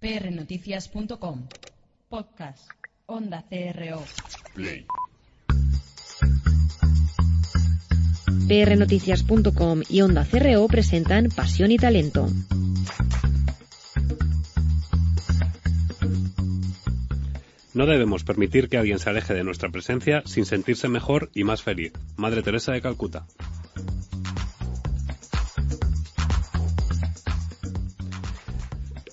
prnoticias.com. 0.00 1.46
Podcast. 2.08 2.70
Onda 3.06 3.44
CRO. 3.48 4.02
Play. 4.54 4.86
prnoticias.com 8.48 9.82
y 9.88 10.00
Onda 10.00 10.26
CRO 10.26 10.66
presentan 10.68 11.28
Pasión 11.34 11.70
y 11.70 11.76
Talento. 11.76 12.28
No 17.74 17.86
debemos 17.86 18.24
permitir 18.24 18.68
que 18.68 18.76
alguien 18.76 18.98
se 18.98 19.10
aleje 19.10 19.34
de 19.34 19.44
nuestra 19.44 19.68
presencia 19.68 20.22
sin 20.26 20.46
sentirse 20.46 20.88
mejor 20.88 21.30
y 21.34 21.44
más 21.44 21.62
feliz. 21.62 21.92
Madre 22.16 22.42
Teresa 22.42 22.72
de 22.72 22.80
Calcuta. 22.80 23.26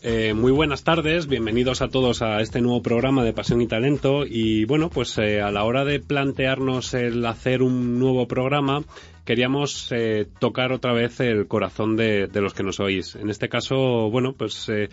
Eh, 0.08 0.36
muy 0.36 0.52
buenas 0.52 0.84
tardes, 0.84 1.26
bienvenidos 1.26 1.82
a 1.82 1.88
todos 1.88 2.22
a 2.22 2.40
este 2.40 2.62
nuevo 2.62 2.84
programa 2.84 3.24
de 3.24 3.34
Pasión 3.34 3.60
y 3.62 3.66
Talento. 3.66 4.24
Y 4.24 4.64
bueno, 4.66 4.92
pues 4.92 5.18
eh, 5.18 5.42
a 5.42 5.50
la 5.50 5.64
hora 5.64 5.84
de 5.84 6.00
plantearnos 6.00 6.94
el 6.94 7.26
hacer 7.26 7.64
un 7.64 7.98
nuevo 7.98 8.28
programa, 8.28 8.84
queríamos 9.26 9.92
eh, 9.92 10.28
tocar 10.38 10.72
otra 10.74 10.94
vez 10.94 11.20
el 11.22 11.48
corazón 11.48 11.96
de, 11.96 12.28
de, 12.28 12.40
los 12.40 12.54
que 12.54 12.62
nos 12.62 12.80
oís. 12.80 13.16
En 13.16 13.32
este 13.32 13.50
caso, 13.50 14.12
bueno, 14.12 14.34
pues 14.34 14.70
eh, 14.70 14.90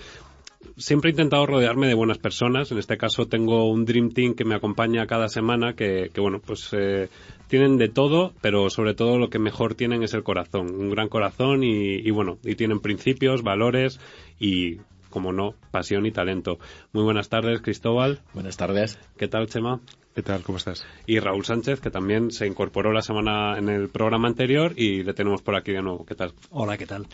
siempre 0.76 1.10
he 1.10 1.12
intentado 1.12 1.44
rodearme 1.46 1.88
de 1.88 1.94
buenas 1.94 2.16
personas. 2.16 2.72
En 2.72 2.78
este 2.78 2.96
caso 2.96 3.26
tengo 3.26 3.68
un 3.68 3.84
Dream 3.84 4.10
Team 4.10 4.34
que 4.34 4.46
me 4.46 4.54
acompaña 4.54 5.06
cada 5.06 5.28
semana, 5.28 5.74
que, 5.74 6.10
bueno, 6.16 6.40
pues 6.40 6.70
eh, 6.72 7.08
tienen 7.48 7.76
de 7.76 7.88
todo, 7.88 8.32
pero 8.40 8.70
sobre 8.70 8.94
todo 8.94 9.18
lo 9.18 9.28
que 9.28 9.38
mejor 9.38 9.74
tienen 9.74 10.02
es 10.02 10.14
el 10.14 10.22
corazón. 10.22 10.74
Un 10.74 10.88
gran 10.88 11.08
corazón 11.08 11.62
y, 11.64 11.96
y 11.96 12.10
bueno, 12.10 12.38
y 12.44 12.54
tienen 12.54 12.80
principios, 12.80 13.42
valores 13.42 14.00
y 14.40 14.78
como 15.12 15.32
no, 15.32 15.54
pasión 15.70 16.04
y 16.06 16.10
talento. 16.10 16.58
Muy 16.92 17.04
buenas 17.04 17.28
tardes, 17.28 17.60
Cristóbal. 17.60 18.18
Buenas 18.34 18.56
tardes. 18.56 18.98
¿Qué 19.16 19.28
tal, 19.28 19.46
Chema? 19.46 19.80
¿Qué 20.14 20.22
tal? 20.22 20.42
¿Cómo 20.42 20.58
estás? 20.58 20.84
Y 21.06 21.20
Raúl 21.20 21.44
Sánchez, 21.44 21.80
que 21.80 21.90
también 21.90 22.32
se 22.32 22.48
incorporó 22.48 22.92
la 22.92 23.02
semana 23.02 23.56
en 23.56 23.68
el 23.68 23.88
programa 23.88 24.26
anterior 24.26 24.72
y 24.76 25.04
le 25.04 25.14
tenemos 25.14 25.40
por 25.42 25.54
aquí 25.54 25.70
de 25.70 25.82
nuevo. 25.82 26.04
¿Qué 26.04 26.16
tal? 26.16 26.32
Hola, 26.50 26.76
¿qué 26.76 26.86
tal? 26.86 27.06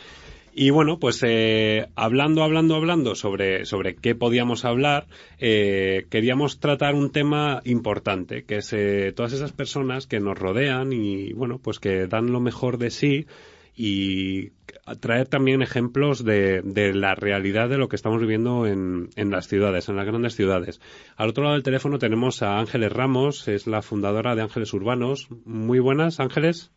Y 0.54 0.70
bueno, 0.70 0.98
pues 0.98 1.22
eh, 1.24 1.86
hablando, 1.94 2.42
hablando, 2.42 2.74
hablando 2.74 3.14
sobre, 3.14 3.64
sobre 3.64 3.94
qué 3.94 4.16
podíamos 4.16 4.64
hablar, 4.64 5.06
eh, 5.38 6.06
queríamos 6.10 6.58
tratar 6.58 6.96
un 6.96 7.12
tema 7.12 7.60
importante, 7.64 8.42
que 8.42 8.56
es 8.56 8.72
eh, 8.72 9.12
todas 9.14 9.32
esas 9.32 9.52
personas 9.52 10.08
que 10.08 10.18
nos 10.18 10.36
rodean 10.36 10.92
y 10.92 11.32
bueno, 11.32 11.60
pues 11.62 11.78
que 11.78 12.08
dan 12.08 12.32
lo 12.32 12.40
mejor 12.40 12.78
de 12.78 12.90
sí 12.90 13.26
y 13.80 14.50
traer 15.00 15.28
también 15.28 15.62
ejemplos 15.62 16.24
de, 16.24 16.62
de, 16.62 16.92
la 16.92 17.14
realidad 17.14 17.68
de 17.68 17.78
lo 17.78 17.88
que 17.88 17.94
estamos 17.94 18.20
viviendo 18.20 18.66
en, 18.66 19.08
en, 19.14 19.30
las 19.30 19.46
ciudades, 19.46 19.88
en 19.88 19.94
las 19.94 20.04
grandes 20.04 20.34
ciudades. 20.34 20.80
Al 21.16 21.28
otro 21.28 21.44
lado 21.44 21.54
del 21.54 21.62
teléfono 21.62 22.00
tenemos 22.00 22.42
a 22.42 22.58
Ángeles 22.58 22.92
Ramos, 22.92 23.46
es 23.46 23.68
la 23.68 23.80
fundadora 23.80 24.34
de 24.34 24.42
Ángeles 24.42 24.72
Urbanos. 24.74 25.28
Muy 25.44 25.78
buenas, 25.78 26.18
Ángeles. 26.18 26.72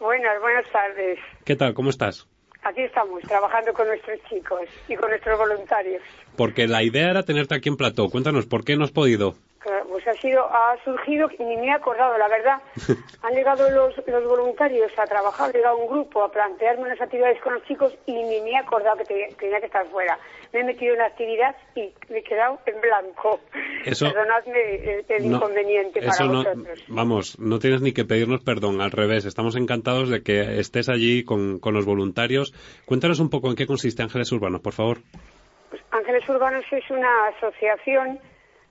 Buenas, 0.00 0.40
buenas 0.40 0.66
tardes. 0.72 1.20
¿Qué 1.44 1.54
tal? 1.54 1.72
¿Cómo 1.72 1.90
estás? 1.90 2.26
Aquí 2.64 2.82
estamos, 2.82 3.22
trabajando 3.22 3.72
con 3.72 3.86
nuestros 3.86 4.18
chicos 4.28 4.68
y 4.88 4.96
con 4.96 5.08
nuestros 5.08 5.38
voluntarios. 5.38 6.02
Porque 6.36 6.66
la 6.66 6.82
idea 6.82 7.10
era 7.10 7.22
tenerte 7.22 7.54
aquí 7.54 7.68
en 7.68 7.76
plató. 7.76 8.08
Cuéntanos, 8.08 8.46
¿por 8.46 8.64
qué 8.64 8.76
no 8.76 8.84
has 8.84 8.90
podido? 8.90 9.34
Pues 9.62 10.06
ha 10.08 10.14
sido, 10.14 10.46
ha 10.50 10.74
surgido 10.84 11.28
y 11.38 11.44
ni 11.44 11.56
me 11.58 11.66
he 11.66 11.72
acordado, 11.72 12.16
la 12.16 12.28
verdad. 12.28 12.62
Han 13.22 13.34
llegado 13.34 13.68
los, 13.70 13.94
los 14.06 14.24
voluntarios 14.24 14.90
a 14.98 15.04
trabajar, 15.04 15.50
ha 15.50 15.52
llegado 15.52 15.76
un 15.76 15.86
grupo 15.86 16.22
a 16.22 16.30
plantearme 16.30 16.84
unas 16.84 17.00
actividades 17.00 17.38
con 17.42 17.52
los 17.52 17.64
chicos 17.64 17.94
y 18.06 18.14
ni 18.14 18.40
me 18.40 18.52
he 18.52 18.56
acordado 18.56 18.96
que 18.96 19.04
tenía, 19.04 19.28
tenía 19.38 19.60
que 19.60 19.66
estar 19.66 19.86
fuera. 19.88 20.18
Me 20.54 20.60
he 20.60 20.64
metido 20.64 20.94
en 20.94 21.00
la 21.00 21.06
actividad 21.06 21.54
y 21.74 21.92
me 22.08 22.18
he 22.18 22.22
quedado 22.22 22.58
en 22.64 22.80
blanco. 22.80 23.40
Eso, 23.84 24.06
Perdonadme 24.06 25.04
el, 25.08 25.30
no, 25.30 25.36
inconveniente 25.36 26.00
para 26.00 26.26
vosotros. 26.26 26.84
Vamos, 26.88 27.38
no 27.38 27.58
tienes 27.58 27.82
ni 27.82 27.92
que 27.92 28.06
pedirnos 28.06 28.42
perdón, 28.42 28.80
al 28.80 28.90
revés. 28.90 29.26
Estamos 29.26 29.56
encantados 29.56 30.08
de 30.08 30.22
que 30.22 30.58
estés 30.58 30.88
allí 30.88 31.22
con, 31.22 31.58
con 31.58 31.74
los 31.74 31.84
voluntarios. 31.84 32.54
Cuéntanos 32.86 33.20
un 33.20 33.28
poco 33.28 33.50
en 33.50 33.56
qué 33.56 33.66
consiste 33.66 34.02
Ángeles 34.02 34.32
Urbanos, 34.32 34.62
por 34.62 34.72
favor. 34.72 34.98
Pues 35.68 35.82
Ángeles 35.90 36.26
Urbanos 36.30 36.64
es 36.72 36.90
una 36.90 37.26
asociación 37.28 38.18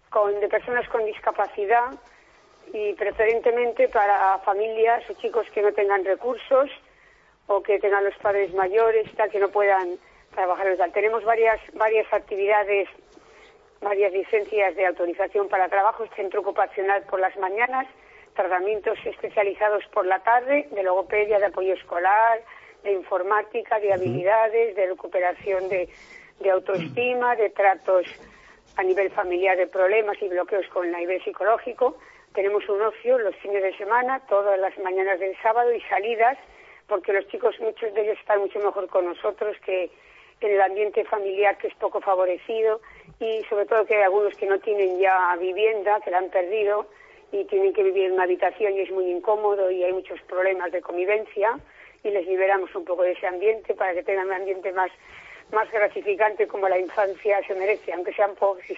con, 0.09 0.39
de 0.39 0.47
personas 0.47 0.87
con 0.89 1.05
discapacidad 1.05 1.91
y 2.73 2.93
preferentemente 2.93 3.87
para 3.89 4.37
familias 4.39 5.03
o 5.09 5.13
chicos 5.13 5.47
que 5.53 5.61
no 5.61 5.73
tengan 5.73 6.03
recursos 6.05 6.69
o 7.47 7.63
que 7.63 7.79
tengan 7.79 8.03
los 8.03 8.15
padres 8.17 8.53
mayores, 8.53 9.11
tal, 9.15 9.29
que 9.29 9.39
no 9.39 9.49
puedan 9.49 9.97
trabajar. 10.35 10.77
Tal. 10.77 10.91
Tenemos 10.91 11.23
varias, 11.23 11.59
varias 11.73 12.11
actividades, 12.13 12.87
varias 13.81 14.13
licencias 14.13 14.75
de 14.75 14.85
autorización 14.85 15.49
para 15.49 15.67
trabajo, 15.67 16.05
centro 16.15 16.41
ocupacional 16.41 17.03
por 17.03 17.19
las 17.19 17.35
mañanas, 17.37 17.87
tratamientos 18.35 18.99
especializados 19.03 19.83
por 19.87 20.05
la 20.05 20.19
tarde, 20.19 20.67
de 20.71 20.83
logopedia, 20.83 21.39
de 21.39 21.47
apoyo 21.47 21.73
escolar, 21.73 22.41
de 22.83 22.93
informática, 22.93 23.79
de 23.79 23.93
habilidades, 23.93 24.75
de 24.75 24.87
recuperación 24.87 25.67
de, 25.69 25.89
de 26.39 26.51
autoestima, 26.51 27.35
de 27.35 27.49
tratos 27.49 28.05
a 28.79 28.83
nivel 28.83 29.11
familiar 29.11 29.57
de 29.57 29.67
problemas 29.67 30.15
y 30.21 30.29
bloqueos 30.29 30.65
con 30.67 30.85
el 30.85 30.95
nivel 30.95 31.21
psicológico. 31.21 31.97
Tenemos 32.33 32.67
un 32.69 32.81
ocio 32.81 33.17
los 33.17 33.35
fines 33.35 33.61
de 33.61 33.75
semana, 33.75 34.21
todas 34.29 34.57
las 34.57 34.77
mañanas 34.79 35.19
del 35.19 35.35
sábado 35.41 35.73
y 35.73 35.81
salidas, 35.81 36.37
porque 36.87 37.11
los 37.11 37.27
chicos, 37.27 37.59
muchos 37.59 37.93
de 37.93 38.03
ellos 38.03 38.17
están 38.17 38.39
mucho 38.39 38.57
mejor 38.59 38.87
con 38.87 39.05
nosotros 39.05 39.57
que 39.65 39.91
en 40.39 40.51
el 40.53 40.61
ambiente 40.61 41.03
familiar 41.03 41.57
que 41.57 41.67
es 41.67 41.75
poco 41.75 41.99
favorecido 41.99 42.79
y 43.19 43.43
sobre 43.49 43.65
todo 43.65 43.85
que 43.85 43.97
hay 43.97 44.03
algunos 44.03 44.33
que 44.35 44.45
no 44.45 44.59
tienen 44.59 44.97
ya 44.97 45.35
vivienda, 45.37 45.99
que 45.99 46.11
la 46.11 46.19
han 46.19 46.29
perdido 46.29 46.87
y 47.33 47.43
tienen 47.45 47.73
que 47.73 47.83
vivir 47.83 48.05
en 48.05 48.13
una 48.13 48.23
habitación 48.23 48.75
y 48.75 48.79
es 48.79 48.91
muy 48.91 49.11
incómodo 49.11 49.69
y 49.69 49.83
hay 49.83 49.91
muchos 49.91 50.21
problemas 50.21 50.71
de 50.71 50.79
convivencia 50.79 51.59
y 52.01 52.11
les 52.11 52.25
liberamos 52.25 52.73
un 52.73 52.85
poco 52.85 53.03
de 53.03 53.11
ese 53.11 53.27
ambiente 53.27 53.73
para 53.73 53.93
que 53.93 54.03
tengan 54.03 54.27
un 54.27 54.33
ambiente 54.33 54.71
más 54.71 54.89
más 55.51 55.71
gratificante 55.71 56.47
como 56.47 56.67
la 56.67 56.79
infancia 56.79 57.39
se 57.47 57.55
merece, 57.55 57.93
aunque 57.93 58.13
sean 58.13 58.35
pobres. 58.35 58.77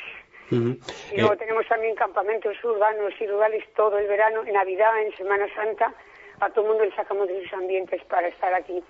Uh 0.52 0.56
-huh. 0.56 1.14
Y 1.14 1.18
luego 1.18 1.34
eh... 1.34 1.38
tenemos 1.38 1.68
también 1.68 1.96
campamentos 1.96 2.56
urbanos 2.64 3.14
y 3.20 3.28
rurales 3.28 3.64
todo 3.76 3.98
el 3.98 4.08
verano, 4.08 4.44
en 4.46 4.54
Navidad, 4.54 5.02
en 5.02 5.16
Semana 5.16 5.46
Santa, 5.56 5.94
a 6.40 6.50
todo 6.50 6.66
el 6.66 6.72
mundo 6.72 6.86
le 6.86 6.96
sacamos 6.96 7.28
de 7.28 7.44
sus 7.44 7.54
ambientes 7.54 8.02
para 8.06 8.28
estar 8.28 8.54
aquí. 8.54 8.82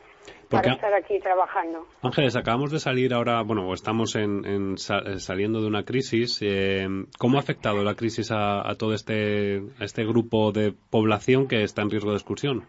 Porque, 0.50 0.68
para 0.68 0.74
estar 0.74 0.94
aquí 0.94 1.20
trabajando. 1.20 1.88
Ángeles, 2.04 2.36
acabamos 2.36 2.72
de 2.72 2.80
salir 2.80 3.14
ahora, 3.14 3.42
bueno, 3.42 3.74
estamos 3.74 4.16
en, 4.16 4.46
en 4.46 4.78
saliendo 4.78 5.62
de 5.62 5.68
una 5.68 5.84
crisis. 5.84 6.40
Eh, 6.42 6.86
¿Cómo 7.18 7.38
ha 7.38 7.40
afectado 7.42 7.84
la 7.84 7.96
crisis 7.96 8.32
a, 8.32 8.70
a 8.70 8.76
todo 8.76 8.94
este, 8.94 9.62
a 9.80 9.84
este 9.84 10.04
grupo 10.04 10.52
de 10.52 10.74
población 10.92 11.48
que 11.48 11.64
está 11.64 11.82
en 11.82 11.90
riesgo 11.90 12.12
de 12.12 12.18
exclusión? 12.18 12.68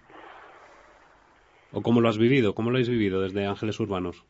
¿O 1.73 1.83
cómo 1.83 2.01
lo 2.01 2.09
has 2.09 2.19
vivido? 2.19 2.55
¿Cómo 2.55 2.71
lo 2.71 2.77
habéis 2.77 2.89
vivido 2.89 3.21
desde 3.21 3.47
Ángeles 3.47 3.79
Urbanos? 3.81 4.25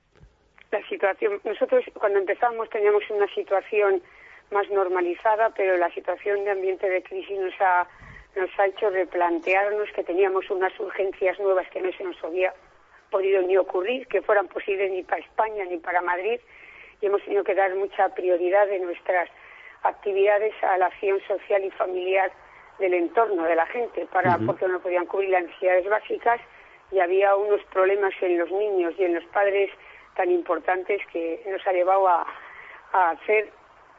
La 0.73 0.83
situación. 0.89 1.41
Nosotros 1.45 1.85
cuando 1.95 2.19
empezamos 2.19 2.69
teníamos 2.71 3.09
una 3.11 3.29
situación 3.35 4.03
más 4.51 4.69
normalizada, 4.71 5.51
pero 5.51 5.77
la 5.77 5.91
situación 5.91 6.45
de 6.45 6.51
ambiente 6.51 6.89
de 6.89 7.03
crisis 7.03 7.39
nos 7.39 7.55
ha, 7.61 7.87
nos 8.35 8.51
ha 8.59 8.67
hecho 8.67 8.91
replantearnos 8.91 9.89
que 9.95 10.03
teníamos 10.03 10.51
unas 10.51 10.79
urgencias 10.81 11.39
nuevas 11.39 11.69
que 11.71 11.81
no 11.81 11.93
se 11.93 12.05
nos 12.05 12.23
había 12.25 12.53
podido 13.11 13.43
ni 13.43 13.57
ocurrir, 13.57 14.07
que 14.09 14.23
fueran 14.23 14.49
posibles 14.49 14.91
ni 14.91 15.03
para 15.03 15.21
España 15.21 15.65
ni 15.67 15.77
para 15.77 16.01
Madrid, 16.01 16.41
y 17.01 17.07
hemos 17.07 17.23
tenido 17.23 17.45
que 17.45 17.55
dar 17.55 17.75
mucha 17.75 18.09
prioridad 18.15 18.67
de 18.67 18.79
nuestras 18.81 19.29
actividades 19.83 20.55
a 20.63 20.79
la 20.79 20.87
acción 20.87 21.21
social 21.27 21.65
y 21.65 21.71
familiar 21.71 22.33
del 22.79 22.95
entorno 22.95 23.45
de 23.45 23.57
la 23.57 23.67
gente, 23.67 24.07
para, 24.07 24.37
uh 24.37 24.39
-huh. 24.39 24.47
porque 24.47 24.67
no 24.69 24.81
podían 24.81 25.07
cubrir 25.07 25.31
las 25.31 25.45
necesidades 25.45 25.89
básicas 25.89 26.41
y 26.91 27.01
había 27.01 27.35
unos 27.37 27.63
problemas 27.65 28.15
en 28.23 28.39
los 28.39 28.51
niños 28.51 28.95
y 28.99 29.05
en 29.05 29.15
los 29.15 29.25
padres 29.27 29.71
tan 30.17 30.31
importantes 30.31 31.01
que 31.13 31.43
nos 31.47 31.67
ha 31.67 31.73
llevado 31.73 32.09
a, 32.09 32.27
a 32.93 33.11
hacer 33.11 33.51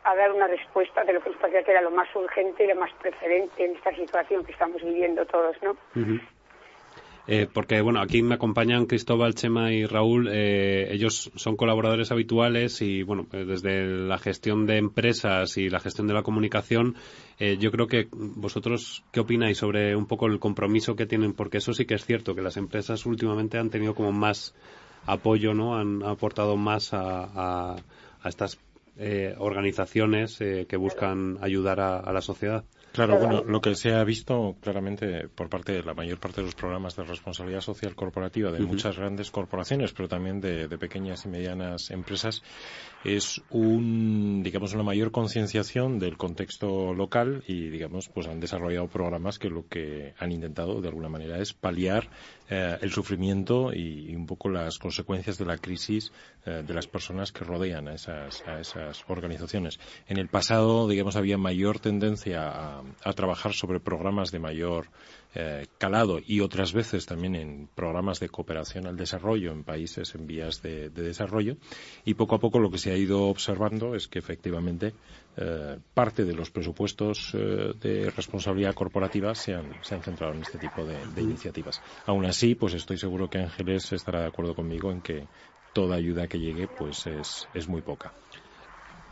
a 0.04 0.16
dar 0.16 0.32
una 0.32 0.48
respuesta 0.48 1.04
de 1.04 1.14
lo 1.14 1.22
que 1.22 1.30
nos 1.30 1.40
parecía 1.40 1.64
que 1.64 1.72
era 1.72 1.82
lo 1.82 1.92
más 1.92 2.14
urgente 2.16 2.66
y 2.66 2.68
lo 2.68 2.76
más 2.76 2.92
preferente 3.02 3.64
en 3.64 3.76
esta 3.76 3.96
situación 3.96 4.44
que 4.44 4.52
estamos 4.52 4.82
viviendo 4.84 5.26
todos, 5.26 5.56
¿no? 5.64 5.72
Uh. 5.96 6.20
Eh, 7.26 7.48
porque, 7.52 7.80
bueno, 7.80 8.02
aquí 8.02 8.22
me 8.22 8.36
acompañan 8.36 8.86
Cristóbal, 8.86 9.34
Chema 9.34 9.72
y 9.72 9.86
Raúl. 9.86 10.28
Eh, 10.30 10.90
ellos 10.92 11.32
son 11.36 11.56
colaboradores 11.56 12.12
habituales 12.12 12.82
y, 12.82 13.04
bueno, 13.04 13.26
pues 13.30 13.48
desde 13.48 13.86
la 13.86 14.18
gestión 14.18 14.66
de 14.66 14.78
empresas 14.78 15.58
y 15.58 15.70
la 15.70 15.80
gestión 15.80 16.08
de 16.08 16.14
la 16.14 16.24
comunicación, 16.24 16.96
eh, 17.40 17.56
yo 17.58 17.72
creo 17.72 17.88
que 17.88 18.10
vosotros, 18.12 19.06
¿qué 19.14 19.22
opináis 19.22 19.58
sobre 19.58 19.96
un 19.96 20.06
poco 20.06 20.28
el 20.28 20.40
compromiso 20.40 20.98
que 20.98 21.06
tienen? 21.06 21.32
Porque 21.34 21.60
eso 21.60 21.72
sí 21.72 21.86
que 21.86 21.96
es 21.96 22.06
cierto, 22.06 22.36
que 22.36 22.42
las 22.42 22.58
empresas 22.58 23.06
últimamente 23.06 23.58
han 23.58 23.70
tenido 23.70 23.96
como 23.96 24.12
más 24.12 24.54
apoyo, 25.06 25.54
¿no? 25.54 25.78
Han 25.78 26.04
aportado 26.04 26.58
más 26.58 26.94
a, 26.94 27.24
a, 27.24 27.76
a 28.22 28.30
estas 28.30 28.60
eh, 28.98 29.34
organizaciones 29.38 30.40
eh, 30.42 30.66
que 30.70 30.78
buscan 30.78 31.40
ayudar 31.42 31.80
a, 31.80 32.00
a, 32.00 32.14
la 32.14 32.22
sociedad. 32.22 32.64
Claro, 32.92 33.18
bueno, 33.18 33.44
lo 33.44 33.60
que 33.60 33.74
se 33.74 33.92
ha 33.92 34.04
visto 34.04 34.56
claramente 34.62 35.28
por 35.30 35.50
parte 35.50 35.72
de 35.72 35.82
la 35.82 35.96
mayor 35.96 36.20
parte 36.20 36.42
de 36.42 36.46
los 36.46 36.54
programas 36.54 36.96
de 36.96 37.04
responsabilidad 37.04 37.62
social 37.62 37.96
corporativa 37.96 38.52
de 38.52 38.60
muchas 38.60 38.96
grandes 38.96 39.32
corporaciones, 39.32 39.94
pero 39.94 40.08
también 40.08 40.40
de, 40.40 40.70
pequeñas 40.78 41.26
y 41.26 41.30
medianas 41.30 41.90
empresas, 41.90 42.44
es 43.04 43.42
un, 43.50 44.42
digamos, 44.44 44.74
una 44.74 44.84
mayor 44.84 45.12
concienciación 45.12 46.00
del 46.00 46.18
contexto 46.18 46.94
local 46.94 47.44
y, 47.48 47.70
digamos, 47.70 48.10
pues 48.10 48.28
han 48.28 48.40
desarrollado 48.40 48.88
programas 48.88 49.40
que 49.40 49.50
lo 49.50 49.68
que 49.68 50.14
han 50.18 50.32
intentado 50.32 50.82
de 50.82 50.88
alguna 50.88 51.10
manera 51.10 51.40
es 51.40 51.54
paliar 51.54 52.10
eh, 52.50 52.78
el 52.82 52.92
sufrimiento 52.92 53.74
y, 53.74 54.16
un 54.16 54.26
poco 54.26 54.50
las 54.50 54.80
consecuencias 54.80 55.38
de 55.38 55.46
la 55.46 55.58
crisis 55.58 56.12
eh, 56.46 56.64
de 56.66 56.74
las 56.74 56.88
personas 56.88 57.32
que 57.32 57.44
rodean 57.44 57.88
a 57.88 57.96
esas, 57.96 58.44
a 58.48 58.60
esas 58.60 59.04
organizaciones. 59.08 59.80
En 60.08 60.18
el 60.18 60.28
pasado, 60.28 60.88
digamos, 60.88 61.16
había 61.16 61.38
mayor 61.38 61.80
tendencia 61.80 62.50
a 62.50 62.74
a, 63.04 63.14
trabajar 63.14 63.54
sobre 63.54 63.80
programas 63.80 64.32
de 64.32 64.40
mayor 64.40 64.88
eh, 65.36 65.66
calado 65.78 66.20
y 66.26 66.42
otras 66.42 66.74
veces 66.74 67.06
también 67.06 67.36
en 67.36 67.68
programas 67.74 68.20
de 68.20 68.30
cooperación 68.30 68.86
al 68.86 68.98
desarrollo 68.98 69.52
en 69.52 69.64
países 69.64 70.14
en 70.16 70.28
vías 70.28 70.62
de, 70.62 70.90
desarrollo. 70.90 71.58
Y 72.06 72.14
poco 72.14 72.36
a 72.36 72.40
poco 72.40 72.60
lo 72.60 72.70
que 72.70 72.78
se 72.78 72.92
ha 72.92 72.98
ido 72.98 73.24
observando 73.24 73.96
es 73.96 74.08
que 74.08 74.20
efectivamente 74.20 74.94
eh, 75.38 75.78
parte 75.94 76.24
de 76.24 76.34
los 76.34 76.52
presupuestos 76.52 77.32
eh, 77.34 77.74
de 77.80 78.12
responsabilidad 78.12 78.76
corporativa 78.76 79.34
se 79.34 79.56
han, 79.56 79.74
se 79.82 79.96
han, 79.96 80.04
centrado 80.04 80.34
en 80.34 80.42
este 80.42 80.60
tipo 80.60 80.86
de, 80.86 80.98
de 81.16 81.22
iniciativas. 81.22 81.82
Aún 82.06 82.26
así, 82.26 82.56
pues 82.56 82.74
estoy 82.76 82.98
seguro 82.98 83.30
que 83.30 83.40
Ángeles 83.40 83.92
estará 83.92 84.22
de 84.22 84.28
acuerdo 84.28 84.54
conmigo 84.54 84.92
en 84.92 85.02
que 85.02 85.28
toda 85.74 85.96
ayuda 85.96 86.28
que 86.28 86.40
llegue 86.40 86.68
pues 86.68 87.08
es, 87.08 87.48
es 87.54 87.68
muy 87.68 87.82
poca. 87.82 88.14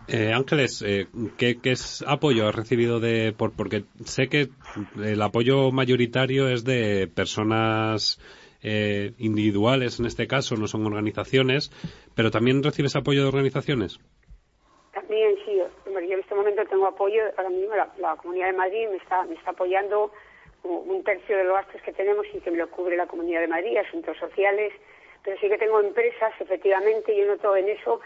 Eh, 0.07 0.33
Ángeles, 0.33 0.83
eh, 0.85 1.07
¿qué, 1.37 1.57
es 1.63 2.03
apoyo 2.07 2.47
has 2.47 2.55
recibido 2.55 2.99
de 2.99 3.33
por 3.33 3.55
porque 3.55 3.83
sé 4.03 4.27
que 4.27 4.49
el 5.01 5.21
apoyo 5.21 5.71
mayoritario 5.71 6.49
es 6.49 6.63
de 6.63 7.07
personas 7.07 8.19
eh, 8.63 9.13
individuales 9.19 9.99
en 9.99 10.05
este 10.05 10.27
caso, 10.27 10.55
no 10.55 10.67
son 10.67 10.85
organizaciones, 10.85 11.71
pero 12.15 12.31
también 12.31 12.63
recibes 12.63 12.95
apoyo 12.95 13.21
de 13.21 13.27
organizaciones. 13.27 13.99
También 14.93 15.35
sí, 15.45 15.55
yo 15.55 15.67
en 15.85 16.19
este 16.19 16.35
momento 16.35 16.63
tengo 16.65 16.87
apoyo, 16.87 17.21
ahora 17.37 17.49
mismo 17.49 17.75
la, 17.75 18.15
Comunidad 18.17 18.47
de 18.47 18.57
Madrid 18.57 18.87
me 18.89 18.97
está, 18.97 19.23
me 19.23 19.35
está 19.35 19.51
apoyando 19.51 20.11
un 20.63 21.03
tercio 21.03 21.37
de 21.37 21.43
los 21.43 21.53
gastos 21.53 21.81
que 21.81 21.93
tenemos 21.93 22.25
y 22.33 22.39
que 22.39 22.51
me 22.51 22.57
lo 22.57 22.69
cubre 22.69 22.97
la 22.97 23.07
Comunidad 23.07 23.41
de 23.41 23.47
Madrid, 23.47 23.77
asuntos 23.77 24.17
sociales, 24.17 24.73
pero 25.23 25.37
sí 25.39 25.47
que 25.47 25.57
tengo 25.57 25.79
empresas, 25.79 26.33
efectivamente, 26.39 27.15
yo 27.15 27.25
noto 27.25 27.55
en 27.55 27.69
eso 27.69 28.01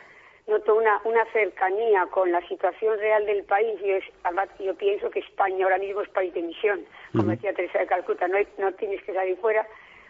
noto 0.47 0.75
una, 0.75 1.01
una 1.05 1.25
cercanía 1.31 2.05
con 2.07 2.31
la 2.31 2.45
situación 2.47 2.97
real 2.99 3.25
del 3.25 3.43
país. 3.43 3.79
Yo, 3.81 3.97
yo 4.63 4.75
pienso 4.75 5.09
que 5.09 5.19
España 5.19 5.65
ahora 5.65 5.77
mismo 5.77 6.01
es 6.01 6.09
país 6.09 6.33
de 6.33 6.41
misión. 6.41 6.85
Como 7.11 7.31
decía 7.31 7.53
Teresa 7.53 7.79
de 7.79 7.87
Calcuta, 7.87 8.27
no, 8.27 8.37
no 8.57 8.71
tienes 8.73 9.03
que 9.03 9.13
salir 9.13 9.37
fuera 9.37 9.65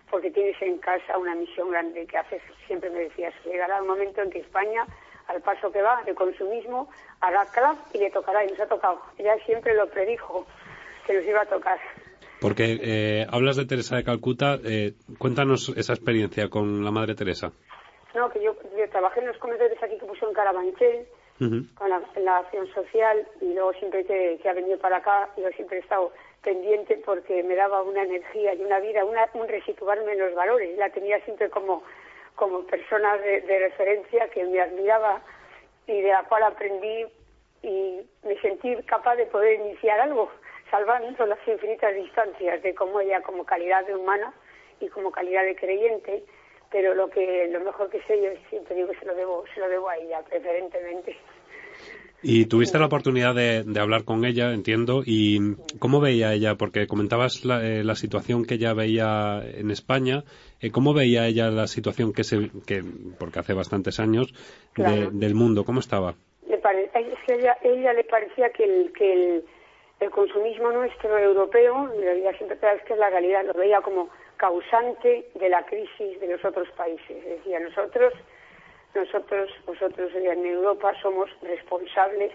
porque 0.09 0.31
tienes 0.31 0.61
en 0.61 0.77
casa 0.79 1.17
una 1.17 1.35
misión 1.35 1.71
grande 1.71 2.05
que 2.05 2.17
haces. 2.17 2.41
Siempre 2.67 2.89
me 2.89 2.99
decías, 2.99 3.33
llegará 3.45 3.81
un 3.81 3.87
momento 3.87 4.21
en 4.21 4.29
que 4.29 4.39
España, 4.39 4.85
al 5.27 5.41
paso 5.41 5.71
que 5.71 5.81
va 5.81 6.03
de 6.03 6.13
consumismo, 6.13 6.89
hará 7.21 7.45
clap 7.45 7.77
y 7.93 7.99
le 7.99 8.11
tocará. 8.11 8.43
Y 8.45 8.49
nos 8.49 8.59
ha 8.59 8.67
tocado. 8.67 9.01
Ella 9.17 9.35
siempre 9.45 9.73
lo 9.73 9.87
predijo 9.89 10.45
que 11.07 11.13
nos 11.13 11.25
iba 11.25 11.41
a 11.41 11.45
tocar. 11.45 11.79
Porque 12.41 12.77
eh, 12.81 13.25
hablas 13.29 13.55
de 13.55 13.65
Teresa 13.65 13.95
de 13.95 14.03
Calcuta, 14.03 14.59
eh, 14.63 14.93
cuéntanos 15.17 15.73
esa 15.75 15.93
experiencia 15.93 16.49
con 16.49 16.83
la 16.83 16.91
Madre 16.91 17.15
Teresa. 17.15 17.53
No, 18.15 18.29
que 18.29 18.41
yo, 18.41 18.55
trabajé 18.91 19.19
en 19.19 19.27
los 19.27 19.37
comedores 19.37 19.81
aquí 19.83 19.97
que 19.97 20.05
puso 20.05 20.27
en 20.27 20.33
Carabanchel, 20.33 21.05
con 21.37 21.89
la, 21.89 22.37
acción 22.37 22.65
social, 22.73 23.27
y 23.41 23.53
luego 23.53 23.73
siempre 23.73 24.05
que, 24.05 24.39
ha 24.47 24.53
venido 24.53 24.79
para 24.79 24.97
acá, 24.97 25.29
yo 25.35 25.49
siempre 25.49 25.77
he 25.77 25.81
estado 25.81 26.13
pendiente 26.41 26.95
porque 27.05 27.43
me 27.43 27.55
daba 27.55 27.81
una 27.81 28.03
energía 28.03 28.53
y 28.53 28.61
una 28.61 28.79
vida, 28.79 29.03
una, 29.03 29.27
un 29.33 29.49
resituarme 29.49 30.13
en 30.13 30.19
los 30.19 30.33
valores. 30.33 30.77
La 30.77 30.89
tenía 30.91 31.19
siempre 31.25 31.49
como, 31.49 31.83
como 32.35 32.63
persona 32.63 33.17
de, 33.17 33.41
referencia 33.59 34.29
que 34.29 34.45
me 34.45 34.61
admiraba 34.61 35.21
y 35.85 35.99
de 35.99 36.09
la 36.09 36.23
cual 36.23 36.43
aprendí 36.43 37.05
y 37.63 37.99
me 38.23 38.39
sentí 38.39 38.75
capaz 38.83 39.17
de 39.17 39.25
poder 39.25 39.59
iniciar 39.59 39.99
algo, 39.99 40.31
salvando 40.71 41.25
las 41.25 41.45
infinitas 41.45 41.93
distancias 41.93 42.63
de 42.63 42.73
cómo 42.75 43.01
ella 43.01 43.21
como 43.21 43.43
calidad 43.43 43.85
de 43.85 43.95
humana 43.95 44.33
y 44.79 44.87
como 44.87 45.11
calidad 45.11 45.43
de 45.43 45.55
creyente 45.57 46.23
pero 46.71 46.93
lo 46.93 47.09
que 47.09 47.47
lo 47.51 47.59
mejor 47.61 47.89
que 47.89 48.01
sé 48.03 48.21
yo 48.21 48.29
siempre 48.49 48.75
digo 48.75 48.91
se 48.99 49.05
lo 49.05 49.15
debo 49.15 49.43
se 49.53 49.59
lo 49.59 49.69
debo 49.69 49.89
a 49.89 49.97
ella 49.97 50.21
preferentemente. 50.23 51.15
Y 52.27 52.47
tuviste 52.47 52.79
la 52.79 52.87
oportunidad 52.87 53.35
de, 53.35 53.63
hablar 53.79 54.03
con 54.03 54.25
ella, 54.25 54.51
entiendo, 54.51 55.03
y 55.05 55.55
cómo 55.77 56.01
veía 56.01 56.33
ella, 56.33 56.55
porque 56.55 56.87
comentabas 56.87 57.45
la, 57.45 57.63
eh, 57.63 57.83
situación 57.95 58.45
que 58.45 58.55
ella 58.55 58.73
veía 58.73 59.43
en 59.43 59.69
España, 59.69 60.23
eh, 60.59 60.71
¿cómo 60.71 60.95
veía 60.95 61.27
ella 61.27 61.51
la 61.51 61.67
situación 61.67 62.13
que 62.13 62.23
se, 62.23 62.49
que, 62.65 62.81
porque 63.19 63.37
hace 63.37 63.53
bastantes 63.53 63.99
años, 63.99 64.33
del 64.75 65.35
mundo? 65.35 65.65
¿Cómo 65.65 65.79
estaba? 65.79 66.15
Le 66.47 66.59
ella, 67.27 67.57
ella 67.61 67.93
le 67.93 68.03
parecía 68.05 68.49
que 68.49 68.63
el, 68.63 68.91
que 68.93 69.13
el, 69.13 69.43
el 69.99 70.09
consumismo 70.09 70.71
nuestro 70.71 71.17
europeo, 71.17 71.91
ella 71.93 72.35
siempre 72.37 72.57
es 72.57 72.83
que 72.85 72.93
es 72.93 72.99
la 72.99 73.11
realidad, 73.11 73.45
lo 73.45 73.53
veía 73.53 73.81
como 73.81 74.09
causante 74.37 75.27
de 75.33 75.49
la 75.49 75.65
crisis 75.65 76.19
de 76.19 76.27
los 76.27 76.43
otros 76.43 76.69
países. 76.71 77.09
Es 77.09 77.37
decir, 77.37 77.59
nosotros, 77.61 78.13
nosotros, 78.93 79.49
vosotros 79.65 80.11
en 80.13 80.45
Europa 80.45 80.93
somos 81.01 81.29
responsables 81.41 82.31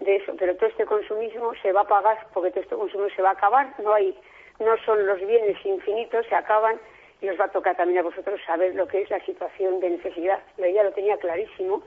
de 0.00 0.16
eso, 0.16 0.34
pero 0.38 0.56
todo 0.56 0.68
este 0.68 0.86
consumismo 0.86 1.52
se 1.62 1.72
va 1.72 1.82
a 1.82 1.88
pagar 1.88 2.26
porque 2.32 2.50
todo 2.50 2.60
este 2.60 2.76
consumo 2.76 3.06
se 3.14 3.22
va 3.22 3.30
a 3.30 3.32
acabar, 3.32 3.74
no 3.80 3.92
hay, 3.94 4.16
no 4.58 4.76
son 4.84 5.06
los 5.06 5.18
bienes 5.20 5.56
infinitos, 5.64 6.26
se 6.26 6.34
acaban 6.34 6.78
y 7.20 7.28
os 7.28 7.40
va 7.40 7.46
a 7.46 7.52
tocar 7.52 7.76
también 7.76 8.00
a 8.00 8.02
vosotros 8.02 8.40
saber 8.46 8.74
lo 8.74 8.86
que 8.86 9.02
es 9.02 9.10
la 9.10 9.20
situación 9.24 9.80
de 9.80 9.90
necesidad. 9.90 10.40
Ella 10.58 10.84
lo 10.84 10.92
tenía 10.92 11.16
clarísimo, 11.16 11.82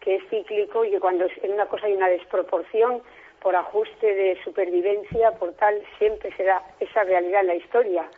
que 0.00 0.16
es 0.16 0.28
cíclico 0.30 0.84
y 0.84 0.90
que 0.90 1.00
cuando 1.00 1.26
en 1.42 1.52
una 1.52 1.66
cosa 1.66 1.86
hay 1.86 1.94
una 1.94 2.08
desproporción 2.08 3.02
por 3.42 3.56
ajuste 3.56 4.14
de 4.14 4.38
supervivencia, 4.44 5.32
por 5.32 5.52
tal, 5.54 5.82
siempre 5.98 6.34
será 6.36 6.62
esa 6.78 7.04
realidad 7.04 7.40
en 7.42 7.46
la 7.48 7.54
historia. 7.54 8.08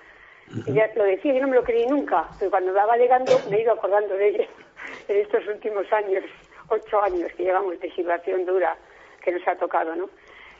Ella 0.66 0.90
lo 0.96 1.04
decía, 1.04 1.32
yo 1.32 1.40
no 1.40 1.48
me 1.48 1.56
lo 1.56 1.64
creí 1.64 1.86
nunca, 1.86 2.28
pero 2.38 2.50
cuando 2.50 2.74
va 2.74 2.96
llegando 2.96 3.32
me 3.48 3.56
he 3.56 3.62
ido 3.62 3.72
acordando 3.72 4.14
de 4.14 4.28
ella 4.28 4.46
en 5.08 5.16
estos 5.16 5.46
últimos 5.46 5.90
años, 5.92 6.24
ocho 6.68 7.02
años 7.02 7.30
que 7.36 7.44
llevamos 7.44 7.80
de 7.80 7.90
situación 7.92 8.44
dura 8.44 8.76
que 9.22 9.32
nos 9.32 9.46
ha 9.48 9.56
tocado, 9.56 9.94
¿no? 9.94 10.10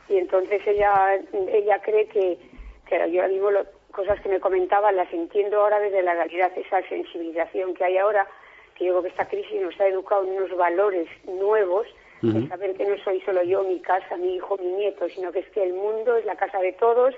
Y 0.09 0.19
entonces 0.19 0.61
ella, 0.67 1.21
ella 1.49 1.81
cree 1.81 2.07
que, 2.07 2.39
que 2.87 3.11
yo 3.11 3.29
mismo 3.29 3.51
cosas 3.93 4.21
que 4.21 4.29
me 4.29 4.41
comentaba 4.41 4.91
las 4.93 5.13
entiendo 5.13 5.61
ahora 5.61 5.79
desde 5.79 6.03
la 6.03 6.15
realidad, 6.15 6.51
esa 6.57 6.83
sensibilización 6.89 7.75
que 7.75 7.85
hay 7.85 7.99
ahora, 7.99 8.27
que 8.75 8.87
yo 8.87 8.93
creo 8.93 9.03
que 9.03 9.09
esta 9.09 9.29
crisis 9.29 9.61
nos 9.61 9.79
ha 9.81 9.87
educado 9.87 10.25
en 10.25 10.31
unos 10.31 10.57
valores 10.57 11.09
nuevos, 11.25 11.87
de 12.23 12.47
saber 12.47 12.75
que 12.77 12.85
no 12.85 12.97
soy 13.03 13.21
solo 13.23 13.43
yo, 13.43 13.65
mi 13.65 13.81
casa, 13.81 14.17
mi 14.17 14.37
hijo, 14.37 14.57
mi 14.57 14.73
nieto, 14.75 15.09
sino 15.09 15.33
que 15.33 15.41
es 15.41 15.49
que 15.49 15.65
el 15.65 15.73
mundo 15.73 16.17
es 16.17 16.25
la 16.25 16.37
casa 16.37 16.61
de 16.61 16.73
todos 16.75 17.17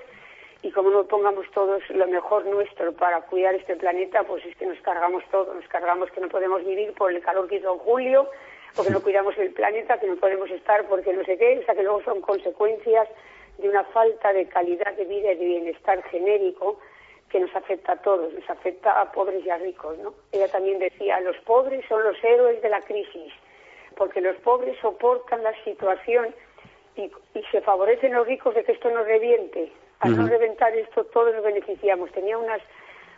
y 0.65 0.71
como 0.71 0.89
no 0.89 1.03
pongamos 1.03 1.45
todos 1.51 1.87
lo 1.91 2.07
mejor 2.07 2.43
nuestro 2.47 2.91
para 2.93 3.21
cuidar 3.21 3.53
este 3.53 3.75
planeta, 3.75 4.23
pues 4.23 4.43
es 4.45 4.55
que 4.55 4.65
nos 4.65 4.79
cargamos 4.79 5.23
todo, 5.29 5.53
nos 5.53 5.67
cargamos 5.67 6.09
que 6.09 6.19
no 6.19 6.27
podemos 6.27 6.65
vivir 6.65 6.91
por 6.93 7.13
el 7.13 7.21
calor 7.21 7.47
que 7.47 7.57
hizo 7.57 7.73
en 7.73 7.77
julio, 7.77 8.27
porque 8.75 8.89
no 8.89 8.99
cuidamos 9.03 9.37
el 9.37 9.53
planeta, 9.53 9.99
que 9.99 10.07
no 10.07 10.15
podemos 10.15 10.49
estar 10.49 10.87
porque 10.87 11.13
no 11.13 11.23
sé 11.23 11.37
qué, 11.37 11.59
o 11.59 11.65
sea 11.65 11.75
que 11.75 11.83
luego 11.83 12.01
son 12.01 12.19
consecuencias 12.19 13.07
de 13.59 13.69
una 13.69 13.83
falta 13.83 14.33
de 14.33 14.47
calidad 14.47 14.91
de 14.93 15.05
vida 15.05 15.33
y 15.33 15.35
de 15.35 15.45
bienestar 15.45 16.01
genérico 16.05 16.79
que 17.29 17.39
nos 17.39 17.55
afecta 17.55 17.91
a 17.91 18.01
todos, 18.01 18.33
nos 18.33 18.49
afecta 18.49 18.99
a 18.99 19.11
pobres 19.11 19.45
y 19.45 19.51
a 19.51 19.59
ricos, 19.59 19.95
¿no? 19.99 20.15
Ella 20.31 20.47
también 20.47 20.79
decía, 20.79 21.19
los 21.19 21.37
pobres 21.41 21.85
son 21.87 22.03
los 22.03 22.17
héroes 22.23 22.59
de 22.63 22.69
la 22.69 22.81
crisis, 22.81 23.31
porque 23.95 24.19
los 24.19 24.35
pobres 24.37 24.75
soportan 24.81 25.43
la 25.43 25.53
situación 25.63 26.33
y, 26.95 27.03
y 27.35 27.43
se 27.51 27.61
favorecen 27.61 28.13
los 28.13 28.25
ricos 28.25 28.55
de 28.55 28.63
que 28.63 28.71
esto 28.71 28.89
nos 28.89 29.05
reviente. 29.05 29.71
Al 29.99 30.17
no 30.17 30.27
reventar 30.27 30.75
esto, 30.75 31.05
todos 31.05 31.33
nos 31.33 31.43
beneficiamos. 31.43 32.11
Tenía 32.11 32.37
unas, 32.37 32.61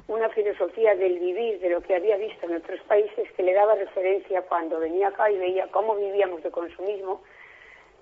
una 0.07 0.29
filosofía 0.29 0.95
del 0.95 1.19
vivir, 1.19 1.59
de 1.59 1.69
lo 1.69 1.81
que 1.81 1.95
había 1.95 2.17
visto 2.17 2.45
en 2.45 2.55
otros 2.55 2.79
países, 2.81 3.31
que 3.33 3.43
le 3.43 3.53
daba 3.53 3.75
referencia 3.75 4.41
cuando 4.43 4.79
venía 4.79 5.09
acá 5.09 5.29
y 5.31 5.37
veía 5.37 5.67
cómo 5.67 5.95
vivíamos 5.95 6.43
de 6.43 6.51
consumismo. 6.51 7.21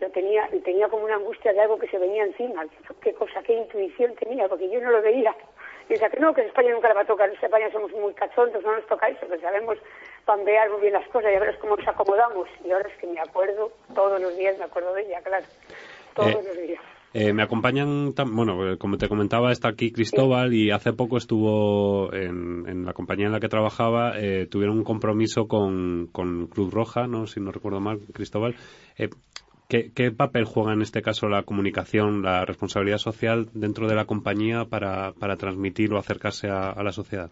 Lo 0.02 0.10
tenía, 0.12 0.50
tenía 0.66 0.90
como 0.90 1.06
una 1.06 1.16
angustia 1.16 1.54
de 1.54 1.62
algo 1.62 1.80
que 1.80 1.88
se 1.88 1.98
venía 1.98 2.26
encima. 2.26 2.66
Qué 3.02 3.14
cosa, 3.14 3.42
qué 3.44 3.54
intuición 3.54 4.14
tenía, 4.16 4.48
porque 4.50 4.70
yo 4.70 4.82
no 4.82 4.92
lo 4.92 5.02
veía. 5.02 5.34
Y 5.88 5.94
decía 5.94 6.10
que 6.10 6.20
no, 6.20 6.34
que 6.34 6.42
en 6.42 6.48
España 6.48 6.72
nunca 6.72 6.90
le 6.90 6.96
va 6.96 7.02
a 7.02 7.06
tocar. 7.06 7.30
En 7.30 7.36
España 7.36 7.72
somos 7.72 7.92
muy 7.94 8.14
cachondos, 8.14 8.62
no 8.64 8.76
nos 8.76 8.86
toca 8.88 9.08
eso, 9.08 9.28
que 9.28 9.40
sabemos 9.40 9.78
pambear 10.26 10.70
muy 10.70 10.82
bien 10.82 10.94
las 10.94 11.08
cosas 11.08 11.32
y 11.32 11.36
a 11.36 11.40
ver 11.40 11.58
cómo 11.60 11.78
nos 11.78 11.88
acomodamos. 11.88 12.50
Y 12.66 12.72
ahora 12.72 12.90
es 12.90 12.98
que 12.98 13.08
me 13.08 13.22
acuerdo, 13.22 13.72
todos 13.94 14.20
los 14.20 14.36
días 14.36 14.58
me 14.58 14.66
acuerdo 14.66 14.94
de 14.94 15.04
ella, 15.04 15.22
claro. 15.22 15.46
Todos 16.14 16.32
eh, 16.32 16.44
los 16.44 16.58
días. 16.58 16.82
Eh, 17.18 17.32
me 17.32 17.44
acompañan, 17.44 18.14
bueno, 18.34 18.74
eh, 18.74 18.78
como 18.78 18.98
te 18.98 19.08
comentaba, 19.08 19.50
está 19.54 19.70
aquí 19.70 19.90
Cristóbal 19.90 20.54
y 20.54 20.72
hace 20.72 20.92
poco 20.92 21.16
estuvo 21.16 22.14
en, 22.14 22.84
la 22.86 22.92
compañía 22.92 23.28
en 23.28 23.32
la 23.32 23.40
que 23.40 23.48
trabajaba, 23.48 24.20
eh, 24.20 24.48
tuvieron 24.52 24.80
un 24.80 24.84
compromiso 24.84 25.48
con, 25.48 26.08
Cruz 26.08 26.74
Roja, 26.74 27.08
¿no? 27.08 27.26
Si 27.26 27.40
no 27.40 27.54
recuerdo 27.54 27.80
mal, 27.80 28.02
Cristóbal. 28.12 28.58
¿qué, 29.70 30.12
papel 30.12 30.44
juega 30.44 30.74
en 30.74 30.82
este 30.82 31.02
caso 31.02 31.30
la 31.30 31.44
comunicación, 31.44 32.22
la 32.22 32.44
responsabilidad 32.44 32.98
social 32.98 33.48
dentro 33.54 33.88
de 33.88 33.96
la 33.96 34.04
compañía 34.04 34.66
para, 34.66 35.14
para 35.14 35.38
transmitir 35.38 35.94
o 35.94 35.98
acercarse 35.98 36.50
a, 36.50 36.84
la 36.84 36.92
sociedad? 36.92 37.32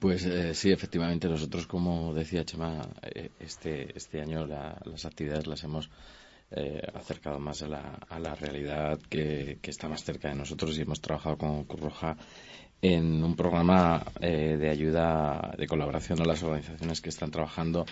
Pues 0.00 0.26
eh, 0.26 0.54
sí, 0.54 0.72
efectivamente, 0.72 1.28
nosotros, 1.28 1.68
como 1.68 2.14
decía 2.14 2.44
Chema, 2.44 2.88
eh, 3.02 3.30
este, 3.38 3.96
este 3.96 4.20
año 4.20 4.44
las 4.44 5.06
actividades 5.06 5.46
las 5.46 5.62
hemos 5.62 5.88
eh, 6.54 6.82
acercado 6.94 7.38
más 7.38 7.62
a 7.62 7.68
la, 7.68 7.98
a 8.08 8.18
la 8.18 8.34
realidad 8.34 8.98
que, 9.08 9.58
está 9.62 9.88
más 9.88 10.04
cerca 10.04 10.28
de 10.28 10.34
nosotros. 10.34 10.76
Y 10.76 10.82
hemos 10.82 11.00
trabajado 11.00 11.36
con 11.36 11.64
Cruz 11.64 11.80
Roja 11.80 12.16
en 12.80 13.22
un 13.22 13.36
programa 13.36 14.04
eh, 14.20 14.56
de 14.58 14.68
ayuda, 14.68 15.54
de 15.56 15.66
colaboración 15.66 16.20
a 16.20 16.24
las 16.24 16.42
organizaciones 16.42 17.00
que 17.00 17.10
están 17.10 17.30
trabajando 17.30 17.86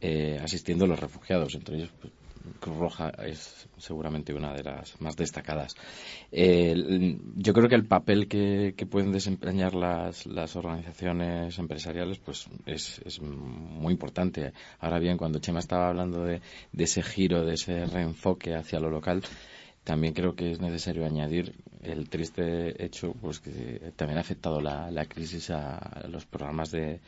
eh, 0.00 0.38
asistiendo 0.42 0.84
a 0.84 0.88
los 0.88 1.00
refugiados, 1.00 1.54
entre 1.54 1.76
ellos 1.76 1.90
pues, 2.00 2.12
Cruz 2.60 2.76
Roja 2.76 3.10
es 3.24 3.68
seguramente 3.78 4.32
una 4.34 4.52
de 4.52 4.62
las 4.62 5.00
más 5.00 5.16
destacadas. 5.16 5.74
yo 6.30 7.52
creo 7.52 7.68
que 7.68 7.74
el 7.74 7.86
papel 7.86 8.28
que, 8.28 8.74
pueden 8.90 9.12
desempeñar 9.12 9.74
las, 9.74 10.26
las, 10.26 10.56
organizaciones 10.56 11.58
empresariales 11.58 12.18
pues 12.18 12.46
es, 12.66 13.00
es, 13.04 13.20
muy 13.20 13.92
importante. 13.92 14.52
Ahora 14.80 14.98
bien, 14.98 15.16
cuando 15.16 15.38
Chema 15.38 15.58
estaba 15.58 15.88
hablando 15.88 16.24
de, 16.24 16.40
de 16.72 16.84
ese 16.84 17.02
giro, 17.02 17.44
de 17.44 17.54
ese 17.54 17.86
reenfoque 17.86 18.54
hacia 18.54 18.80
lo 18.80 18.90
local, 18.90 19.22
también 19.86 20.14
creo 20.14 20.34
que 20.34 20.50
es 20.50 20.60
necesario 20.60 21.06
añadir 21.06 21.54
el 21.80 22.08
triste 22.08 22.84
hecho 22.84 23.12
pues 23.20 23.38
que 23.38 23.92
también 23.94 24.18
ha 24.18 24.22
afectado 24.22 24.60
la, 24.60 24.90
la 24.90 25.04
crisis 25.04 25.50
a 25.50 26.04
los 26.08 26.26
programas 26.26 26.72
de, 26.72 26.98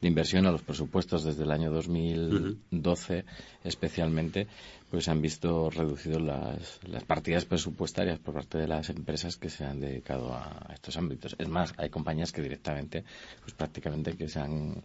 de, 0.00 0.08
inversión, 0.08 0.46
a 0.46 0.52
los 0.52 0.62
presupuestos 0.62 1.24
desde 1.24 1.42
el 1.42 1.50
año 1.50 1.72
2012 1.72 3.24
especialmente, 3.64 4.46
pues 4.88 5.06
se 5.06 5.10
han 5.10 5.20
visto 5.20 5.68
reducidas 5.68 6.22
las, 6.22 6.78
las, 6.86 7.02
partidas 7.02 7.44
presupuestarias 7.44 8.20
por 8.20 8.34
parte 8.34 8.58
de 8.58 8.68
las 8.68 8.88
empresas 8.88 9.36
que 9.36 9.50
se 9.50 9.64
han 9.64 9.80
dedicado 9.80 10.32
a 10.32 10.70
estos 10.72 10.96
ámbitos. 10.96 11.34
Es 11.40 11.48
más, 11.48 11.74
hay 11.76 11.90
compañías 11.90 12.30
que 12.30 12.40
directamente, 12.40 13.02
pues 13.40 13.52
prácticamente 13.52 14.16
que 14.16 14.28
se 14.28 14.38
han 14.38 14.84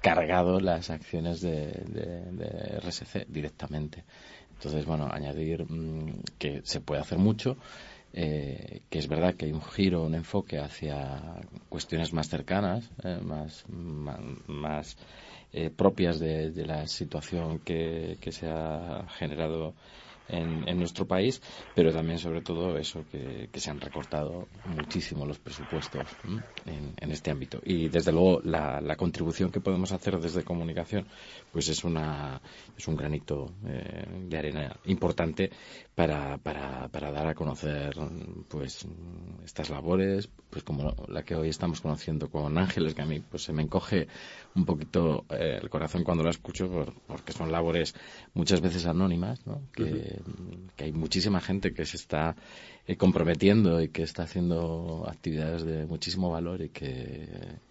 cargado 0.00 0.60
las 0.60 0.90
acciones 0.90 1.40
de, 1.40 1.72
de, 1.88 2.30
de 2.30 2.78
RSC 2.78 3.26
directamente. 3.26 4.04
Entonces, 4.54 4.86
bueno, 4.86 5.08
añadir 5.10 5.64
mm, 5.70 6.22
que 6.38 6.62
se 6.64 6.80
puede 6.80 7.00
hacer 7.00 7.18
mucho, 7.18 7.56
eh, 8.12 8.82
que 8.88 8.98
es 8.98 9.08
verdad 9.08 9.34
que 9.34 9.46
hay 9.46 9.52
un 9.52 9.62
giro, 9.62 10.04
un 10.04 10.14
enfoque 10.14 10.58
hacia 10.58 11.20
cuestiones 11.68 12.12
más 12.12 12.28
cercanas, 12.28 12.90
eh, 13.02 13.18
más, 13.22 13.64
más, 13.68 14.96
eh, 15.52 15.70
propias 15.70 16.20
de, 16.20 16.52
la 16.64 16.86
situación 16.86 17.58
que, 17.58 18.16
que 18.20 18.32
se 18.32 18.48
ha 18.48 19.06
generado 19.18 19.74
en, 20.28 20.78
nuestro 20.78 21.06
país, 21.06 21.40
pero 21.74 21.92
también 21.92 22.18
sobre 22.18 22.42
todo 22.42 22.76
eso 22.78 23.04
que, 23.10 23.48
se 23.54 23.70
han 23.70 23.80
recortado 23.80 24.48
muchísimo 24.66 25.24
los 25.24 25.38
presupuestos 25.38 26.06
en, 26.66 27.10
este 27.10 27.30
ámbito. 27.30 27.60
Y 27.64 27.88
desde 27.88 28.12
luego 28.12 28.40
la, 28.42 28.96
contribución 28.96 29.50
que 29.50 29.60
podemos 29.60 29.92
hacer 29.92 30.18
desde 30.18 30.44
comunicación 30.44 31.06
pues 31.52 31.68
es, 31.68 31.84
una, 31.84 32.40
es 32.76 32.86
un 32.86 32.96
granito 32.96 33.52
eh, 33.66 34.06
de 34.28 34.38
arena 34.38 34.76
importante 34.86 35.50
para, 35.94 36.38
para, 36.38 36.88
para 36.88 37.10
dar 37.10 37.28
a 37.28 37.34
conocer 37.34 37.94
pues 38.48 38.86
estas 39.44 39.70
labores, 39.70 40.28
pues 40.50 40.64
como 40.64 40.94
la 41.08 41.22
que 41.22 41.34
hoy 41.34 41.48
estamos 41.48 41.80
conociendo 41.80 42.30
con 42.30 42.56
Ángeles, 42.56 42.94
que 42.94 43.02
a 43.02 43.06
mí 43.06 43.20
pues 43.20 43.42
se 43.42 43.52
me 43.52 43.62
encoge 43.62 44.08
un 44.54 44.64
poquito 44.64 45.24
eh, 45.30 45.58
el 45.60 45.68
corazón 45.68 46.04
cuando 46.04 46.22
la 46.22 46.30
escucho 46.30 46.86
porque 47.06 47.32
son 47.32 47.50
labores 47.50 47.94
muchas 48.34 48.60
veces 48.60 48.86
anónimas, 48.86 49.46
¿no? 49.46 49.62
que, 49.72 50.13
que 50.76 50.84
hay 50.84 50.92
muchísima 50.92 51.40
gente 51.40 51.72
que 51.72 51.84
se 51.86 51.96
está 51.96 52.36
eh, 52.86 52.96
comprometiendo 52.96 53.80
y 53.80 53.88
que 53.88 54.02
está 54.02 54.24
haciendo 54.24 55.06
actividades 55.08 55.64
de 55.64 55.86
muchísimo 55.86 56.30
valor 56.30 56.62
y 56.62 56.68
que 56.68 57.28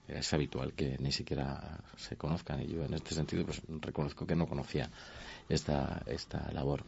es 0.07 0.33
habitual 0.33 0.73
que 0.73 0.97
ni 0.99 1.11
siquiera 1.11 1.79
se 1.97 2.15
conozcan 2.15 2.61
y 2.61 2.67
yo 2.67 2.83
en 2.83 2.93
este 2.93 3.15
sentido 3.15 3.45
pues 3.45 3.61
reconozco 3.81 4.25
que 4.25 4.35
no 4.35 4.47
conocía 4.47 4.89
esta, 5.49 6.03
esta 6.07 6.51
labor. 6.51 6.83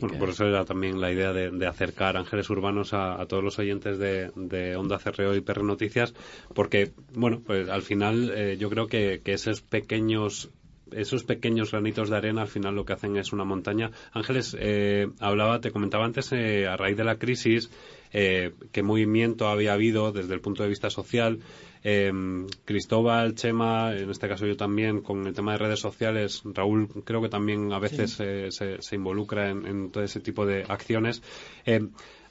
Por 0.00 0.28
eso 0.28 0.46
era 0.46 0.64
también 0.64 1.00
la 1.00 1.10
idea 1.10 1.32
de, 1.32 1.66
acercar 1.66 2.16
ángeles 2.16 2.48
urbanos 2.50 2.94
a, 2.94 3.24
todos 3.26 3.42
los 3.42 3.58
oyentes 3.58 3.98
de, 3.98 4.30
de, 4.36 4.76
Onda 4.76 4.98
Cerreo 4.98 5.34
y 5.34 5.40
PR 5.40 5.64
Noticias, 5.64 6.14
porque, 6.54 6.92
bueno, 7.14 7.42
pues 7.44 7.68
al 7.68 7.82
final 7.82 8.30
eh, 8.30 8.56
yo 8.58 8.70
creo 8.70 8.86
que, 8.86 9.20
esos 9.24 9.60
pequeños 9.60 10.50
esos 10.96 11.24
pequeños 11.24 11.70
granitos 11.70 12.10
de 12.10 12.16
arena 12.16 12.42
al 12.42 12.48
final 12.48 12.74
lo 12.74 12.84
que 12.84 12.92
hacen 12.92 13.16
es 13.16 13.32
una 13.32 13.44
montaña. 13.44 13.90
Ángeles, 14.12 14.56
eh, 14.58 15.08
hablaba, 15.20 15.60
te 15.60 15.70
comentaba 15.70 16.04
antes, 16.04 16.32
eh, 16.32 16.66
a 16.66 16.76
raíz 16.76 16.96
de 16.96 17.04
la 17.04 17.16
crisis, 17.16 17.70
qué 18.12 18.82
movimiento 18.82 19.48
había 19.48 19.72
habido 19.72 20.12
desde 20.12 20.34
el 20.34 20.40
punto 20.40 20.62
de 20.62 20.68
vista 20.68 20.90
social. 20.90 21.38
Em, 21.84 22.46
Cristóbal, 22.64 23.34
Chema, 23.34 23.92
en 23.92 24.08
este 24.08 24.28
caso 24.28 24.46
yo 24.46 24.56
también, 24.56 25.00
con 25.00 25.26
el 25.26 25.34
tema 25.34 25.52
de 25.52 25.58
redes 25.58 25.80
sociales, 25.80 26.42
Raúl 26.44 26.88
creo 27.04 27.20
que 27.20 27.28
también 27.28 27.72
a 27.72 27.80
veces 27.80 28.20
eh, 28.20 28.48
se, 28.50 28.94
involucra 28.94 29.50
en, 29.50 29.90
todo 29.90 30.04
ese 30.04 30.20
tipo 30.20 30.46
de 30.46 30.64
acciones. 30.68 31.22
Eh, 31.66 31.80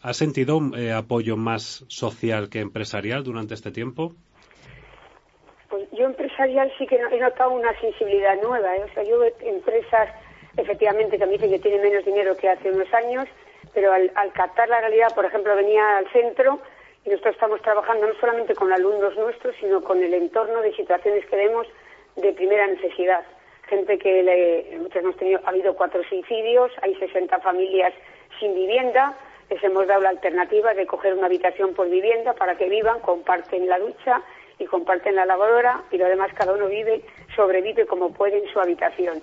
¿Has 0.01 0.17
sentido 0.17 0.61
eh, 0.75 0.93
apoyo 0.93 1.35
más 1.35 1.83
social 1.89 2.49
que 2.49 2.59
empresarial 2.59 3.23
durante 3.23 3.53
este 3.53 3.71
tiempo? 3.71 4.15
Pues 5.69 5.89
yo 5.91 6.05
sí 6.77 6.87
que 6.87 6.95
he 6.95 7.19
notado 7.19 7.51
una 7.51 7.77
sensibilidad 7.79 8.41
nueva. 8.41 8.71
O 8.83 8.93
sea, 8.93 9.03
yo 9.03 9.23
empresas 9.41 10.09
efectivamente 10.57 11.17
que 11.17 11.25
me 11.25 11.33
dicen 11.33 11.49
que 11.49 11.59
tienen 11.59 11.81
menos 11.81 12.05
dinero 12.05 12.35
que 12.35 12.49
hace 12.49 12.71
unos 12.71 12.91
años, 12.93 13.27
pero 13.73 13.93
al, 13.93 14.11
al 14.15 14.31
captar 14.33 14.67
la 14.69 14.81
realidad, 14.81 15.13
por 15.15 15.25
ejemplo, 15.25 15.55
venía 15.55 15.97
al 15.97 16.07
centro 16.11 16.59
y 17.05 17.09
nosotros 17.09 17.35
estamos 17.35 17.61
trabajando 17.61 18.07
no 18.07 18.13
solamente 18.19 18.53
con 18.53 18.71
alumnos 18.71 19.15
nuestros, 19.17 19.55
sino 19.59 19.83
con 19.83 20.03
el 20.03 20.13
entorno 20.13 20.61
de 20.61 20.73
situaciones 20.75 21.25
que 21.25 21.35
vemos 21.35 21.67
de 22.15 22.33
primera 22.33 22.67
necesidad. 22.67 23.23
Gente 23.67 23.97
que 23.97 24.23
le, 24.23 24.77
nosotros 24.77 25.03
hemos 25.03 25.17
tenido, 25.17 25.39
ha 25.45 25.49
habido 25.49 25.75
cuatro 25.75 26.03
suicidios, 26.03 26.71
hay 26.81 26.95
60 26.95 27.39
familias 27.39 27.93
sin 28.39 28.53
vivienda, 28.53 29.17
les 29.49 29.63
hemos 29.63 29.87
dado 29.87 30.01
la 30.01 30.09
alternativa 30.09 30.73
de 30.73 30.85
coger 30.85 31.13
una 31.13 31.25
habitación 31.25 31.73
por 31.73 31.89
vivienda 31.89 32.33
para 32.33 32.55
que 32.55 32.69
vivan, 32.69 32.99
comparten 32.99 33.67
la 33.67 33.79
ducha 33.79 34.21
y 34.61 34.65
comparten 34.67 35.15
la 35.15 35.25
lavadora 35.25 35.83
y 35.91 35.97
lo 35.97 36.05
demás 36.05 36.31
cada 36.35 36.53
uno 36.53 36.67
vive, 36.67 37.01
sobrevive 37.35 37.85
como 37.87 38.13
puede 38.13 38.37
en 38.37 38.47
su 38.53 38.59
habitación. 38.59 39.21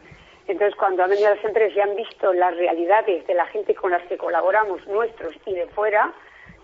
Entonces, 0.48 0.74
cuando 0.76 1.04
han 1.04 1.10
venido 1.10 1.32
las 1.32 1.44
empresas 1.44 1.76
y 1.76 1.80
han 1.80 1.94
visto 1.94 2.32
las 2.32 2.56
realidades 2.56 3.26
de 3.26 3.34
la 3.34 3.46
gente 3.46 3.74
con 3.74 3.92
las 3.92 4.02
que 4.08 4.16
colaboramos, 4.16 4.86
nuestros 4.88 5.34
y 5.46 5.54
de 5.54 5.66
fuera, 5.68 6.12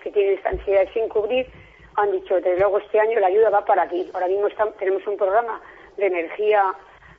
que 0.02 0.10
tienen 0.10 0.34
esta 0.34 0.48
ansiedad 0.48 0.88
sin 0.92 1.08
cubrir, 1.08 1.46
han 1.96 2.10
dicho, 2.10 2.34
desde 2.36 2.58
luego 2.58 2.78
este 2.78 2.98
año 2.98 3.20
la 3.20 3.28
ayuda 3.28 3.50
va 3.50 3.64
para 3.64 3.82
aquí. 3.82 4.10
Ahora 4.12 4.26
mismo 4.26 4.48
tenemos 4.78 5.06
un 5.06 5.16
programa 5.16 5.60
de 5.96 6.06
energía, 6.06 6.74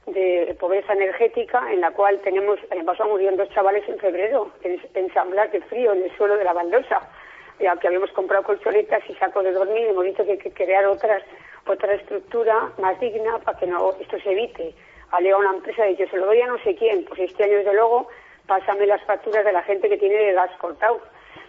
de 0.07 0.55
pobreza 0.59 0.93
energética, 0.93 1.71
en 1.71 1.81
la 1.81 1.91
cual 1.91 2.19
tenemos, 2.21 2.59
el 2.69 2.79
año 2.79 2.85
pasado 2.85 3.09
murieron 3.09 3.37
dos 3.37 3.49
chavales 3.51 3.87
en 3.87 3.97
febrero, 3.99 4.51
en 4.63 4.81
ensamblar 4.93 5.51
de 5.51 5.61
frío 5.61 5.93
en 5.93 6.03
el 6.03 6.17
suelo 6.17 6.35
de 6.35 6.43
la 6.43 6.53
baldosa, 6.53 7.09
que 7.57 7.87
habíamos 7.87 8.11
comprado 8.11 8.43
colchonetas 8.43 9.03
y 9.09 9.13
saco 9.15 9.43
de 9.43 9.51
dormir, 9.51 9.87
hemos 9.87 10.05
dicho 10.05 10.25
que 10.25 10.33
hay 10.33 10.37
que 10.37 10.51
crear 10.51 10.85
otras, 10.85 11.23
otra 11.67 11.93
estructura 11.93 12.71
más 12.79 12.99
digna 12.99 13.39
para 13.39 13.57
que 13.57 13.67
no 13.67 13.93
esto 13.99 14.19
se 14.19 14.31
evite. 14.31 14.73
Ha 15.11 15.21
llegado 15.21 15.41
una 15.41 15.55
empresa 15.57 15.87
y 15.87 15.95
dicho, 15.95 16.09
se 16.09 16.17
lo 16.17 16.25
doy 16.25 16.41
a 16.41 16.47
no 16.47 16.57
sé 16.59 16.75
quién, 16.75 17.05
pues 17.05 17.19
este 17.21 17.43
año 17.43 17.57
desde 17.57 17.73
luego 17.73 18.07
pásame 18.47 18.85
las 18.85 19.03
facturas 19.03 19.45
de 19.45 19.53
la 19.53 19.63
gente 19.63 19.89
que 19.89 19.97
tiene 19.97 20.29
el 20.29 20.35
gas 20.35 20.51
cortado 20.57 21.01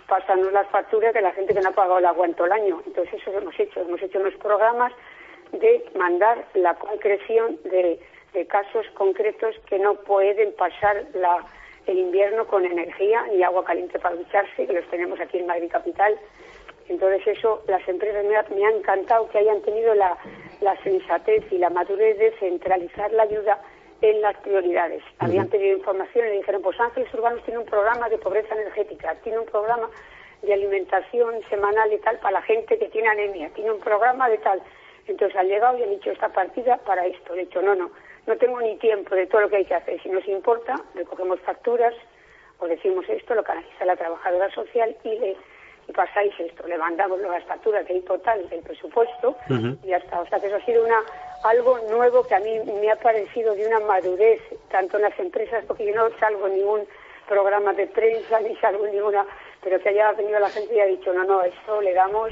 pasarnos 0.06 0.52
las 0.52 0.68
facturas 0.68 1.12
de 1.14 1.20
la 1.20 1.32
gente 1.32 1.54
que 1.54 1.60
no 1.60 1.70
ha 1.70 1.72
pagado 1.72 1.98
el 1.98 2.06
agua 2.06 2.26
en 2.26 2.34
todo 2.34 2.46
el 2.46 2.52
año. 2.52 2.82
Entonces 2.86 3.14
eso 3.14 3.32
lo 3.32 3.38
hemos 3.38 3.58
hecho. 3.58 3.80
Hemos 3.80 4.00
hecho 4.02 4.18
unos 4.18 4.34
programas 4.34 4.92
de 5.52 5.84
mandar 5.96 6.44
la 6.54 6.74
concreción 6.74 7.58
de, 7.64 8.00
casos 8.48 8.84
concretos 8.92 9.56
que 9.66 9.78
no 9.78 9.94
pueden 9.94 10.52
pasar 10.56 11.06
el 11.86 11.98
invierno 11.98 12.46
con 12.46 12.64
energía 12.64 13.24
ni 13.32 13.42
agua 13.42 13.64
caliente 13.64 13.98
para 13.98 14.16
ducharse, 14.16 14.66
que 14.66 14.72
los 14.72 14.88
tenemos 14.90 15.20
aquí 15.20 15.38
en 15.38 15.46
Madrid 15.46 15.70
Capital. 15.70 16.18
Entonces 16.88 17.26
eso, 17.26 17.62
las 17.66 17.86
empresas 17.88 18.24
me 18.24 18.36
ha, 18.36 18.70
encantado 18.70 19.28
que 19.28 19.38
hayan 19.38 19.60
tenido 19.62 19.94
la, 19.94 20.16
la 20.60 20.80
sensatez 20.82 21.44
y 21.50 21.58
la 21.58 21.70
madurez 21.70 22.18
de 22.18 22.32
centralizar 22.38 23.12
la 23.12 23.24
ayuda 23.24 23.60
en 24.02 24.20
las 24.20 24.36
prioridades. 24.38 25.02
Habían 25.18 25.48
pedido 25.48 25.76
información 25.76 26.26
y 26.26 26.30
le 26.30 26.36
dijeron, 26.36 26.62
pues 26.62 26.78
Ángeles 26.78 27.12
Urbanos 27.14 27.42
tiene 27.44 27.58
un 27.58 27.66
programa 27.66 28.08
de 28.08 28.18
pobreza 28.18 28.54
energética, 28.54 29.14
tiene 29.22 29.38
un 29.38 29.46
programa 29.46 29.88
de 30.42 30.52
alimentación 30.52 31.40
semanal 31.48 31.92
y 31.92 31.98
tal 31.98 32.18
para 32.18 32.32
la 32.32 32.42
gente 32.42 32.78
que 32.78 32.88
tiene 32.88 33.08
anemia, 33.08 33.50
tiene 33.54 33.72
un 33.72 33.80
programa 33.80 34.28
de 34.28 34.38
tal. 34.38 34.62
Entonces 35.06 35.36
han 35.36 35.48
llegado 35.48 35.78
y 35.78 35.82
han 35.82 35.90
dicho 35.90 36.10
esta 36.10 36.28
partida 36.28 36.78
para 36.78 37.06
esto. 37.06 37.34
De 37.34 37.42
hecho, 37.42 37.62
no, 37.62 37.74
no, 37.74 37.90
no 38.26 38.36
tengo 38.36 38.60
ni 38.60 38.76
tiempo 38.76 39.14
de 39.14 39.26
todo 39.26 39.42
lo 39.42 39.48
que 39.48 39.56
hay 39.56 39.64
que 39.64 39.74
hacer. 39.74 40.02
Si 40.02 40.08
nos 40.08 40.26
importa, 40.26 40.74
recogemos 40.94 41.40
facturas 41.40 41.94
o 42.58 42.66
decimos 42.66 43.08
esto, 43.08 43.34
lo 43.34 43.44
canaliza 43.44 43.84
la 43.84 43.96
trabajadora 43.96 44.50
social 44.50 44.96
y 45.04 45.18
le 45.18 45.36
y 45.88 45.92
pasáis 45.92 46.32
esto, 46.38 46.66
le 46.66 46.78
mandamos 46.78 47.20
las 47.20 47.44
facturas 47.44 47.86
del 47.86 48.02
total 48.04 48.48
del 48.48 48.60
presupuesto 48.60 49.36
y 49.48 49.86
ya 49.86 49.98
está. 49.98 50.20
O 50.20 50.26
sea 50.26 50.40
que 50.40 50.46
eso 50.46 50.56
ha 50.56 50.64
sido 50.64 50.84
una 50.84 51.00
algo 51.44 51.78
nuevo 51.90 52.26
que 52.26 52.34
a 52.34 52.40
mí 52.40 52.58
me 52.80 52.90
ha 52.90 52.96
parecido 52.96 53.54
de 53.54 53.66
una 53.66 53.80
madurez, 53.80 54.40
tanto 54.70 54.96
en 54.96 55.04
las 55.04 55.18
empresas, 55.18 55.64
porque 55.66 55.86
yo 55.86 55.94
no 55.94 56.08
salgo 56.18 56.48
ningún 56.48 56.86
programa 57.28 57.72
de 57.72 57.86
prensa 57.86 58.40
ni 58.40 58.56
salgo 58.56 58.86
ninguna, 58.86 59.24
pero 59.62 59.80
que 59.80 59.90
haya 59.90 60.12
venido 60.12 60.40
la 60.40 60.48
gente 60.48 60.74
y 60.74 60.80
ha 60.80 60.86
dicho, 60.86 61.12
no, 61.12 61.24
no, 61.24 61.42
esto 61.42 61.80
le 61.80 61.92
damos 61.92 62.30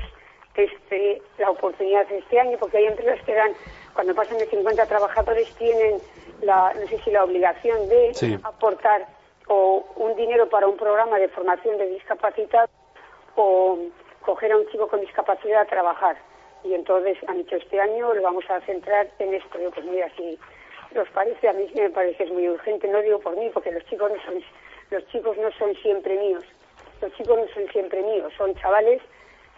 este, 0.56 1.23
la 1.38 1.50
oportunidad 1.50 2.11
este 2.11 2.38
año, 2.38 2.56
porque 2.58 2.78
hay 2.78 2.87
empresas 2.87 3.20
que 3.25 3.34
dan, 3.34 3.52
cuando 3.94 4.14
pasan 4.14 4.38
de 4.38 4.46
50 4.46 4.87
trabajadores, 4.87 5.52
tienen 5.56 5.99
la, 6.42 6.73
no 6.75 6.87
sé 6.87 6.99
si 7.02 7.11
la 7.11 7.25
obligación 7.25 7.88
de 7.88 8.38
aportar 8.42 9.06
o 9.49 9.84
un 9.96 10.16
dinero 10.16 10.49
para 10.49 10.66
un 10.66 10.76
programa 10.76 11.18
de 11.18 11.28
formación 11.28 11.76
de 11.78 11.87
discapacidad 11.87 12.68
o 13.37 13.78
coger 14.23 14.52
a 14.52 14.56
un 14.56 14.66
chico 14.68 14.88
con 14.88 15.00
discapacidad 15.00 15.62
a 15.62 15.66
trabajar. 15.66 16.16
Y 16.62 16.73
entonces 16.73 17.18
han 17.26 17.38
dicho 17.38 17.56
este 17.56 17.80
año 17.80 18.14
lo 18.14 18.23
vamos 18.23 18.49
a 18.49 18.61
centrar 18.62 19.08
en 19.18 19.34
esto. 19.34 19.58
Yo, 19.61 19.70
pues 19.70 19.84
mira, 19.84 20.08
si 20.16 20.38
os 20.99 21.08
parece, 21.11 21.49
a 21.49 21.52
mí 21.52 21.70
me 21.75 21.90
parece 21.90 22.16
que 22.16 22.25
es 22.25 22.30
muy 22.30 22.49
urgente, 22.49 22.88
no 22.88 23.02
digo 23.02 23.18
por 23.18 23.37
mí, 23.37 23.50
porque 23.52 23.70
los 23.70 23.84
chicos 23.87 24.11
no 24.11 24.23
son, 24.25 24.42
los 24.90 25.06
chicos 25.08 25.37
no 25.37 25.50
son 25.58 25.75
siempre 25.76 26.16
míos. 26.16 26.44
Los 27.02 27.12
chicos 27.14 27.37
no 27.37 27.46
son 27.52 27.68
siempre 27.70 28.02
míos, 28.02 28.32
son 28.38 28.54
chavales 28.54 29.02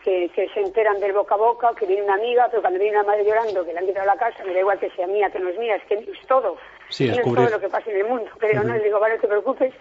que, 0.06 0.50
se 0.54 0.60
enteran 0.60 1.00
del 1.00 1.12
boca 1.12 1.34
a 1.34 1.38
boca, 1.38 1.72
que 1.76 1.84
viene 1.84 2.04
una 2.04 2.14
amiga, 2.14 2.46
pero 2.48 2.62
cuando 2.62 2.78
viene 2.78 2.96
una 2.96 3.08
madre 3.08 3.24
llorando, 3.24 3.64
que 3.64 3.72
le 3.72 3.80
han 3.80 3.86
quitado 3.86 4.06
la 4.06 4.16
casa, 4.16 4.44
me 4.44 4.54
da 4.54 4.60
igual 4.60 4.78
que 4.78 4.88
sea 4.90 5.08
mía, 5.08 5.30
que 5.30 5.40
no 5.40 5.48
es 5.48 5.58
mía, 5.58 5.74
es 5.74 5.84
que 5.84 5.94
es 5.94 6.26
todo. 6.28 6.56
Sí, 6.90 7.08
es, 7.08 7.20
todo 7.22 7.48
lo 7.48 7.58
que 7.58 7.68
pasa 7.68 7.90
en 7.90 7.96
el 7.96 8.04
mundo. 8.04 8.30
Pero 8.38 8.62
no, 8.62 8.74
le 8.74 8.84
digo, 8.84 9.00
vale, 9.00 9.16
no 9.16 9.20
te 9.20 9.26
preocupes, 9.26 9.74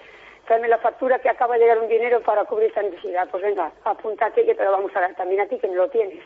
tráeme 0.47 0.67
la 0.67 0.79
factura 0.79 1.19
que 1.19 1.29
acaba 1.29 1.53
de 1.53 1.59
llegar 1.61 1.77
un 1.77 1.87
dinero 1.87 2.21
para 2.21 2.43
cubrir 2.45 2.69
esta 2.69 2.81
necesidad. 2.81 3.29
Pues 3.29 3.43
venga, 3.43 3.71
apúntate 3.83 4.43
que 4.43 4.55
te 4.55 4.63
lo 4.63 4.71
vamos 4.71 4.91
a 4.95 5.01
dar 5.01 5.13
también 5.13 5.41
a 5.41 5.47
ti, 5.47 5.59
que 5.59 5.67
no 5.67 5.75
lo 5.75 5.89
tienes. 5.89 6.23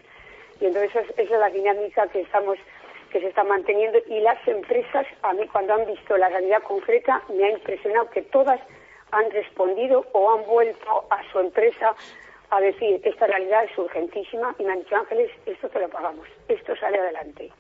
Y 0.61 0.67
entonces 0.67 0.95
esa 0.95 1.21
es 1.21 1.29
la 1.31 1.49
dinámica 1.49 2.07
que 2.07 2.21
estamos 2.21 2.57
que 3.11 3.19
se 3.19 3.27
está 3.27 3.43
manteniendo 3.43 3.97
y 4.07 4.19
las 4.19 4.37
empresas, 4.47 5.07
a 5.23 5.33
mí 5.33 5.45
cuando 5.51 5.73
han 5.73 5.87
visto 5.87 6.15
la 6.15 6.29
realidad 6.29 6.61
concreta, 6.61 7.23
me 7.33 7.43
ha 7.43 7.49
impresionado 7.49 8.07
que 8.11 8.21
todas 8.21 8.61
han 9.09 9.31
respondido 9.31 10.05
o 10.11 10.31
han 10.31 10.45
vuelto 10.45 11.05
a 11.09 11.19
su 11.31 11.39
empresa 11.39 11.95
a 12.51 12.59
decir, 12.59 12.99
esta 13.03 13.27
realidad 13.27 13.63
es 13.63 13.77
urgentísima 13.77 14.55
y 14.57 14.63
me 14.63 14.73
han 14.73 14.79
dicho, 14.79 14.95
Ángeles, 14.95 15.31
esto 15.45 15.69
te 15.69 15.79
lo 15.79 15.89
pagamos, 15.89 16.27
esto 16.47 16.75
sale 16.77 16.97
adelante, 16.97 17.51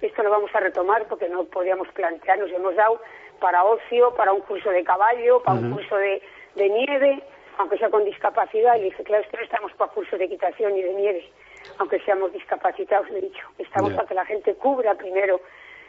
esto 0.00 0.22
lo 0.22 0.30
vamos 0.30 0.50
a 0.54 0.60
retomar 0.60 1.06
porque 1.08 1.28
no 1.28 1.44
podíamos 1.44 1.88
plantear, 1.88 2.38
nos 2.38 2.50
hemos 2.50 2.74
dado 2.74 3.00
para 3.40 3.64
ocio, 3.64 4.14
para 4.14 4.32
un 4.32 4.42
curso 4.42 4.70
de 4.70 4.84
caballo, 4.84 5.42
para 5.42 5.58
un 5.58 5.72
curso 5.72 5.96
de, 5.96 6.22
nieve, 6.56 7.22
aunque 7.58 7.78
sea 7.78 7.90
con 7.90 8.04
discapacidad, 8.04 8.76
y 8.76 8.80
le 8.80 8.84
dije, 8.86 9.02
claro, 9.04 9.24
es 9.24 9.30
que 9.30 9.36
no 9.38 9.42
estamos 9.42 9.72
para 9.72 9.90
curso 9.92 10.16
de 10.18 10.24
equitación 10.24 10.74
ni 10.74 10.82
de 10.82 10.94
nieve, 10.94 11.30
aunque 11.78 11.98
seamos 12.00 12.32
discapacitados, 12.32 13.10
le 13.10 13.18
he 13.18 13.22
dicho, 13.22 13.46
estamos 13.58 13.92
para 13.94 14.06
que 14.06 14.14
la 14.14 14.26
gente 14.26 14.54
cubra 14.54 14.94
primero 14.94 15.40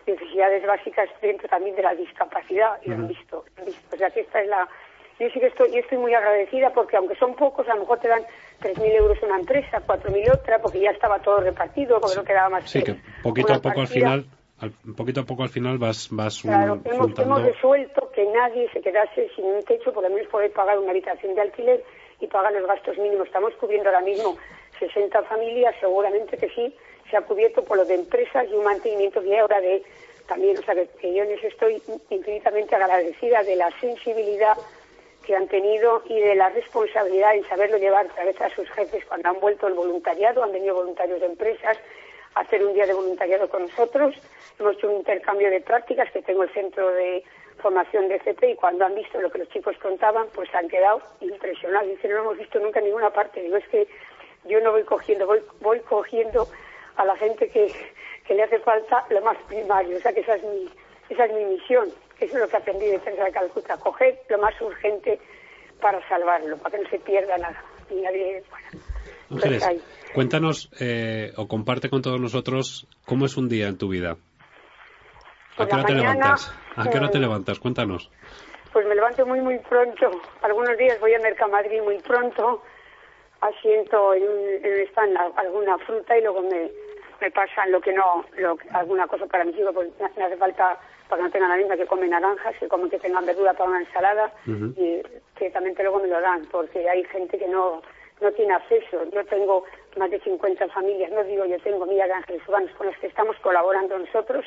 necesidades 0.07 0.65
básicas 0.65 1.09
dentro 1.21 1.47
también 1.49 1.75
de 1.75 1.83
la 1.83 1.95
discapacidad, 1.95 2.79
y 2.83 2.89
lo 2.89 2.95
han 2.95 3.07
visto, 3.07 3.43
han 3.57 3.65
visto. 3.65 3.95
O 3.95 3.97
sea 3.97 4.09
que 4.11 4.21
esta 4.21 4.41
es 4.41 4.47
la, 4.47 4.67
yo 5.19 5.29
sí 5.29 5.39
que 5.39 5.47
estoy, 5.47 5.71
yo 5.71 5.79
estoy 5.79 5.97
muy 5.97 6.13
agradecida 6.13 6.71
porque 6.71 6.97
aunque 6.97 7.15
son 7.15 7.35
pocos, 7.35 7.67
a 7.69 7.75
lo 7.75 7.81
mejor 7.81 7.99
te 7.99 8.09
dan 8.09 8.25
3.000 8.61 8.95
euros 8.95 9.17
una 9.23 9.39
empresa, 9.39 9.81
4.000 9.85 10.33
otra, 10.33 10.59
porque 10.59 10.79
ya 10.79 10.91
estaba 10.91 11.19
todo 11.19 11.41
repartido, 11.41 11.99
porque 11.99 12.15
no 12.15 12.23
quedaba 12.23 12.49
más 12.49 12.69
Sí, 12.69 12.83
que 12.83 12.95
poquito 13.23 13.53
a 13.53 13.61
poco 13.61 13.81
al 13.81 13.87
final, 13.87 14.25
al, 14.59 14.71
poquito 14.95 15.21
a 15.21 15.23
poco 15.25 15.43
al 15.43 15.49
final 15.49 15.77
vas, 15.77 16.07
vas 16.11 16.41
claro, 16.41 16.79
hemos, 16.85 17.17
hemos, 17.19 17.41
resuelto 17.41 18.11
que 18.13 18.25
nadie 18.25 18.69
se 18.71 18.81
quedase 18.81 19.29
sin 19.35 19.45
un 19.45 19.63
techo, 19.63 19.93
por 19.93 20.03
lo 20.03 20.09
menos 20.09 20.27
poder 20.27 20.51
pagar 20.51 20.79
una 20.79 20.91
habitación 20.91 21.35
de 21.35 21.41
alquiler 21.41 21.83
y 22.19 22.27
pagar 22.27 22.53
los 22.53 22.65
gastos 22.65 22.97
mínimos. 22.97 23.27
Estamos 23.27 23.53
cubriendo 23.55 23.89
ahora 23.89 24.01
mismo 24.01 24.37
60 24.79 25.23
familias, 25.23 25.75
seguramente 25.79 26.37
que 26.37 26.49
sí, 26.49 26.73
se 27.09 27.17
ha 27.17 27.21
cubierto 27.21 27.63
por 27.63 27.77
lo 27.77 27.85
de 27.85 27.95
empresas 27.95 28.47
y 28.49 28.53
un 28.53 28.63
mantenimiento 28.63 29.23
y 29.23 29.35
ahora 29.35 29.59
de 29.61 29.83
también, 30.27 30.57
o 30.57 30.61
sea, 30.63 30.73
que 30.73 31.13
yo 31.13 31.23
en 31.23 31.31
eso 31.31 31.47
estoy 31.47 31.81
infinitamente 32.09 32.75
agradecida 32.75 33.43
de 33.43 33.55
la 33.55 33.69
sensibilidad 33.79 34.57
que 35.25 35.35
han 35.35 35.47
tenido 35.47 36.03
y 36.07 36.19
de 36.19 36.35
la 36.35 36.49
responsabilidad 36.49 37.35
en 37.35 37.43
saberlo 37.45 37.77
llevar 37.77 38.05
a 38.05 38.13
través 38.13 38.39
a 38.41 38.49
sus 38.49 38.69
jefes 38.71 39.03
cuando 39.05 39.29
han 39.29 39.39
vuelto 39.39 39.67
el 39.67 39.73
voluntariado, 39.73 40.43
han 40.43 40.51
venido 40.51 40.75
voluntarios 40.75 41.19
de 41.19 41.25
empresas 41.25 41.77
a 42.35 42.41
hacer 42.41 42.63
un 42.63 42.73
día 42.73 42.85
de 42.85 42.93
voluntariado 42.93 43.49
con 43.49 43.63
nosotros. 43.63 44.15
Hemos 44.59 44.77
hecho 44.77 44.89
un 44.89 44.97
intercambio 44.97 45.49
de 45.49 45.61
prácticas 45.61 46.11
que 46.11 46.21
tengo 46.21 46.43
el 46.43 46.53
centro 46.53 46.91
de 46.91 47.23
formación 47.59 48.07
de 48.07 48.19
CP 48.19 48.51
y 48.51 48.55
cuando 48.55 48.85
han 48.85 48.95
visto 48.95 49.19
lo 49.19 49.31
que 49.31 49.39
los 49.39 49.49
chicos 49.49 49.75
contaban, 49.81 50.27
pues 50.33 50.53
han 50.53 50.67
quedado 50.67 51.01
impresionados. 51.21 51.89
Dicen, 51.89 52.11
no 52.11 52.17
lo 52.17 52.23
hemos 52.23 52.37
visto 52.37 52.59
nunca 52.59 52.79
en 52.79 52.85
ninguna 52.85 53.09
parte. 53.09 53.41
Digo, 53.41 53.57
es 53.57 53.67
que 53.69 53.87
yo 54.45 54.59
no 54.61 54.71
voy 54.71 54.83
cogiendo, 54.83 55.25
voy, 55.25 55.41
voy 55.61 55.79
cogiendo 55.79 56.47
a 56.97 57.05
la 57.05 57.15
gente 57.15 57.49
que, 57.49 57.71
que 58.27 58.33
le 58.33 58.43
hace 58.43 58.59
falta 58.59 59.05
lo 59.09 59.21
más 59.21 59.37
primario. 59.47 59.97
O 59.97 59.99
sea 59.99 60.13
que 60.13 60.21
esa 60.21 60.35
es 60.35 60.43
mi, 60.43 60.69
esa 61.09 61.25
es 61.25 61.33
mi 61.33 61.45
misión. 61.45 61.91
Eso 62.19 62.33
es 62.35 62.41
lo 62.41 62.47
que 62.47 62.57
aprendí 62.57 62.87
de 62.87 62.99
Teresa 62.99 63.25
de 63.25 63.31
Calcuta, 63.31 63.77
coger 63.77 64.19
lo 64.29 64.37
más 64.39 64.59
urgente 64.61 65.19
para 65.81 66.07
salvarlo, 66.07 66.57
para 66.57 66.77
que 66.77 66.83
no 66.83 66.89
se 66.89 66.99
pierda 66.99 67.37
nada. 67.37 67.61
Y 67.89 68.01
nadie, 68.01 68.43
bueno, 68.49 68.83
pues 69.29 69.63
cuéntanos 70.13 70.69
eh, 70.79 71.31
o 71.37 71.47
comparte 71.47 71.89
con 71.89 72.01
todos 72.01 72.19
nosotros 72.19 72.87
cómo 73.05 73.25
es 73.25 73.37
un 73.37 73.49
día 73.49 73.67
en 73.67 73.77
tu 73.77 73.89
vida. 73.89 74.17
¿A 75.57 75.65
qué 75.65 75.73
hora 75.73 75.85
te 75.85 75.93
levantas? 75.93 76.53
¿A 76.75 76.89
qué 76.89 76.97
hora 76.97 77.09
te 77.09 77.17
eh, 77.17 77.21
levantas? 77.21 77.59
Cuéntanos. 77.59 78.11
Pues 78.73 78.85
me 78.87 78.95
levanto 78.95 79.25
muy, 79.25 79.39
muy 79.41 79.57
pronto. 79.59 80.11
Algunos 80.41 80.77
días 80.77 80.99
voy 80.99 81.13
a 81.13 81.19
Mercamadrid 81.19 81.81
muy 81.81 81.97
pronto, 81.99 82.61
asiento 83.41 84.13
en 84.13 84.23
un, 84.23 84.65
en 84.65 84.87
stand 84.89 85.17
alguna 85.37 85.77
fruta 85.79 86.17
y 86.17 86.21
luego 86.21 86.41
me, 86.41 86.69
me 87.21 87.31
pasan 87.31 87.71
lo 87.71 87.79
que 87.79 87.93
no, 87.93 88.25
lo, 88.37 88.57
alguna 88.73 89.07
cosa 89.07 89.25
para 89.27 89.45
mis 89.45 89.57
hijos, 89.57 89.73
pues 89.73 89.89
me 90.17 90.23
hace 90.25 90.37
falta 90.37 90.77
para 91.09 91.17
que 91.17 91.23
no 91.23 91.31
tengan 91.31 91.49
la 91.49 91.57
misma 91.57 91.77
que 91.77 91.85
comen 91.85 92.09
naranjas, 92.09 92.55
que 92.59 92.67
comen 92.67 92.89
que 92.89 92.99
tengan 92.99 93.25
verdura 93.25 93.53
para 93.53 93.69
una 93.69 93.79
ensalada 93.79 94.31
y 94.45 95.01
ciertamente 95.37 95.83
luego 95.83 95.99
me 95.99 96.07
lo 96.07 96.19
dan 96.21 96.45
porque 96.51 96.89
hay 96.89 97.03
gente 97.05 97.37
que 97.37 97.47
no 97.47 97.81
no 98.21 98.31
tiene 98.31 98.53
acceso. 98.53 99.03
Yo 99.11 99.25
tengo 99.25 99.65
más 99.97 100.09
de 100.09 100.19
50 100.19 100.67
familias, 100.69 101.11
no 101.11 101.23
digo 101.23 101.45
yo 101.45 101.59
tengo 101.59 101.85
miles 101.85 102.07
de 102.07 102.13
ángeles 102.13 102.41
urbanos 102.47 102.71
con 102.77 102.87
las 102.87 102.97
que 102.99 103.07
estamos 103.07 103.35
colaborando 103.39 103.97
nosotros, 103.97 104.45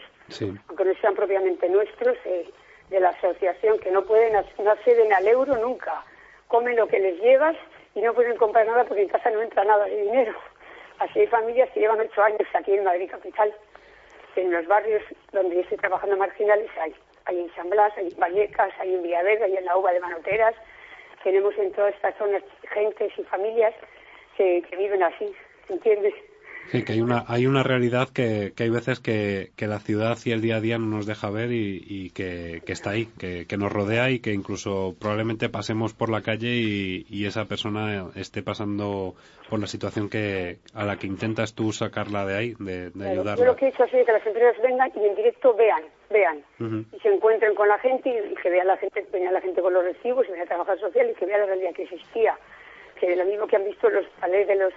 aunque 0.69 0.85
no 0.85 0.95
sean 1.01 1.15
propiamente 1.15 1.69
nuestros, 1.69 2.17
eh, 2.25 2.49
de 2.91 3.01
la 3.01 3.11
asociación, 3.11 3.79
que 3.79 3.91
no 3.91 4.03
pueden, 4.05 4.33
no 4.33 4.71
acceden 4.71 5.13
al 5.13 5.29
euro 5.29 5.57
nunca. 5.57 6.03
Comen 6.47 6.77
lo 6.77 6.87
que 6.89 6.99
les 6.99 7.21
llevas 7.21 7.57
y 7.95 8.01
no 8.01 8.15
pueden 8.15 8.37
comprar 8.37 8.67
nada 8.67 8.85
porque 8.85 9.03
en 9.03 9.09
casa 9.09 9.31
no 9.31 9.43
entra 9.43 9.65
nada 9.65 9.85
de 9.85 10.03
dinero. 10.05 10.35
Así 10.99 11.21
hay 11.21 11.27
familias 11.27 11.69
que 11.71 11.81
llevan 11.81 12.01
ocho 12.01 12.23
años 12.23 12.41
aquí 12.55 12.73
en 12.73 12.85
Madrid 12.85 13.11
Capital 13.11 13.55
en 14.37 14.53
los 14.53 14.67
barrios 14.67 15.03
donde 15.33 15.57
yo 15.57 15.61
estoy 15.63 15.79
trabajando 15.79 16.17
marginales 16.17 16.71
hay. 16.81 16.95
Hay 17.25 17.41
en 17.41 17.55
San 17.55 17.69
Blas, 17.69 17.93
hay 17.97 18.09
en 18.09 18.19
Vallecas, 18.19 18.73
hay 18.79 18.95
en 18.95 19.03
Villaverde, 19.03 19.45
hay 19.45 19.57
en 19.57 19.65
la 19.65 19.77
Uva 19.77 19.93
de 19.93 20.01
Manoteras. 20.01 20.55
Tenemos 21.23 21.57
en 21.59 21.73
todas 21.73 21.95
estas 21.95 22.17
zonas 22.17 22.43
gentes 22.73 23.13
y 23.19 23.25
familias 23.25 23.75
que, 24.37 24.63
que 24.63 24.77
viven 24.77 25.03
así, 25.03 25.35
¿entiendes? 25.69 26.15
Sí, 26.71 26.85
que 26.85 26.93
hay 26.93 27.01
una, 27.01 27.25
hay 27.29 27.47
una 27.47 27.63
realidad 27.63 28.09
que, 28.15 28.53
que 28.55 28.65
hay 28.65 28.71
veces 28.71 29.01
que, 29.01 29.51
que, 29.57 29.67
la 29.67 29.79
ciudad 29.79 30.19
y 30.27 30.33
el 30.33 30.43
día 30.43 30.57
a 30.57 30.61
día 30.61 30.77
no 30.77 30.85
nos 30.85 31.07
deja 31.07 31.31
ver 31.31 31.51
y, 31.51 31.83
y 31.89 32.11
que, 32.11 32.61
que, 32.67 32.73
está 32.73 32.91
ahí, 32.91 33.07
que, 33.19 33.47
nos 33.57 33.73
rodea 33.73 34.11
y 34.11 34.21
que 34.21 34.35
incluso 34.35 34.95
probablemente 35.01 35.49
pasemos 35.49 35.95
por 35.95 36.11
la 36.11 36.21
calle 36.21 36.49
y, 36.49 37.07
y, 37.09 37.25
esa 37.25 37.47
persona 37.47 38.11
esté 38.17 38.43
pasando 38.43 39.15
por 39.49 39.61
la 39.61 39.67
situación 39.67 40.11
que 40.11 40.59
a 40.75 40.85
la 40.85 40.97
que 40.97 41.07
intentas 41.07 41.55
tú 41.55 41.73
sacarla 41.73 42.27
de 42.27 42.37
ahí, 42.37 42.55
de, 42.59 42.91
de 42.91 43.09
ayudarla. 43.09 43.37
Yo 43.37 43.47
lo 43.47 43.57
que 43.57 43.67
he 43.67 43.69
hecho 43.71 43.85
es 43.85 43.91
que 43.91 44.13
las 44.13 44.27
empresas 44.27 44.63
vengan 44.63 44.93
y 44.95 45.07
en 45.07 45.15
directo 45.15 45.55
vean, 45.55 45.85
vean, 46.11 46.45
y 46.93 47.01
se 47.01 47.09
encuentren 47.09 47.55
con 47.55 47.69
la 47.69 47.79
gente 47.79 48.11
y, 48.11 48.35
que 48.35 48.51
vean 48.51 48.67
la 48.67 48.77
gente, 48.77 49.07
venga 49.11 49.33
la 49.33 49.41
gente 49.41 49.63
con 49.63 49.73
los 49.73 49.85
recibos 49.85 50.27
y 50.29 50.33
venga 50.33 50.45
a 50.45 50.49
trabajar 50.49 50.79
social 50.79 51.09
y 51.11 51.15
que 51.15 51.25
vean 51.25 51.41
la 51.41 51.47
realidad 51.47 51.73
que 51.73 51.85
existía, 51.85 52.37
que 53.01 53.17
lo 53.17 53.25
mismo 53.25 53.47
que 53.47 53.57
han 53.57 53.65
visto 53.65 53.89
los 53.89 54.07
palés 54.21 54.47
de 54.47 54.57
los 54.57 54.75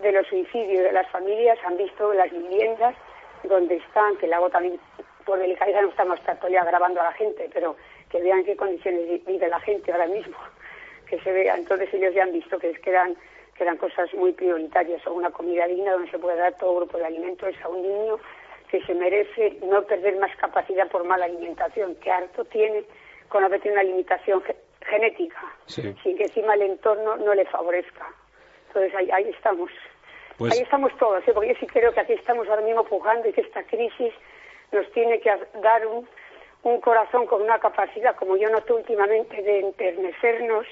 de 0.00 0.12
los 0.12 0.26
suicidios 0.26 0.84
de 0.84 0.92
las 0.92 1.08
familias 1.10 1.58
han 1.64 1.76
visto 1.76 2.12
las 2.12 2.30
viviendas 2.30 2.94
donde 3.42 3.76
están, 3.76 4.16
que 4.16 4.26
el 4.26 4.32
agua 4.32 4.50
también 4.50 4.78
por 5.24 5.38
delicadeza 5.38 5.80
no 5.80 5.88
estamos 5.88 6.20
tanto 6.22 6.48
ya 6.48 6.64
grabando 6.64 7.00
a 7.00 7.04
la 7.04 7.12
gente, 7.12 7.48
pero 7.52 7.76
que 8.10 8.20
vean 8.20 8.44
qué 8.44 8.56
condiciones 8.56 9.24
vive 9.24 9.48
la 9.48 9.60
gente 9.60 9.92
ahora 9.92 10.06
mismo, 10.06 10.36
que 11.08 11.18
se 11.20 11.32
vea. 11.32 11.56
Entonces 11.56 11.92
ellos 11.92 12.14
ya 12.14 12.24
han 12.24 12.32
visto 12.32 12.58
que, 12.58 12.72
quedan 12.74 13.16
que 13.56 13.62
eran 13.62 13.76
cosas 13.76 14.12
muy 14.14 14.32
prioritarias, 14.32 15.06
o 15.06 15.12
una 15.12 15.30
comida 15.30 15.66
digna 15.66 15.92
donde 15.92 16.10
se 16.10 16.18
puede 16.18 16.36
dar 16.36 16.56
todo 16.58 16.76
grupo 16.76 16.98
de 16.98 17.06
alimentos 17.06 17.54
a 17.62 17.68
un 17.68 17.82
niño 17.82 18.18
que 18.68 18.82
se 18.82 18.94
merece 18.94 19.58
no 19.62 19.82
perder 19.82 20.16
más 20.16 20.34
capacidad 20.36 20.88
por 20.88 21.04
mala 21.04 21.26
alimentación, 21.26 21.94
que 21.96 22.10
harto 22.10 22.44
tiene 22.46 22.84
con 23.28 23.44
haber 23.44 23.60
tenido 23.60 23.80
una 23.80 23.88
limitación 23.88 24.42
genética, 24.80 25.40
sin 25.66 25.94
que 25.94 26.24
encima 26.24 26.54
el 26.54 26.62
entorno 26.62 27.16
no 27.16 27.34
le 27.34 27.44
favorezca. 27.46 28.06
Entonces 28.74 28.94
ahí, 28.96 29.08
ahí 29.12 29.30
estamos. 29.30 29.70
Pues 30.36 30.52
ahí 30.52 30.62
estamos 30.62 30.96
todos, 30.98 31.22
¿eh? 31.28 31.32
porque 31.32 31.50
yo 31.50 31.60
sí 31.60 31.66
creo 31.66 31.92
que 31.92 32.00
aquí 32.00 32.14
estamos 32.14 32.48
ahora 32.48 32.62
mismo 32.62 32.82
pujando 32.84 33.28
y 33.28 33.32
que 33.32 33.42
esta 33.42 33.62
crisis 33.62 34.12
nos 34.72 34.90
tiene 34.90 35.20
que 35.20 35.30
dar 35.62 35.86
un, 35.86 36.08
un 36.64 36.80
corazón 36.80 37.26
con 37.26 37.40
una 37.40 37.60
capacidad, 37.60 38.16
como 38.16 38.36
yo 38.36 38.50
noto 38.50 38.74
últimamente, 38.74 39.40
de 39.42 39.60
enternecernos 39.60 40.66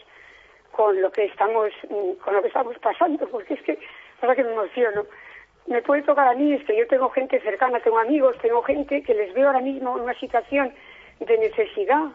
con 0.73 1.01
lo 1.01 1.13
que 1.13 1.27
estamos 1.27 1.71
con 2.25 2.35
lo 2.35 2.43
que 2.43 2.49
estamos 2.49 2.77
pasando, 2.79 3.29
porque 3.29 3.55
es 3.55 3.63
que, 3.63 3.79
ahora 4.21 4.35
que 4.35 4.43
me 4.43 4.53
emociono. 4.53 5.07
Me 5.69 5.81
puede 5.81 6.03
tocar 6.03 6.27
a 6.27 6.35
mí, 6.35 6.55
es 6.55 6.65
que 6.65 6.77
yo 6.77 6.89
tengo 6.89 7.09
gente 7.11 7.39
cercana, 7.41 7.79
tengo 7.79 8.01
amigos, 8.01 8.37
tengo 8.43 8.63
gente 8.63 9.01
que 9.05 9.15
les 9.15 9.33
veo 9.33 9.47
ahora 9.47 9.61
mismo 9.61 9.97
en 9.97 10.03
una 10.03 10.19
situación 10.19 10.75
de 11.21 11.39
necesidad 11.39 12.09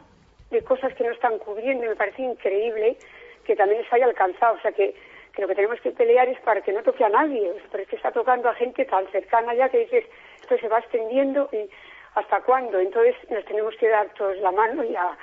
de 0.50 0.62
cosas 0.66 0.94
que 0.96 1.06
no 1.06 1.12
están 1.12 1.38
cubriendo 1.38 1.86
y 1.86 1.88
me 1.88 1.96
parece 1.96 2.24
increíble 2.24 2.98
que 3.46 3.56
también 3.56 3.82
les 3.82 3.94
haya 3.94 4.06
alcanzado. 4.06 4.56
O 4.56 4.60
sea 4.60 4.74
que, 4.74 4.94
que 5.38 5.44
lo 5.44 5.48
que 5.50 5.56
tenemos 5.56 5.80
que 5.82 5.92
pelear 5.92 6.28
es 6.28 6.40
para 6.40 6.62
que 6.62 6.74
no 6.74 6.82
toque 6.82 7.06
a 7.06 7.10
nadie. 7.10 7.54
pero 7.72 7.84
es 7.84 7.90
que 7.90 7.96
está 7.96 8.12
tocando 8.12 8.50
a 8.50 8.56
gente 8.56 8.84
tan 8.86 9.06
cercana 9.12 9.54
ya 9.54 9.70
que 9.70 9.86
dices, 9.86 10.04
esto 10.42 10.58
se 10.58 10.68
va 10.68 10.80
extendiendo 10.80 11.48
y 11.52 11.70
hasta 12.16 12.42
cuándo. 12.42 12.80
Entonces 12.80 13.16
nos 13.30 13.46
tenemos 13.46 13.76
que 13.76 13.88
dar 13.88 14.10
todos 14.16 14.36
la 14.38 14.52
mano 14.52 14.84
y 14.84 14.96
a, 14.96 15.16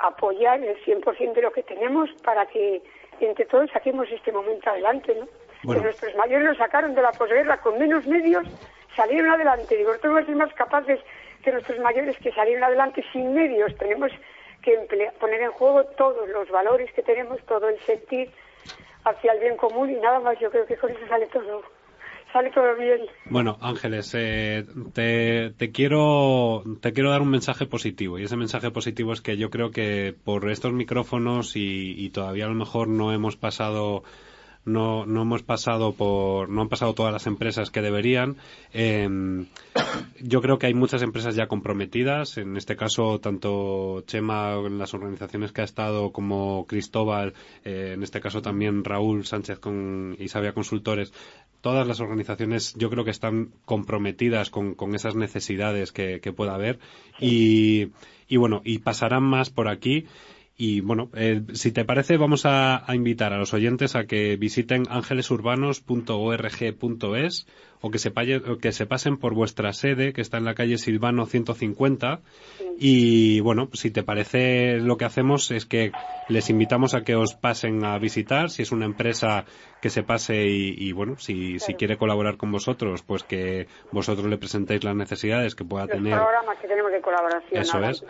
apoyar 0.00 0.62
el 0.62 0.76
100% 0.84 1.32
de 1.32 1.42
lo 1.42 1.50
que 1.50 1.62
tenemos 1.62 2.10
para 2.22 2.44
que 2.46 2.82
entre 3.20 3.46
todos 3.46 3.70
saquemos 3.70 4.06
este 4.12 4.30
momento 4.30 4.68
adelante, 4.68 5.14
¿no? 5.14 5.26
Que 5.72 5.80
nuestros 5.80 6.14
mayores 6.14 6.46
lo 6.46 6.54
sacaron 6.54 6.94
de 6.94 7.02
la 7.02 7.10
posguerra 7.10 7.56
con 7.56 7.78
menos 7.78 8.06
medios, 8.06 8.46
salieron 8.94 9.30
adelante. 9.30 9.76
Digo, 9.76 9.92
que 9.92 10.00
ser 10.00 10.36
más 10.36 10.52
capaces 10.52 11.00
que 11.42 11.50
nuestros 11.50 11.78
mayores 11.80 12.16
que 12.18 12.30
salieron 12.32 12.62
adelante 12.62 13.02
sin 13.12 13.34
medios. 13.34 13.76
Tenemos 13.78 14.12
que 14.62 14.76
poner 15.18 15.40
en 15.40 15.50
juego 15.52 15.84
todos 15.96 16.28
los 16.28 16.48
valores 16.50 16.92
que 16.92 17.02
tenemos, 17.02 17.40
todo 17.46 17.68
el 17.70 17.80
sentir 17.80 18.30
hacia 19.04 19.32
el 19.32 19.40
bien 19.40 19.56
común 19.56 19.90
y 19.90 19.94
nada 19.94 20.20
más. 20.20 20.38
Yo 20.40 20.50
creo 20.50 20.66
que 20.66 20.76
con 20.76 20.90
eso 20.90 21.06
sale 21.08 21.26
todo 21.26 21.62
sale 22.32 22.50
todo 22.50 22.76
bien. 22.76 23.06
Bueno, 23.30 23.56
Ángeles, 23.62 24.14
eh, 24.14 24.64
te, 24.92 25.72
quiero, 25.72 26.62
te 26.82 26.92
quiero 26.92 27.10
dar 27.10 27.22
un 27.22 27.30
mensaje 27.30 27.64
positivo 27.64 28.18
y 28.18 28.24
ese 28.24 28.36
mensaje 28.36 28.70
positivo 28.70 29.14
es 29.14 29.22
que 29.22 29.38
yo 29.38 29.48
creo 29.48 29.70
que 29.70 30.14
por 30.24 30.50
estos 30.50 30.72
micrófonos 30.72 31.52
y 31.54 32.10
todavía 32.10 32.44
a 32.44 32.48
lo 32.48 32.54
mejor 32.54 32.88
no 32.88 33.12
hemos 33.12 33.36
pasado 33.36 34.02
no, 34.68 35.06
no 35.06 35.22
hemos 35.22 35.42
pasado 35.42 35.92
por, 35.92 36.48
no 36.48 36.62
han 36.62 36.68
pasado 36.68 36.94
todas 36.94 37.12
las 37.12 37.26
empresas 37.26 37.70
que 37.70 37.82
deberían. 37.82 38.36
Em, 38.72 39.46
yo 40.20 40.40
creo 40.40 40.58
que 40.58 40.66
hay 40.66 40.74
muchas 40.74 41.02
empresas 41.02 41.34
ya 41.34 41.48
comprometidas. 41.48 42.38
En 42.38 42.56
este 42.56 42.76
caso, 42.76 43.18
tanto 43.20 44.02
Chema 44.06 44.54
en 44.64 44.78
las 44.78 44.94
organizaciones 44.94 45.52
que 45.52 45.62
ha 45.62 45.64
estado 45.64 46.12
como 46.12 46.66
Cristóbal, 46.66 47.34
eh, 47.64 47.92
en 47.94 48.02
este 48.02 48.20
caso 48.20 48.42
también 48.42 48.84
Raúl 48.84 49.24
Sánchez 49.24 49.58
con 49.58 50.16
Isabia 50.18 50.52
Consultores, 50.52 51.12
todas 51.60 51.86
las 51.86 52.00
organizaciones 52.00 52.74
yo 52.76 52.90
creo 52.90 53.04
que 53.04 53.10
están 53.10 53.50
comprometidas 53.64 54.50
con, 54.50 54.74
con 54.74 54.94
esas 54.94 55.16
necesidades 55.16 55.92
que, 55.92 56.20
que 56.20 56.32
pueda 56.32 56.54
haber 56.54 56.78
y, 57.18 57.88
y 58.28 58.36
bueno, 58.36 58.60
y 58.64 58.78
pasarán 58.78 59.24
más 59.24 59.50
por 59.50 59.68
aquí. 59.68 60.06
Y 60.60 60.80
bueno, 60.80 61.08
eh, 61.14 61.44
si 61.52 61.70
te 61.70 61.84
parece, 61.84 62.16
vamos 62.16 62.42
a, 62.44 62.84
invitar 62.92 63.32
a 63.32 63.38
los 63.38 63.54
oyentes 63.54 63.94
a 63.94 64.06
que 64.06 64.36
visiten 64.36 64.86
ángelesurbanos.org.es 64.90 67.46
o 67.80 67.90
que 67.90 67.98
se, 67.98 68.12
que 68.60 68.72
se 68.72 68.86
pasen 68.86 69.16
por 69.18 69.34
vuestra 69.34 69.72
sede, 69.72 70.12
que 70.12 70.20
está 70.20 70.38
en 70.38 70.44
la 70.44 70.54
calle 70.54 70.78
Silvano 70.78 71.26
150. 71.26 72.20
Y 72.78 73.40
bueno, 73.40 73.68
si 73.72 73.90
te 73.90 74.02
parece, 74.02 74.78
lo 74.78 74.96
que 74.96 75.04
hacemos 75.04 75.50
es 75.50 75.66
que 75.66 75.92
les 76.28 76.50
invitamos 76.50 76.94
a 76.94 77.02
que 77.02 77.14
os 77.14 77.34
pasen 77.34 77.84
a 77.84 77.98
visitar. 77.98 78.50
Si 78.50 78.62
es 78.62 78.72
una 78.72 78.86
empresa 78.86 79.44
que 79.80 79.90
se 79.90 80.02
pase 80.02 80.44
y, 80.46 80.92
bueno, 80.92 81.16
si, 81.18 81.58
si 81.58 81.74
quiere 81.74 81.96
colaborar 81.96 82.36
con 82.36 82.50
vosotros, 82.50 83.02
pues 83.02 83.22
que 83.22 83.66
vosotros 83.92 84.26
le 84.26 84.38
presentéis 84.38 84.82
las 84.84 84.96
necesidades 84.96 85.54
que 85.54 85.64
pueda 85.64 85.86
tener. 85.86 86.14
programas 86.14 86.58
que 86.58 86.68
tenemos 86.68 86.92
de 86.92 87.00
colaboración. 87.00 87.60
Eso 87.60 87.80
es. 87.82 88.04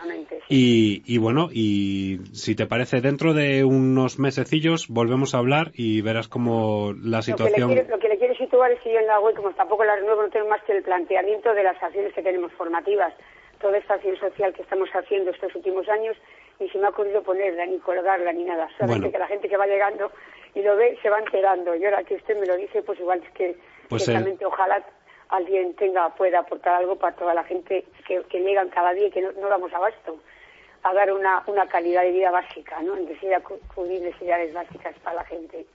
Y, 0.49 1.03
y 1.07 1.19
bueno, 1.19 1.49
y 1.53 2.21
si 2.33 2.55
te 2.55 2.67
parece, 2.67 3.01
dentro 3.01 3.35
de 3.35 3.65
unos 3.65 4.19
mesecillos 4.19 4.89
volvemos 4.89 5.35
a 5.35 5.39
hablar 5.39 5.73
y 5.75 6.01
verás 6.01 6.29
cómo 6.29 6.95
la 6.95 7.23
situación. 7.23 7.75
Lo 7.75 7.99
que 7.99 8.09
le 8.09 8.19
quiero, 8.19 8.35
situar 8.35 8.38
es 8.67 8.81
que 8.81 8.93
yo 8.93 8.99
en 8.99 9.07
la 9.07 9.21
web, 9.21 9.35
como 9.35 9.51
tampoco 9.53 9.85
la 9.85 9.97
renuevo, 9.97 10.23
no 10.23 10.31
tengo 10.31 10.49
más 10.49 10.63
que 10.63 10.73
el 10.73 10.83
planteamiento 10.83 11.55
de 11.55 11.63
las 11.63 11.83
acciones 11.83 12.13
que 12.13 12.23
tenemos 12.23 12.53
formativas. 12.53 13.13
Toda 13.61 13.79
esta 13.79 13.95
acción 13.95 14.17
social 14.17 14.53
que 14.53 14.63
estamos 14.63 14.89
haciendo 14.91 15.31
estos 15.31 15.55
últimos 15.55 15.89
años 15.89 16.17
y 16.61 16.69
se 16.69 16.79
me 16.79 16.87
ha 16.87 16.91
ocurrido 16.91 17.23
ponerla, 17.23 17.67
ni 17.67 17.79
colgarla, 17.79 18.33
ni 18.33 18.45
nada. 18.45 18.69
Solamente 18.79 19.11
que 19.11 19.19
la 19.19 19.27
gente 19.27 19.49
que 19.49 19.57
va 19.57 19.67
llegando 19.67 20.11
y 20.55 20.63
lo 20.63 20.77
ve 20.77 20.99
se 21.03 21.11
va 21.11 21.19
enterando. 21.19 21.75
Y 21.75 21.85
ahora 21.85 22.05
que 22.05 22.15
usted 22.15 22.39
me 22.39 22.47
lo 22.47 22.57
dice, 22.57 22.83
pues 22.83 22.99
igual 23.01 23.23
es 23.25 23.31
que 23.33 23.57
pues 23.89 24.07
realmente 24.07 24.45
ojalá 24.45 24.83
alguien 25.29 25.75
tenga 25.75 26.09
pueda 26.15 26.41
aportar 26.41 26.75
algo 26.75 26.97
para 26.97 27.17
toda 27.17 27.35
la 27.35 27.45
gente 27.45 27.85
que, 28.07 28.23
que 28.23 28.41
llegan 28.41 28.69
cada 28.69 28.93
día 28.93 29.09
y 29.09 29.11
que 29.11 29.23
no, 29.23 29.33
no 29.33 29.49
damos 29.49 29.73
abasto 29.73 30.19
a 30.83 30.95
dar 30.95 31.13
una, 31.13 31.43
una 31.47 31.67
calidad 31.67 32.03
de 32.03 32.13
vida 32.13 32.31
básica, 32.31 32.81
¿no? 32.83 32.97
En 32.97 33.07
decir, 33.07 33.35
a 33.35 33.41
cubrir 33.41 34.01
necesidades 34.01 34.55
básicas 34.55 34.95
para 35.03 35.17
la 35.17 35.25
gente. 35.25 35.67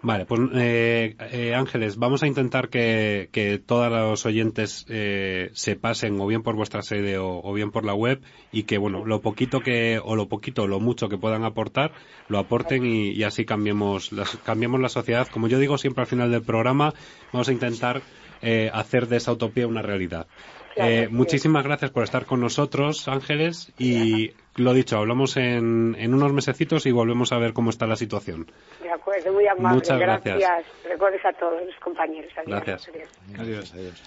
Vale, 0.00 0.26
pues 0.26 0.40
eh, 0.54 1.16
eh, 1.32 1.54
Ángeles, 1.56 1.96
vamos 1.96 2.22
a 2.22 2.28
intentar 2.28 2.68
que, 2.68 3.30
que 3.32 3.58
todos 3.58 3.90
los 3.90 4.24
oyentes 4.26 4.86
eh, 4.88 5.50
se 5.54 5.74
pasen 5.74 6.20
o 6.20 6.26
bien 6.26 6.42
por 6.42 6.54
vuestra 6.54 6.82
sede 6.82 7.18
o, 7.18 7.52
bien 7.52 7.72
por 7.72 7.84
la 7.84 7.94
web 7.94 8.20
y 8.52 8.62
que, 8.62 8.78
bueno, 8.78 9.04
lo 9.04 9.20
poquito 9.20 9.60
que, 9.60 10.00
o 10.02 10.14
lo 10.14 10.28
poquito 10.28 10.68
lo 10.68 10.78
mucho 10.78 11.08
que 11.08 11.18
puedan 11.18 11.42
aportar, 11.44 11.92
lo 12.28 12.38
aporten 12.38 12.86
y, 12.86 13.22
así 13.24 13.44
cambiemos, 13.44 14.12
las, 14.12 14.36
cambiemos 14.36 14.80
la 14.80 14.88
sociedad. 14.88 15.26
Como 15.26 15.48
yo 15.48 15.58
digo 15.58 15.78
siempre 15.78 16.02
al 16.02 16.08
final 16.08 16.30
del 16.30 16.42
programa, 16.42 16.94
vamos 17.32 17.48
a 17.48 17.52
intentar 17.52 18.00
eh, 18.40 18.70
hacer 18.72 19.08
de 19.08 19.16
esa 19.16 19.32
utopía 19.32 19.66
una 19.66 19.82
realidad. 19.82 20.28
Eh, 20.76 21.08
muchísimas 21.10 21.64
gracias 21.64 21.90
por 21.90 22.04
estar 22.04 22.24
con 22.24 22.40
nosotros, 22.40 23.08
Ángeles, 23.08 23.72
y 23.78 24.30
lo 24.58 24.72
dicho, 24.72 24.98
hablamos 24.98 25.36
en, 25.36 25.96
en, 25.98 26.14
unos 26.14 26.32
mesecitos 26.32 26.86
y 26.86 26.92
volvemos 26.92 27.32
a 27.32 27.38
ver 27.38 27.52
cómo 27.52 27.70
está 27.70 27.86
la 27.86 27.96
situación. 27.96 28.50
De 28.82 28.90
acuerdo, 28.90 29.32
muy 29.32 29.46
amable. 29.46 29.76
Muchas 29.76 29.98
gracias. 29.98 30.38
gracias. 30.38 31.24
a 31.24 31.32
todos 31.32 31.62
los 31.64 31.76
compañeros. 31.76 32.32
Gracias. 32.46 32.90
Adiós. 33.38 33.72
Adiós. 33.74 34.02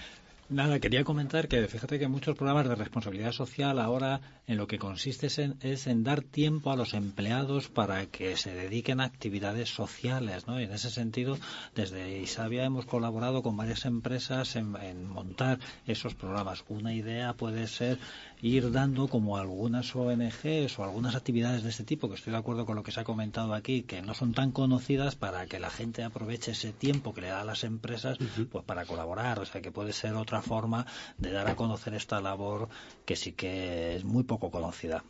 Nada, 0.52 0.82
quería 0.82 1.06
comentar 1.06 1.48
que 1.48 1.66
fíjate 1.70 1.98
que 1.98 2.10
muchos 2.10 2.36
programas 2.36 2.68
de 2.68 2.76
responsabilidad 2.76 3.32
social 3.32 3.80
ahora 3.80 4.20
en 4.48 4.58
lo 4.58 4.68
que 4.68 4.80
consiste 4.80 5.28
es 5.28 5.40
en, 5.40 5.56
es 5.62 5.88
en, 5.88 6.04
dar 6.04 6.24
tiempo 6.24 6.74
a 6.74 6.76
los 6.76 6.94
empleados 6.94 7.70
para 7.70 8.06
que 8.08 8.36
se 8.36 8.54
dediquen 8.54 9.00
a 9.00 9.06
actividades 9.06 9.70
sociales, 9.70 10.48
¿no? 10.48 10.60
Y 10.60 10.66
en 10.66 10.74
ese 10.74 10.90
sentido, 10.90 11.38
desde 11.74 12.20
Isabia 12.20 12.66
hemos 12.66 12.86
colaborado 12.86 13.44
con 13.44 13.56
varias 13.56 13.86
empresas 13.86 14.58
en, 14.58 14.76
en 14.76 15.08
montar 15.08 15.60
esos 15.88 16.16
programas. 16.16 16.66
Una 16.68 16.94
idea 16.94 17.32
puede 17.32 17.68
ser 17.68 17.98
ir 18.42 18.72
dando 18.72 19.08
como 19.08 19.38
algunas 19.38 19.96
ONGs 19.96 20.80
o 20.80 20.84
algunas 20.84 21.16
actividades 21.16 21.64
de 21.64 21.70
este 21.70 21.84
tipo, 21.84 22.10
que 22.10 22.16
estoy 22.16 22.32
de 22.32 22.40
acuerdo 22.40 22.66
con 22.66 22.76
lo 22.76 22.84
que 22.84 22.92
se 22.92 23.00
ha 23.00 23.04
comentado 23.04 23.54
aquí, 23.54 23.84
que 23.84 24.02
no 24.02 24.14
son 24.14 24.34
tan 24.34 24.52
conocidas 24.52 25.16
para 25.16 25.46
que 25.46 25.60
la 25.60 25.70
gente 25.70 26.04
aproveche 26.04 26.52
ese 26.52 26.74
tiempo 26.74 27.14
que 27.14 27.22
le 27.22 27.28
da 27.28 27.42
a 27.42 27.46
las 27.46 27.64
empresas 27.64 28.18
pues 28.52 28.66
para 28.66 28.86
colaborar. 28.86 29.40
O 29.40 29.46
sea, 29.46 29.62
que 29.62 29.72
puede 29.72 29.94
ser 29.94 30.14
otra 30.16 30.42
forma 30.42 30.86
de 31.18 31.32
dar 31.32 31.48
a 31.48 31.56
conocer 31.56 31.94
esta 31.94 32.20
labor 32.22 32.70
que 33.06 33.16
sí 33.16 33.34
que 33.34 33.96
es 33.96 34.04
muy 34.04 34.24
poco 34.24 34.50
conocida. 34.50 35.04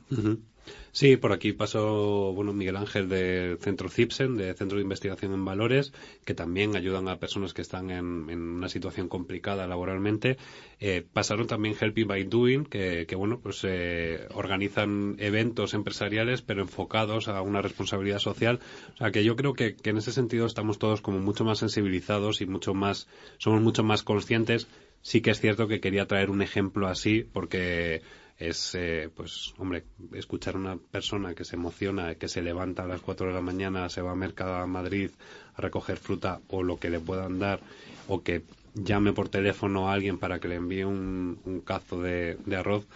Sí, 0.93 1.15
por 1.15 1.31
aquí 1.31 1.53
pasó 1.53 2.33
bueno, 2.33 2.51
Miguel 2.51 2.75
Ángel 2.75 3.07
del 3.07 3.57
Centro 3.59 3.87
CIPSEN, 3.87 4.35
de 4.35 4.53
Centro 4.53 4.77
de 4.77 4.83
Investigación 4.83 5.33
en 5.33 5.45
Valores, 5.45 5.93
que 6.25 6.33
también 6.33 6.75
ayudan 6.75 7.07
a 7.07 7.17
personas 7.17 7.53
que 7.53 7.61
están 7.61 7.91
en, 7.91 8.29
una 8.29 8.67
situación 8.67 9.07
complicada 9.07 9.67
laboralmente. 9.67 10.37
Eh, 10.81 11.05
pasaron 11.13 11.47
también 11.47 11.75
Helping 11.79 12.07
by 12.07 12.23
Doing, 12.25 12.65
que, 12.65 13.15
bueno, 13.15 13.39
pues 13.39 13.61
eh, 13.63 14.27
organizan 14.33 15.15
eventos 15.19 15.73
empresariales, 15.73 16.41
pero 16.41 16.61
enfocados 16.61 17.29
a 17.29 17.41
una 17.41 17.61
responsabilidad 17.61 18.19
social. 18.19 18.59
O 18.93 18.97
sea, 18.97 19.11
que 19.11 19.23
yo 19.23 19.37
creo 19.37 19.53
que, 19.53 19.75
que 19.75 19.91
en 19.91 19.97
ese 19.97 20.11
sentido 20.11 20.45
estamos 20.45 20.77
todos 20.77 20.99
como 20.99 21.19
mucho 21.19 21.45
más 21.45 21.59
sensibilizados 21.59 22.41
y 22.41 22.45
mucho 22.45 22.73
más, 22.73 23.07
somos 23.37 23.61
mucho 23.61 23.83
más 23.83 24.03
conscientes. 24.03 24.67
Sí 25.03 25.21
que 25.21 25.31
es 25.31 25.39
cierto 25.39 25.67
que 25.67 25.79
quería 25.79 26.05
traer 26.05 26.29
un 26.29 26.41
ejemplo 26.41 26.87
así, 26.87 27.23
porque 27.23 28.01
es, 28.41 28.73
eh, 28.73 29.09
pues, 29.15 29.53
hombre, 29.59 29.83
escuchar 30.13 30.55
a 30.55 30.57
una 30.57 30.77
persona 30.77 31.35
que 31.35 31.45
se 31.45 31.55
emociona, 31.55 32.15
que 32.15 32.27
se 32.27 32.41
levanta 32.41 32.83
a 32.83 32.87
las 32.87 33.01
4 33.01 33.27
de 33.27 33.33
la 33.33 33.41
mañana, 33.41 33.87
se 33.87 34.01
va 34.01 34.11
a 34.11 34.15
Mercado 34.15 34.55
a 34.55 34.65
Madrid 34.65 35.11
a 35.53 35.61
recoger 35.61 35.97
fruta 35.97 36.41
o 36.47 36.63
lo 36.63 36.77
que 36.77 36.89
le 36.89 36.99
puedan 36.99 37.37
dar, 37.37 37.59
o 38.07 38.23
que 38.23 38.43
llame 38.73 39.13
por 39.13 39.29
teléfono 39.29 39.89
a 39.89 39.93
alguien 39.93 40.17
para 40.17 40.39
que 40.39 40.47
le 40.47 40.55
envíe 40.55 40.83
un, 40.83 41.61
cazo 41.63 42.01
de, 42.01 42.37
arroz, 42.57 42.87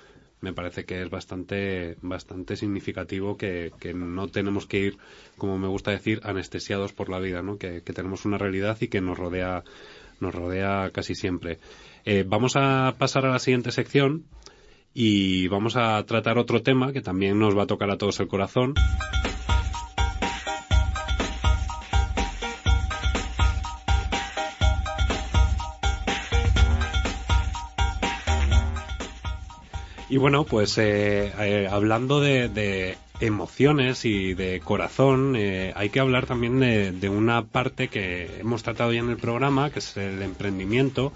me 0.42 0.52
parece 0.52 0.84
que 0.84 1.00
es 1.04 1.12
bastante, 1.12 1.96
bastante 2.02 2.56
significativo 2.56 3.38
que, 3.38 3.72
no 3.94 4.28
tenemos 4.28 4.66
que 4.66 4.80
ir, 4.80 4.98
como 5.38 5.60
me 5.60 5.68
gusta 5.68 5.92
decir, 5.92 6.22
anestesiados 6.24 6.92
por 6.92 7.10
la 7.10 7.20
vida, 7.20 7.44
¿no? 7.44 7.60
Que, 7.60 7.82
tenemos 7.82 8.26
una 8.26 8.40
realidad 8.40 8.78
y 8.82 8.88
que 8.88 9.00
nos 9.00 9.16
rodea, 9.16 9.64
nos 10.20 10.34
rodea 10.34 10.90
casi 10.92 11.14
siempre. 11.14 11.60
Eh, 12.04 12.24
vamos 12.28 12.56
a 12.56 12.96
pasar 12.98 13.28
a 13.28 13.32
la 13.32 13.40
siguiente 13.40 13.72
sección, 13.72 14.26
y 14.98 15.50
vamos 15.50 15.76
a 15.76 16.02
tratar 16.06 16.38
otro 16.38 16.62
tema 16.62 16.94
que 16.94 17.02
también 17.02 17.38
nos 17.38 17.56
va 17.56 17.64
a 17.64 17.68
tocar 17.68 17.92
a 17.92 17.98
todos 17.98 18.18
el 18.22 18.30
corazón. 18.30 18.74
Y 30.08 30.18
bueno, 30.18 30.46
pues 30.46 30.78
eh, 30.78 31.34
eh, 31.40 31.68
hablando 31.70 32.22
de, 32.22 32.98
emociones 33.20 34.06
y 34.06 34.34
de 34.34 34.62
corazón, 34.62 35.36
eh, 35.36 35.74
hay 35.76 35.90
que 35.90 36.00
hablar 36.00 36.26
también 36.26 36.62
de, 36.62 36.94
de, 36.94 37.10
una 37.10 37.44
parte 37.44 37.90
que 37.90 38.40
hemos 38.40 38.64
tratado 38.64 38.94
ya 38.94 39.02
en 39.02 39.10
el 39.10 39.18
programa, 39.18 39.72
que 39.72 39.80
es 39.80 39.98
el 39.98 40.22
emprendimiento, 40.22 41.12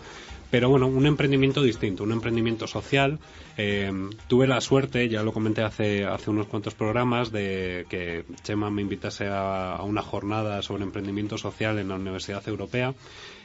pero 0.52 0.70
bueno, 0.70 0.88
un 0.88 1.06
emprendimiento 1.06 1.62
distinto, 1.62 2.04
un 2.04 2.12
emprendimiento 2.12 2.68
social 2.68 3.20
Eh, 3.62 3.92
tuve 4.30 4.48
la 4.48 4.62
suerte, 4.62 5.10
ya 5.10 5.22
lo 5.22 5.34
comenté 5.34 5.62
hace, 5.64 6.06
hace 6.06 6.30
unos 6.30 6.48
cuantos 6.48 6.76
programas, 6.76 7.30
de 7.30 7.86
que 7.90 8.24
Chema 8.42 8.70
me 8.70 8.82
invitase 8.82 9.28
a, 9.28 9.82
una 9.84 10.02
jornada 10.02 10.62
sobre 10.62 10.84
emprendimiento 10.84 11.38
social 11.38 11.78
en 11.78 11.90
la 11.90 11.96
Universidad 11.96 12.48
Europea. 12.48 12.94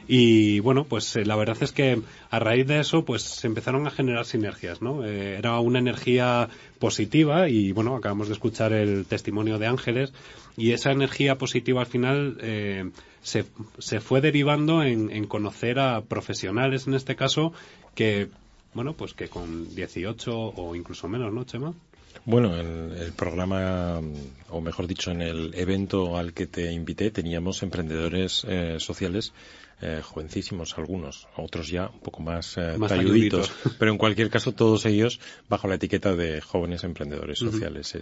Y 0.07 0.61
bueno, 0.61 0.85
pues 0.85 1.17
eh, 1.17 1.25
la 1.25 1.35
verdad 1.35 1.57
es 1.59 1.73
que 1.73 2.01
a 2.29 2.39
raíz 2.39 2.65
de 2.65 2.79
eso, 2.79 3.03
pues 3.03 3.23
se 3.23 3.47
empezaron 3.47 3.87
a 3.87 3.91
generar 3.91 4.23
sinergias, 4.23 4.81
¿no? 4.81 5.03
Eh, 5.03 5.35
era 5.37 5.59
una 5.59 5.79
energía 5.79 6.47
positiva 6.79 7.49
y 7.49 7.73
bueno, 7.73 7.97
acabamos 7.97 8.29
de 8.29 8.35
escuchar 8.35 8.71
el 8.71 9.05
testimonio 9.07 9.59
de 9.59 9.67
Ángeles 9.67 10.13
y 10.55 10.71
esa 10.71 10.93
energía 10.93 11.37
positiva 11.37 11.81
al 11.81 11.87
final 11.87 12.37
se, 13.21 13.45
se, 13.79 13.99
fue 13.99 14.21
derivando 14.21 14.81
en 14.81 15.27
conocer 15.27 15.79
a 15.79 16.01
profesionales 16.03 16.87
en 16.87 16.93
este 16.93 17.17
caso 17.17 17.51
que 17.95 18.29
bueno, 18.75 18.93
pues 18.93 19.13
que 19.13 19.29
con 19.29 19.73
18 19.73 20.37
o 20.37 20.75
incluso 20.75 21.07
menos, 21.07 21.33
¿no, 21.33 21.43
Chema? 21.45 21.73
Bueno, 22.25 22.57
en 22.57 22.91
el 22.91 23.11
programa, 23.13 23.99
o 24.49 24.61
mejor 24.61 24.87
dicho, 24.87 25.11
en 25.11 25.21
el 25.21 25.53
evento 25.55 26.17
al 26.17 26.33
que 26.33 26.45
te 26.47 26.71
invité, 26.71 27.11
teníamos 27.11 27.63
emprendedores 27.63 28.45
eh, 28.47 28.77
sociales 28.79 29.33
eh, 29.81 29.99
jovencísimos 30.01 30.77
algunos, 30.77 31.27
otros 31.35 31.67
ya 31.67 31.89
un 31.89 31.99
poco 31.99 32.21
más, 32.23 32.57
eh, 32.57 32.77
pero 33.77 33.91
en 33.91 33.97
cualquier 33.97 34.29
caso 34.29 34.53
todos 34.53 34.85
ellos 34.85 35.19
bajo 35.49 35.67
la 35.67 35.75
etiqueta 35.75 36.15
de 36.15 36.39
jóvenes 36.39 36.85
emprendedores 36.85 37.39
sociales. 37.39 37.93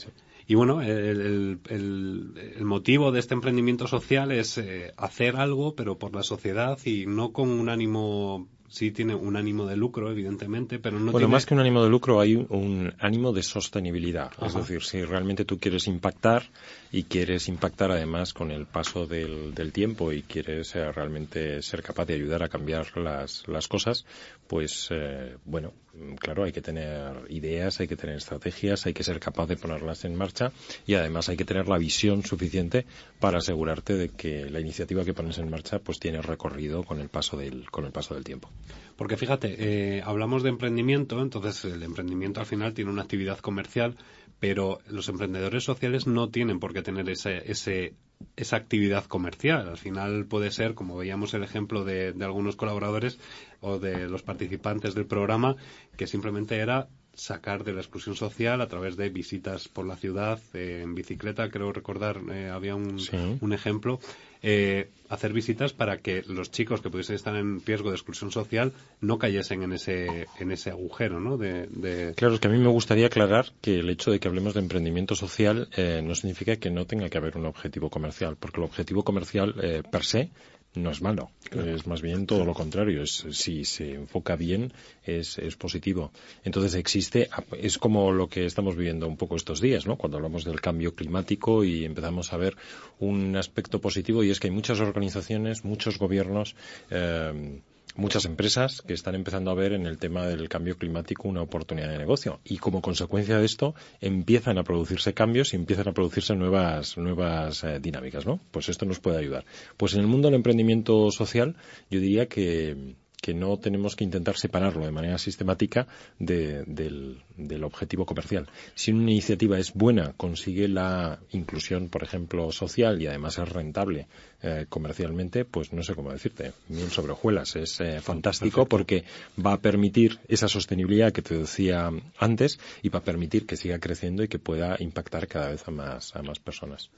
Y 0.45 0.53
bueno, 0.53 0.83
el, 0.83 1.59
el, 1.67 2.63
motivo 2.63 3.11
de 3.11 3.19
este 3.19 3.33
emprendimiento 3.33 3.87
social 3.87 4.31
es 4.31 4.59
eh, 4.59 4.93
hacer 4.97 5.35
algo, 5.35 5.73
pero 5.73 5.97
por 5.97 6.13
la 6.13 6.21
sociedad 6.21 6.77
y 6.85 7.07
no 7.07 7.33
con 7.33 7.49
un 7.49 7.69
ánimo 7.69 8.47
sí 8.73 8.89
tiene 8.89 9.13
un 9.13 9.37
ánimo 9.37 9.67
de 9.67 9.77
lucro, 9.77 10.09
evidentemente, 10.09 10.79
pero 10.79 10.99
no 10.99 11.11
bueno, 11.11 11.27
más 11.27 11.45
que 11.45 11.53
un 11.53 11.59
ánimo 11.59 11.83
de 11.83 11.91
lucro, 11.91 12.19
hay 12.19 12.35
un, 12.35 12.91
ánimo 12.99 13.31
de 13.31 13.43
sostenibilidad. 13.43 14.31
Es 14.43 14.55
decir, 14.55 14.81
si 14.81 15.03
realmente 15.03 15.45
tú 15.45 15.59
quieres 15.59 15.85
impactar 15.85 16.49
y 16.91 17.03
quieres 17.03 17.47
impactar 17.49 17.91
además 17.91 18.33
con 18.33 18.49
el 18.49 18.65
paso 18.65 19.05
del, 19.05 19.53
tiempo 19.71 20.11
y 20.11 20.23
quieres 20.23 20.75
eh, 20.75 20.91
realmente 20.91 21.61
ser 21.61 21.83
capaz 21.83 22.05
de 22.05 22.15
ayudar 22.15 22.41
a 22.41 22.49
cambiar 22.49 22.97
las, 22.97 23.47
las 23.47 23.67
cosas, 23.67 24.05
pues 24.53 24.89
eh, 24.91 25.35
bueno, 25.45 25.73
claro, 26.19 26.43
hay 26.43 26.51
que 26.51 26.61
tener 26.61 27.25
ideas, 27.29 27.79
hay 27.79 27.87
que 27.87 27.95
tener 27.95 28.17
estrategias, 28.17 28.85
hay 28.85 28.93
que 28.93 29.03
ser 29.03 29.19
capaz 29.19 29.47
de 29.47 29.57
ponerlas 29.57 30.05
en 30.05 30.13
marcha 30.13 30.51
y 30.85 30.93
además 30.93 31.27
hay 31.27 31.37
que 31.37 31.43
tener 31.43 31.67
la 31.67 31.79
visión 31.79 32.23
suficiente 32.23 32.85
para 33.19 33.39
asegurarte 33.39 33.95
de 33.95 34.09
que 34.09 34.47
la 34.51 34.59
iniciativa 34.59 35.03
que 35.03 35.15
pones 35.15 35.39
en 35.39 35.49
marcha 35.49 35.79
pues 35.79 35.97
tiene 35.97 36.21
recorrido 36.21 36.83
con 36.83 36.99
el 36.99 37.09
paso 37.09 37.35
del, 37.35 37.71
con 37.71 37.85
el 37.85 37.91
paso 37.91 38.13
del 38.13 38.23
tiempo. 38.23 38.47
Porque 38.95 39.17
fíjate, 39.17 39.55
eh, 39.57 40.03
hablamos 40.05 40.43
de 40.43 40.49
emprendimiento, 40.49 41.19
entonces 41.19 41.65
el 41.65 41.81
emprendimiento 41.81 42.39
al 42.39 42.45
final 42.45 42.75
tiene 42.75 42.91
una 42.91 43.01
actividad 43.01 43.39
comercial, 43.39 43.95
pero 44.43 44.81
los 44.89 45.07
emprendedores 45.07 45.63
sociales 45.63 46.05
no 46.05 46.27
tienen 46.27 46.59
por 46.59 46.73
qué 46.73 46.81
tener 46.81 47.09
ese, 47.09 47.49
ese 47.49 47.93
esa 48.35 48.57
actividad 48.57 49.05
comercial. 49.05 49.69
Al 49.69 49.77
final 49.77 50.25
puede 50.25 50.51
ser, 50.51 50.73
como 50.73 50.97
veíamos 50.97 51.33
el 51.33 51.43
ejemplo 51.43 51.85
de, 51.85 52.11
de, 52.11 52.25
algunos 52.25 52.57
colaboradores 52.57 53.19
o 53.61 53.79
de 53.79 54.09
los 54.09 54.21
participantes 54.21 54.95
del 54.95 55.05
programa, 55.05 55.55
que 55.95 56.07
simplemente 56.07 56.57
era 56.57 56.89
sacar 57.13 57.63
de 57.63 57.71
la 57.71 57.79
exclusión 57.79 58.17
social 58.17 58.59
a 58.59 58.67
través 58.67 58.97
de 58.97 59.07
visitas 59.07 59.69
por 59.69 59.85
la 59.85 59.95
ciudad 59.95 60.41
eh, 60.53 60.81
en 60.83 60.93
bicicleta. 60.93 61.49
Creo 61.49 61.71
recordar, 61.71 62.19
eh, 62.29 62.49
había 62.49 62.75
un, 62.75 62.97
un 63.39 63.53
ejemplo. 63.53 64.01
Eh, 64.45 64.89
hacer 65.09 65.31
visitas 65.31 65.73
para 65.73 65.99
que 65.99 66.23
los 66.27 66.51
chicos 66.51 66.81
que 66.81 66.89
pudiesen 66.89 67.15
estar 67.15 67.35
en 67.35 67.65
riesgo 67.65 67.89
de 67.89 67.95
exclusión 67.95 68.29
social 68.31 68.73
no 68.99 69.17
cayesen 69.17 69.63
en 69.63 69.73
ese, 69.73 70.27
en 70.37 70.51
ese 70.51 70.69
agujero, 70.69 71.19
¿no? 71.19 71.37
De, 71.37 72.13
Claro, 72.15 72.35
es 72.35 72.39
que 72.39 72.47
a 72.47 72.51
mí 72.51 72.57
me 72.57 72.67
gustaría 72.67 73.07
aclarar 73.07 73.53
que 73.61 73.79
el 73.79 73.89
hecho 73.89 74.11
de 74.11 74.19
que 74.19 74.27
hablemos 74.27 74.53
de 74.53 74.59
emprendimiento 74.59 75.15
social 75.15 75.69
no 76.03 76.15
significa 76.15 76.57
que 76.57 76.71
no 76.71 76.85
tenga 76.85 77.09
que 77.09 77.17
haber 77.17 77.37
un 77.37 77.45
objetivo 77.45 77.89
comercial, 77.89 78.37
porque 78.37 78.59
el 78.59 78.65
objetivo 78.65 79.03
comercial 79.03 79.53
per 79.91 80.03
se 80.03 80.31
no 80.75 80.91
es 80.91 81.01
malo, 81.01 81.31
es 81.51 81.85
más 81.87 82.01
bien 82.01 82.25
todo 82.25 82.45
lo 82.45 82.53
contrario. 82.53 83.03
Es, 83.03 83.25
si 83.31 83.65
se 83.65 83.93
enfoca 83.93 84.35
bien, 84.35 84.73
es, 85.03 85.37
es, 85.37 85.55
positivo. 85.55 86.11
Entonces 86.43 86.75
existe, 86.75 87.29
es 87.59 87.77
como 87.77 88.11
lo 88.11 88.27
que 88.27 88.45
estamos 88.45 88.75
viviendo 88.75 89.07
un 89.07 89.17
poco 89.17 89.35
estos 89.35 89.61
días, 89.61 89.85
¿no? 89.85 89.97
Cuando 89.97 90.17
hablamos 90.17 90.45
del 90.45 90.61
cambio 90.61 90.95
climático 90.95 91.63
y 91.63 91.85
empezamos 91.85 92.33
a 92.33 92.37
ver 92.37 92.55
un 92.99 93.35
aspecto 93.35 93.79
positivo 93.79 94.23
y 94.23 94.31
es 94.31 94.39
que 94.39 94.47
hay 94.47 94.53
muchas 94.53 94.79
organizaciones, 94.79 95.63
muchos 95.63 95.99
gobiernos, 95.99 96.55
eh, 96.89 97.61
muchas 97.95 98.25
empresas 98.25 98.81
que 98.81 98.93
están 98.93 99.15
empezando 99.15 99.51
a 99.51 99.55
ver 99.55 99.73
en 99.73 99.85
el 99.85 99.97
tema 99.97 100.25
del 100.25 100.49
cambio 100.49 100.77
climático 100.77 101.27
una 101.27 101.41
oportunidad 101.41 101.89
de 101.89 101.97
negocio 101.97 102.39
y 102.43 102.57
como 102.57 102.81
consecuencia 102.81 103.37
de 103.37 103.45
esto 103.45 103.75
empiezan 104.01 104.57
a 104.57 104.63
producirse 104.63 105.13
cambios 105.13 105.53
y 105.53 105.57
empiezan 105.57 105.87
a 105.87 105.93
producirse 105.93 106.35
nuevas 106.35 106.97
nuevas 106.97 107.63
eh, 107.63 107.79
dinámicas, 107.79 108.25
¿no? 108.25 108.39
Pues 108.51 108.69
esto 108.69 108.85
nos 108.85 108.99
puede 108.99 109.19
ayudar. 109.19 109.45
Pues 109.77 109.93
en 109.93 110.01
el 110.01 110.07
mundo 110.07 110.27
del 110.27 110.35
emprendimiento 110.35 111.11
social 111.11 111.55
yo 111.89 111.99
diría 111.99 112.27
que 112.27 112.95
que 113.23 113.33
no 113.33 113.57
tenemos 113.57 113.95
que 113.95 114.03
intentar 114.03 114.35
separarlo 114.35 114.83
de 114.85 114.91
manera 114.91 115.17
sistemática 115.17 115.87
del, 116.19 117.23
objetivo 117.63 118.05
comercial. 118.05 118.49
Si 118.75 118.91
una 118.91 119.11
iniciativa 119.11 119.57
es 119.57 119.73
buena, 119.73 120.11
consigue 120.17 120.67
la 120.67 121.19
inclusión, 121.31 121.87
por 121.87 122.03
ejemplo, 122.03 122.51
social 122.51 123.01
y 123.01 123.07
además 123.07 123.37
es 123.37 123.47
rentable 123.47 124.07
eh, 124.41 124.65
comercialmente, 124.67 125.45
pues 125.45 125.71
no 125.71 125.83
sé 125.83 125.95
cómo 125.95 126.11
decirte, 126.11 126.51
miel 126.67 126.89
sobre 126.89 127.13
hojuelas. 127.13 127.55
Es 127.55 127.79
eh, 127.79 128.01
fantástico 128.01 128.65
porque 128.65 129.05
va 129.39 129.53
a 129.53 129.61
permitir 129.61 130.19
esa 130.27 130.49
sostenibilidad 130.49 131.13
que 131.13 131.21
te 131.21 131.37
decía 131.37 131.89
antes 132.19 132.59
y 132.81 132.89
va 132.89 132.99
a 132.99 133.03
permitir 133.03 133.45
que 133.45 133.55
siga 133.55 133.79
creciendo 133.79 134.21
y 134.23 134.27
que 134.27 134.37
pueda 134.37 134.75
impactar 134.79 135.29
cada 135.29 135.47
vez 135.47 135.65
a 135.65 135.71
más, 135.71 136.13
a 136.13 136.23
más 136.23 136.39
personas. 136.39 136.91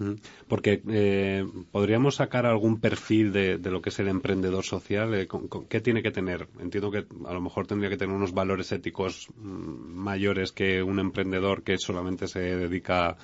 Porque 0.48 0.82
eh, 0.90 1.46
podríamos 1.72 2.16
sacar 2.16 2.48
algún 2.48 2.80
perfil 2.80 3.32
de, 3.32 3.60
lo 3.60 3.84
que 3.84 3.90
es 3.90 4.00
el 4.00 4.08
emprendedor 4.08 4.64
social. 4.64 5.28
¿Qué 5.70 5.82
tiene 5.82 6.02
que 6.02 6.15
tener? 6.16 6.48
Entiendo 6.60 6.90
que 6.90 7.06
a 7.26 7.34
lo 7.34 7.42
mejor 7.42 7.68
tendría 7.68 7.90
que 7.90 7.98
tener 7.98 8.16
unos 8.16 8.34
valores 8.34 8.72
éticos 8.72 9.28
mm, 9.36 9.94
mayores 9.94 10.54
que 10.54 10.82
un 10.82 11.00
emprendedor 11.00 11.62
que 11.62 11.78
solamente 11.78 12.28
se 12.28 12.40
dedica 12.40 13.18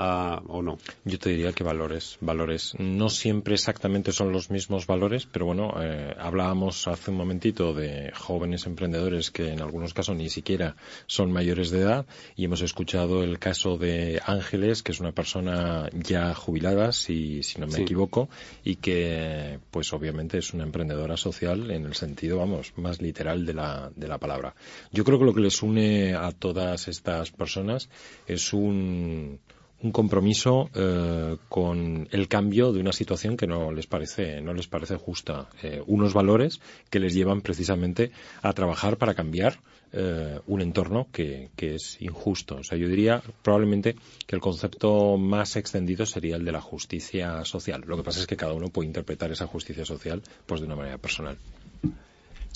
o 0.00 0.62
no? 0.62 0.78
Yo 1.04 1.18
te 1.18 1.30
diría 1.30 1.52
que 1.52 1.64
valores, 1.64 2.16
valores. 2.20 2.74
No 2.78 3.08
siempre 3.10 3.54
exactamente 3.54 4.12
son 4.12 4.32
los 4.32 4.50
mismos 4.50 4.86
valores, 4.86 5.26
pero 5.26 5.46
bueno, 5.46 5.74
eh, 5.80 6.14
hablábamos 6.18 6.88
hace 6.88 7.10
un 7.10 7.18
momentito 7.18 7.74
de 7.74 8.12
jóvenes 8.16 8.66
emprendedores 8.66 9.30
que 9.30 9.52
en 9.52 9.60
algunos 9.60 9.94
casos 9.94 10.16
ni 10.16 10.30
siquiera 10.30 10.76
son 11.06 11.32
mayores 11.32 11.70
de 11.70 11.80
edad 11.80 12.06
y 12.36 12.44
hemos 12.44 12.62
escuchado 12.62 13.22
el 13.22 13.38
caso 13.38 13.76
de 13.76 14.20
Ángeles, 14.24 14.82
que 14.82 14.92
es 14.92 15.00
una 15.00 15.12
persona 15.12 15.88
ya 15.92 16.34
jubilada, 16.34 16.92
si, 16.92 17.42
si 17.42 17.60
no 17.60 17.66
me 17.66 17.80
equivoco, 17.80 18.28
y 18.64 18.76
que 18.76 19.58
pues 19.70 19.92
obviamente 19.92 20.38
es 20.38 20.54
una 20.54 20.64
emprendedora 20.64 21.16
social 21.16 21.70
en 21.70 21.84
el 21.84 21.94
sentido, 21.94 22.38
vamos, 22.38 22.72
más 22.76 23.02
literal 23.02 23.44
de 23.44 23.54
la, 23.54 23.90
de 23.94 24.08
la 24.08 24.18
palabra. 24.18 24.54
Yo 24.92 25.04
creo 25.04 25.18
que 25.18 25.24
lo 25.24 25.34
que 25.34 25.40
les 25.40 25.62
une 25.62 26.14
a 26.14 26.32
todas 26.32 26.88
estas 26.88 27.30
personas 27.30 27.88
es 28.26 28.52
un 28.52 29.40
un 29.82 29.92
compromiso 29.92 30.70
eh, 30.74 31.36
con 31.48 32.08
el 32.10 32.28
cambio 32.28 32.72
de 32.72 32.80
una 32.80 32.92
situación 32.92 33.36
que 33.36 33.46
no 33.46 33.72
les 33.72 33.86
parece 33.86 34.40
no 34.40 34.52
les 34.52 34.66
parece 34.66 34.96
justa. 34.96 35.48
Eh, 35.62 35.82
unos 35.86 36.12
valores 36.12 36.60
que 36.90 37.00
les 37.00 37.14
llevan 37.14 37.40
precisamente 37.40 38.10
a 38.42 38.52
trabajar 38.52 38.98
para 38.98 39.14
cambiar 39.14 39.58
eh, 39.92 40.38
un 40.46 40.60
entorno 40.60 41.08
que, 41.10 41.50
que, 41.56 41.74
es 41.74 41.96
injusto. 42.00 42.56
O 42.56 42.64
sea 42.64 42.76
yo 42.76 42.88
diría 42.88 43.22
probablemente 43.42 43.96
que 44.26 44.36
el 44.36 44.42
concepto 44.42 45.16
más 45.16 45.56
extendido 45.56 46.04
sería 46.06 46.36
el 46.36 46.44
de 46.44 46.52
la 46.52 46.60
justicia 46.60 47.44
social. 47.44 47.82
Lo 47.86 47.96
que 47.96 48.02
pasa 48.02 48.20
es 48.20 48.26
que 48.26 48.36
cada 48.36 48.52
uno 48.52 48.68
puede 48.68 48.88
interpretar 48.88 49.32
esa 49.32 49.46
justicia 49.46 49.84
social 49.84 50.22
pues 50.46 50.60
de 50.60 50.66
una 50.66 50.76
manera 50.76 50.98
personal 50.98 51.38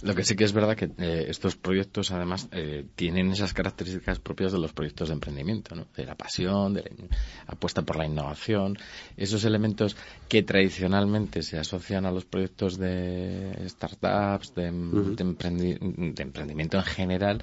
lo 0.03 0.15
que 0.15 0.25
sí 0.25 0.37
que 0.37 0.45
es 0.45 0.53
verdad 0.53 0.77
que 0.77 0.91
eh, 0.99 1.27
estos 1.29 1.57
proyectos, 1.57 2.11
además, 2.11 2.49
eh, 2.53 2.85
tienen 2.97 3.31
esas 3.31 3.55
características 3.55 4.19
propias 4.19 4.53
de 4.53 4.59
los 4.59 4.73
proyectos 4.73 5.09
de 5.09 5.15
emprendimiento, 5.15 5.75
¿no? 5.75 5.87
De 5.97 6.05
la 6.05 6.15
pasión, 6.15 6.75
de 6.75 6.83
la 6.83 7.17
apuesta 7.47 7.83
por 7.83 7.97
la 7.97 8.05
innovación, 8.05 8.77
esos 9.17 9.45
elementos 9.45 9.97
que 10.29 10.43
tradicionalmente 10.43 11.43
se 11.43 11.59
asocian 11.59 12.07
a 12.07 12.11
los 12.11 12.25
proyectos 12.25 12.77
de 12.77 13.57
startups, 13.69 14.55
de, 14.55 14.67
emprendimiento 14.67 16.77
en 16.77 16.85
general, 16.85 17.43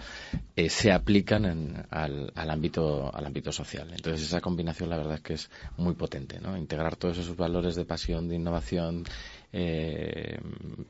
eh, 0.55 0.69
se 0.69 0.91
aplican 0.91 1.87
al, 1.89 2.31
al, 2.35 2.49
ámbito 2.49 3.15
al 3.15 3.25
ámbito 3.25 3.51
social. 3.51 3.89
Entonces 3.91 4.27
esa 4.27 4.41
combinación, 4.41 4.89
la 4.89 4.97
verdad 4.97 5.15
es 5.15 5.21
que 5.21 5.33
es 5.33 5.49
muy 5.77 5.93
potente, 5.93 6.39
¿no? 6.39 6.57
Integrar 6.57 6.95
todos 6.95 7.17
esos 7.17 7.37
valores 7.37 7.75
de 7.75 7.85
pasión, 7.85 8.27
de 8.27 8.35
innovación 8.35 9.05
eh, 9.53 10.37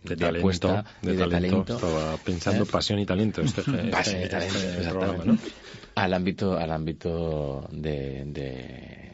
de, 0.04 0.16
talento, 0.16 0.84
de, 1.02 1.18
talento. 1.18 1.76
Estaba 1.76 2.18
pensando 2.18 2.64
¿Eh? 2.64 2.68
pasión 2.72 3.00
y 3.00 3.06
talento. 3.06 3.42
Este, 3.42 3.62
pasión 3.92 4.22
y 4.22 4.24
este 4.24 4.30
talento, 4.30 4.90
programa, 4.90 5.26
¿no? 5.26 5.38
Al 5.96 6.14
ámbito, 6.14 6.58
al 6.58 6.72
ámbito 6.72 7.68
de, 7.72 9.11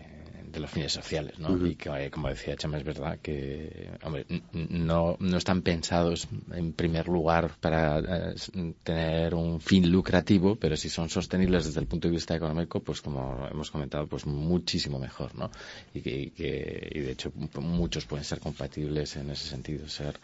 de 0.58 0.62
los 0.62 0.72
fines 0.72 0.92
sociales, 0.92 1.38
¿no? 1.40 1.66
Y 1.66 1.76
que, 1.76 1.90
eh, 1.90 2.10
como 2.10 2.30
decía 2.30 2.56
Chema, 2.56 2.78
es 2.78 2.84
verdad 2.84 3.20
que, 3.22 3.92
hombre, 4.04 4.26
no, 4.52 5.16
no 5.20 5.38
están 5.38 5.62
pensados 5.62 6.28
en 6.52 6.74
primer 6.74 7.08
lugar 7.08 7.52
para 7.62 8.00
eh, 8.00 8.36
tener 8.84 9.36
un 9.36 9.62
fin 9.62 9.90
lucrativo, 9.92 10.56
pero 10.56 10.76
si 10.76 10.90
son 10.90 11.10
sostenibles 11.10 11.66
desde 11.66 11.80
el 11.80 11.88
punto 11.88 12.08
de 12.08 12.14
vista 12.14 12.36
económico, 12.36 12.80
pues 12.80 13.02
como 13.02 13.48
hemos 13.50 13.72
comentado, 13.72 14.08
pues 14.08 14.26
muchísimo 14.26 15.00
mejor, 15.00 15.36
¿no? 15.36 15.52
Y 15.94 16.02
que, 16.02 16.90
y 16.92 17.00
de 17.00 17.12
hecho 17.12 17.32
muchos 17.62 18.06
pueden 18.06 18.26
ser 18.26 18.40
compatibles 18.40 19.16
en 19.16 19.30
ese 19.30 19.48
sentido, 19.48 19.88
ser 19.88 20.20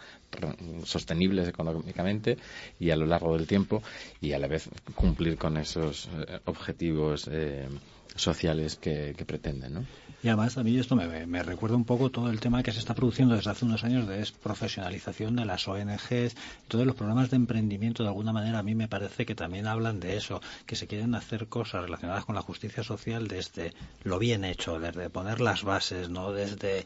sostenibles 0.83 1.47
económicamente 1.47 2.37
y 2.79 2.89
a 2.89 2.95
lo 2.95 3.05
largo 3.05 3.37
del 3.37 3.47
tiempo 3.47 3.83
y 4.19 4.33
a 4.33 4.39
la 4.39 4.47
vez 4.47 4.69
cumplir 4.95 5.37
con 5.37 5.57
esos 5.57 6.07
eh, 6.07 6.39
objetivos 6.45 7.29
eh, 7.31 7.67
sociales 8.15 8.75
que, 8.75 9.15
pretenden, 9.25 9.73
¿no? 9.73 9.85
Y 10.21 10.29
además 10.29 10.57
a 10.57 10.63
mí 10.63 10.77
esto 10.77 10.95
me, 10.95 11.43
recuerda 11.43 11.75
un 11.75 11.83
poco 11.83 12.09
todo 12.09 12.29
el 12.29 12.39
tema 12.39 12.63
que 12.63 12.71
se 12.71 12.79
está 12.79 12.95
produciendo 12.95 13.35
desde 13.35 13.51
hace 13.51 13.65
unos 13.65 13.83
años 13.83 14.07
de 14.07 14.25
profesionalización 14.41 15.35
de 15.35 15.43
las 15.43 15.67
ONGs, 15.67 16.35
todos 16.69 16.85
los 16.85 16.95
programas 16.95 17.29
de 17.29 17.35
emprendimiento 17.35 18.03
de 18.03 18.09
alguna 18.09 18.31
manera 18.31 18.59
a 18.59 18.63
mí 18.63 18.73
me 18.73 18.87
parece 18.87 19.25
que 19.25 19.35
también 19.35 19.67
hablan 19.67 19.99
de 19.99 20.15
eso, 20.15 20.41
que 20.65 20.77
se 20.77 20.87
quieren 20.87 21.13
hacer 21.15 21.47
cosas 21.47 21.83
relacionadas 21.83 22.23
con 22.23 22.35
la 22.35 22.41
justicia 22.41 22.83
social 22.83 23.27
desde 23.27 23.73
lo 24.03 24.17
bien 24.17 24.45
hecho, 24.45 24.79
desde 24.79 25.09
poner 25.09 25.41
las 25.41 25.63
bases, 25.63 26.09
no 26.09 26.31
desde 26.31 26.85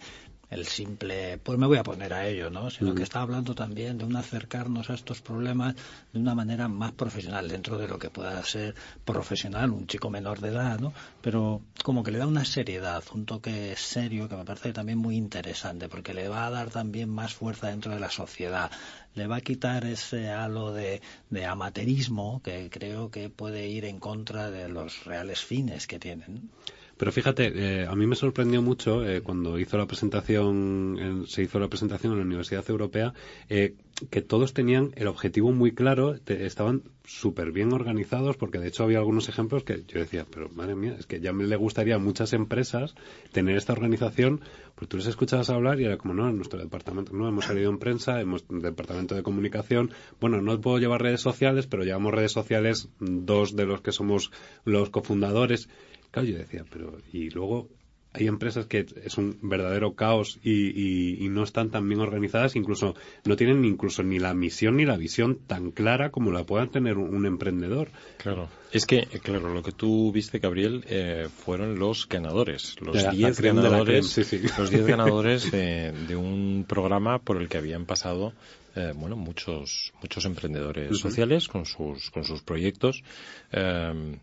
el 0.49 0.65
simple, 0.65 1.37
pues 1.39 1.59
me 1.59 1.67
voy 1.67 1.77
a 1.77 1.83
poner 1.83 2.13
a 2.13 2.25
ello, 2.25 2.49
¿no? 2.49 2.69
Sino 2.69 2.95
que 2.95 3.03
está 3.03 3.21
hablando 3.21 3.53
también 3.53 3.97
de 3.97 4.05
un 4.05 4.15
acercarnos 4.15 4.89
a 4.89 4.93
estos 4.93 5.21
problemas 5.21 5.75
de 6.13 6.19
una 6.19 6.35
manera 6.35 6.69
más 6.69 6.93
profesional, 6.93 7.49
dentro 7.49 7.77
de 7.77 7.87
lo 7.87 7.99
que 7.99 8.09
pueda 8.09 8.41
ser 8.43 8.73
profesional, 9.03 9.71
un 9.71 9.87
chico 9.87 10.09
menor 10.09 10.39
de 10.39 10.49
edad, 10.49 10.79
¿no? 10.79 10.93
Pero 11.21 11.61
como 11.83 12.01
que 12.01 12.11
le 12.11 12.19
da 12.19 12.27
una 12.27 12.45
seriedad, 12.45 13.03
un 13.13 13.25
toque 13.25 13.75
serio 13.75 14.29
que 14.29 14.37
me 14.37 14.45
parece 14.45 14.71
también 14.71 14.99
muy 14.99 15.17
interesante, 15.17 15.89
porque 15.89 16.13
le 16.13 16.29
va 16.29 16.47
a 16.47 16.51
dar 16.51 16.69
también 16.69 17.09
más 17.09 17.33
fuerza 17.33 17.67
dentro 17.67 17.93
de 17.93 17.99
la 17.99 18.09
sociedad, 18.09 18.71
le 19.15 19.27
va 19.27 19.37
a 19.37 19.41
quitar 19.41 19.85
ese 19.85 20.29
halo 20.29 20.71
de, 20.71 21.01
de 21.29 21.45
amateurismo 21.45 22.41
que 22.41 22.69
creo 22.69 23.11
que 23.11 23.29
puede 23.29 23.67
ir 23.67 23.83
en 23.83 23.99
contra 23.99 24.49
de 24.49 24.69
los 24.69 25.03
reales 25.03 25.43
fines 25.43 25.87
que 25.87 25.99
tienen. 25.99 26.49
Pero 26.97 27.11
fíjate, 27.11 27.51
eh, 27.53 27.85
a 27.85 27.95
mí 27.95 28.07
me 28.07 28.15
sorprendió 28.15 28.61
mucho 28.61 29.07
eh, 29.07 29.21
cuando 29.21 29.59
hizo 29.59 29.77
la 29.77 29.85
presentación, 29.85 31.25
se 31.27 31.43
hizo 31.43 31.59
la 31.59 31.67
presentación 31.67 32.13
en 32.13 32.19
la 32.19 32.25
Universidad 32.25 32.67
Europea, 32.69 33.13
eh, 33.49 33.75
que 34.09 34.21
todos 34.21 34.53
tenían 34.53 34.91
el 34.95 35.07
objetivo 35.07 35.51
muy 35.51 35.71
claro, 35.73 36.15
estaban 36.25 36.83
súper 37.03 37.51
bien 37.51 37.73
organizados, 37.73 38.37
porque 38.37 38.59
de 38.59 38.67
hecho 38.67 38.83
había 38.83 38.99
algunos 38.99 39.29
ejemplos 39.29 39.63
que 39.63 39.83
yo 39.87 39.99
decía, 39.99 40.25
pero 40.31 40.49
madre 40.49 40.75
mía, 40.75 40.95
es 40.99 41.07
que 41.07 41.19
ya 41.19 41.33
me 41.33 41.45
le 41.45 41.55
gustaría 41.55 41.95
a 41.95 41.99
muchas 41.99 42.33
empresas 42.33 42.95
tener 43.31 43.57
esta 43.57 43.73
organización, 43.73 44.41
porque 44.75 44.87
tú 44.87 44.97
les 44.97 45.07
escuchabas 45.07 45.49
hablar 45.49 45.79
y 45.79 45.85
era 45.85 45.97
como, 45.97 46.13
no, 46.13 46.29
en 46.29 46.35
nuestro 46.35 46.59
departamento, 46.59 47.13
no, 47.13 47.27
hemos 47.27 47.45
salido 47.45 47.71
en 47.71 47.79
prensa, 47.79 48.21
hemos 48.21 48.45
en 48.51 48.59
departamento 48.59 49.15
de 49.15 49.23
comunicación, 49.23 49.91
bueno, 50.19 50.41
no 50.41 50.59
puedo 50.61 50.77
llevar 50.77 51.01
redes 51.01 51.21
sociales, 51.21 51.65
pero 51.65 51.83
llevamos 51.83 52.13
redes 52.13 52.31
sociales 52.31 52.89
dos 52.99 53.55
de 53.55 53.65
los 53.65 53.81
que 53.81 53.91
somos 53.91 54.31
los 54.63 54.89
cofundadores 54.91 55.69
Claro, 56.11 56.27
yo 56.27 56.37
decía, 56.37 56.65
pero 56.69 56.97
y 57.11 57.29
luego 57.29 57.69
hay 58.17 58.27
empresas 58.27 58.65
que 58.65 58.85
es 59.03 59.17
un 59.17 59.37
verdadero 59.41 59.93
caos 59.93 60.39
y, 60.43 61.27
no 61.29 61.43
están 61.43 61.69
tan 61.69 61.87
bien 61.87 62.01
organizadas, 62.01 62.55
incluso 62.55 62.95
no 63.25 63.35
tienen 63.35 63.63
incluso 63.63 64.01
ni 64.01 64.17
la 64.17 64.33
misión 64.33 64.77
ni 64.77 64.85
la 64.85 64.97
visión 64.97 65.37
tan 65.45 65.71
clara 65.71 66.09
como 66.09 66.31
la 66.31 66.43
pueda 66.43 66.65
tener 66.67 66.97
un, 66.97 67.25
emprendedor. 67.27 67.89
Claro, 68.17 68.49
es 68.71 68.85
que, 68.85 69.05
claro, 69.21 69.53
lo 69.53 69.61
que 69.61 69.71
tú 69.71 70.11
viste, 70.11 70.39
Gabriel, 70.39 70.83
eh, 70.87 71.27
fueron 71.31 71.77
los 71.77 72.07
ganadores, 72.07 72.75
los 72.81 73.11
10 73.11 73.41
ganadores, 73.41 74.17
los 74.57 74.69
diez 74.71 74.85
ganadores 74.87 75.51
de, 75.51 76.15
un 76.15 76.65
programa 76.67 77.19
por 77.19 77.37
el 77.37 77.49
que 77.49 77.57
habían 77.57 77.85
pasado 77.85 78.33
eh, 78.75 78.93
bueno, 78.95 79.15
muchos, 79.15 79.91
muchos 80.01 80.25
emprendedores 80.25 80.97
sociales 80.97 81.47
con 81.47 81.65
sus, 81.65 82.09
con 82.09 82.23
sus 82.23 82.41
proyectos. 82.41 83.03
Eh, 83.51 84.17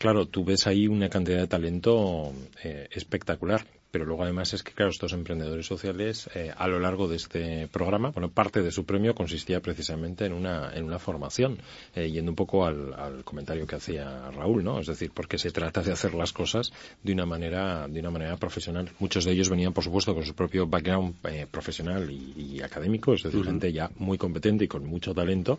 Claro, 0.00 0.24
tú 0.24 0.46
ves 0.46 0.66
ahí 0.66 0.88
una 0.88 1.10
cantidad 1.10 1.40
de 1.40 1.46
talento 1.46 2.32
eh, 2.64 2.88
espectacular, 2.90 3.66
pero 3.90 4.06
luego 4.06 4.22
además 4.22 4.54
es 4.54 4.62
que, 4.62 4.72
claro, 4.72 4.90
estos 4.90 5.12
emprendedores 5.12 5.66
sociales 5.66 6.26
eh, 6.34 6.50
a 6.56 6.68
lo 6.68 6.80
largo 6.80 7.06
de 7.06 7.16
este 7.16 7.68
programa, 7.68 8.08
bueno, 8.08 8.30
parte 8.30 8.62
de 8.62 8.72
su 8.72 8.86
premio 8.86 9.14
consistía 9.14 9.60
precisamente 9.60 10.24
en 10.24 10.32
una, 10.32 10.72
en 10.74 10.84
una 10.84 10.98
formación, 10.98 11.58
eh, 11.94 12.10
yendo 12.10 12.32
un 12.32 12.34
poco 12.34 12.64
al, 12.64 13.24
comentario 13.24 13.66
que 13.66 13.76
hacía 13.76 14.30
Raúl, 14.30 14.64
¿no? 14.64 14.80
Es 14.80 14.86
decir, 14.86 15.10
porque 15.12 15.36
se 15.36 15.50
trata 15.50 15.82
de 15.82 15.92
hacer 15.92 16.14
las 16.14 16.32
cosas 16.32 16.72
de 17.02 17.12
una 17.12 17.26
manera, 17.26 17.86
de 17.86 18.00
una 18.00 18.10
manera 18.10 18.38
profesional. 18.38 18.88
Muchos 19.00 19.26
de 19.26 19.32
ellos 19.32 19.50
venían, 19.50 19.74
por 19.74 19.84
supuesto, 19.84 20.14
con 20.14 20.24
su 20.24 20.32
propio 20.32 20.66
background 20.66 21.16
profesional 21.50 22.10
y, 22.10 22.62
académico, 22.62 23.12
es 23.12 23.24
decir, 23.24 23.44
gente 23.44 23.70
ya 23.70 23.90
muy 23.98 24.16
competente 24.16 24.64
y 24.64 24.68
con 24.68 24.86
mucho 24.86 25.12
talento, 25.12 25.58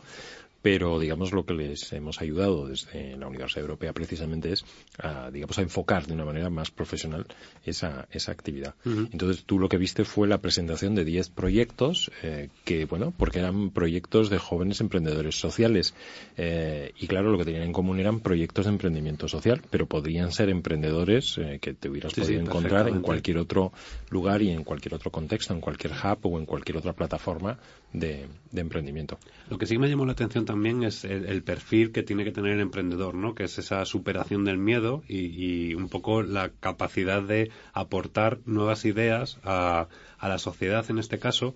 pero 0.62 1.00
digamos 1.00 1.32
lo 1.32 1.45
que 1.45 1.54
les 1.54 1.91
hemos 1.93 2.21
ayudado 2.21 2.67
desde 2.67 3.17
la 3.17 3.28
Universidad 3.28 3.62
Europea 3.62 3.93
precisamente 3.93 4.52
es 4.52 4.65
a, 5.00 5.32
digamos 5.32 5.58
a 5.58 5.62
enfocar 5.62 6.06
de 6.06 6.13
una 6.13 6.26
manera 6.26 6.50
más 6.50 6.71
profesional 6.71 7.26
esa, 7.65 8.08
esa 8.12 8.32
actividad. 8.32 8.76
Entonces 8.86 9.43
tú 9.45 9.60
lo 9.60 9.69
que 9.69 9.78
viste 9.78 10.06
fue 10.06 10.28
la 10.28 10.39
presentación 10.39 10.95
de 10.95 11.06
10 11.06 11.30
proyectos 11.30 12.12
eh, 12.24 12.50
que, 12.65 12.86
bueno, 12.86 13.13
porque 13.15 13.39
eran 13.39 13.71
proyectos 13.71 14.30
de 14.30 14.38
jóvenes 14.38 14.82
emprendedores 14.82 15.39
sociales 15.39 15.93
eh, 16.38 16.91
y 16.97 17.08
claro, 17.08 17.32
lo 17.32 17.38
que 17.38 17.45
tenían 17.45 17.63
en 17.63 17.74
común 17.74 18.00
eran 18.00 18.19
proyectos 18.19 18.65
de 18.65 18.71
emprendimiento 18.71 19.28
social, 19.28 19.62
pero 19.69 19.88
podrían 19.88 20.32
ser 20.32 20.50
emprendedores 20.50 21.38
eh, 21.38 21.60
que 21.62 21.74
te 21.74 21.89
hubieras 21.89 22.13
podido 22.13 22.39
encontrar 22.39 22.88
en 22.88 23.02
cualquier 23.02 23.38
otro 23.38 23.71
lugar 24.10 24.41
y 24.41 24.52
en 24.52 24.63
cualquier 24.63 24.93
otro 24.93 25.12
contexto, 25.12 25.54
en 25.54 25.62
cualquier 25.62 25.93
hub 25.93 26.19
o 26.24 26.39
en 26.39 26.45
cualquier 26.45 26.78
otra 26.78 26.93
plataforma 26.93 27.58
de, 27.93 28.28
de 28.52 28.62
emprendimiento. 28.62 29.17
Lo 29.50 29.58
que 29.58 29.65
sí 29.65 29.78
me 29.78 29.89
llamó 29.89 30.06
la 30.06 30.13
atención 30.13 30.45
también 30.51 30.83
es 30.83 31.05
el, 31.05 31.43
perfil 31.43 31.93
que 31.93 32.03
tiene 32.03 32.25
que 32.25 32.33
tener 32.33 32.51
el 32.51 32.59
emprendedor, 32.59 33.15
¿no? 33.15 33.35
Que 33.35 33.45
es 33.45 33.57
esa 33.57 33.85
superación 33.85 34.43
del 34.43 34.57
miedo 34.57 35.01
y, 35.07 35.73
un 35.75 35.87
poco 35.87 36.23
la 36.23 36.49
capacidad 36.49 37.23
de 37.23 37.51
aportar 37.71 38.39
nuevas 38.43 38.83
ideas 38.83 39.39
a, 39.45 39.87
la 40.21 40.37
sociedad 40.39 40.85
en 40.89 40.99
este 40.99 41.19
caso. 41.19 41.55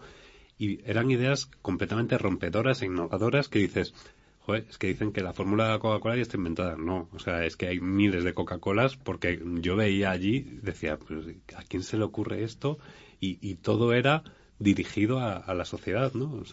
Y 0.58 0.80
eran 0.90 1.12
ideas 1.12 1.48
completamente 1.62 2.18
rompedoras 2.18 2.82
e 2.82 2.86
innovadoras 2.86 3.50
que 3.50 3.60
dices, 3.60 3.94
Joder, 4.46 4.66
es 4.70 4.78
que 4.78 4.88
dicen 4.88 5.12
que 5.12 5.22
la 5.22 5.34
fórmula 5.34 5.74
de 5.74 5.80
Coca-Cola 5.80 6.16
ya 6.16 6.22
está 6.22 6.38
inventada. 6.38 6.78
No, 6.78 7.10
o 7.12 7.20
sea, 7.20 7.44
es 7.44 7.58
que 7.58 7.68
hay 7.68 7.82
miles 7.82 8.24
de 8.24 8.34
Coca-Colas 8.34 8.96
porque 8.96 9.42
yo 9.60 9.76
veía 9.76 10.12
allí, 10.12 10.40
decía, 10.62 10.98
pues, 10.98 11.36
¿a 11.58 11.64
quién 11.64 11.84
se 11.84 11.98
le 11.98 12.06
ocurre 12.06 12.46
esto? 12.46 12.80
y 13.20 13.56
todo 13.56 13.92
era 13.92 14.24
dirigido 14.58 15.20
a, 15.20 15.54
la 15.54 15.66
sociedad, 15.66 16.14
¿no? 16.14 16.44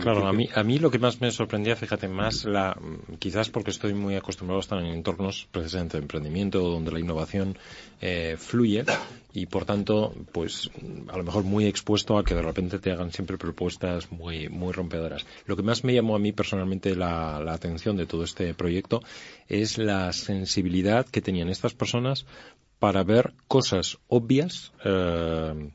claro, 0.00 0.26
a 0.26 0.32
mí, 0.32 0.48
a 0.54 0.62
mí 0.62 0.78
lo 0.78 0.90
que 0.90 0.98
más 0.98 1.20
me 1.20 1.30
sorprendía, 1.30 1.76
fíjate, 1.76 2.08
más 2.08 2.46
la, 2.46 2.74
quizás 3.18 3.50
porque 3.50 3.70
estoy 3.70 3.92
muy 3.92 4.16
acostumbrado 4.16 4.58
a 4.58 4.62
estar 4.62 4.78
en 4.78 4.86
entornos 4.86 5.46
precisamente 5.50 5.98
de 5.98 6.02
emprendimiento 6.02 6.60
donde 6.60 6.90
la 6.90 7.00
innovación 7.00 7.58
eh, 8.00 8.36
fluye 8.38 8.84
y 9.34 9.44
por 9.44 9.66
tanto, 9.66 10.14
pues 10.32 10.70
a 11.08 11.16
lo 11.18 11.22
mejor 11.22 11.44
muy 11.44 11.66
expuesto 11.66 12.16
a 12.16 12.24
que 12.24 12.34
de 12.34 12.42
repente 12.42 12.78
te 12.78 12.92
hagan 12.92 13.12
siempre 13.12 13.36
propuestas 13.36 14.10
muy, 14.10 14.48
muy 14.48 14.72
rompedoras. 14.72 15.26
Lo 15.44 15.54
que 15.54 15.62
más 15.62 15.84
me 15.84 15.92
llamó 15.92 16.16
a 16.16 16.18
mí 16.18 16.32
personalmente 16.32 16.96
la, 16.96 17.36
atención 17.52 17.96
de 17.96 18.06
todo 18.06 18.24
este 18.24 18.54
proyecto 18.54 19.02
es 19.48 19.76
la 19.76 20.12
sensibilidad 20.14 21.06
que 21.06 21.20
tenían 21.20 21.50
estas 21.50 21.74
personas 21.74 22.24
para 22.78 23.04
ver 23.04 23.34
cosas 23.46 23.98
obvias 24.08 24.72
eh, 24.82 25.70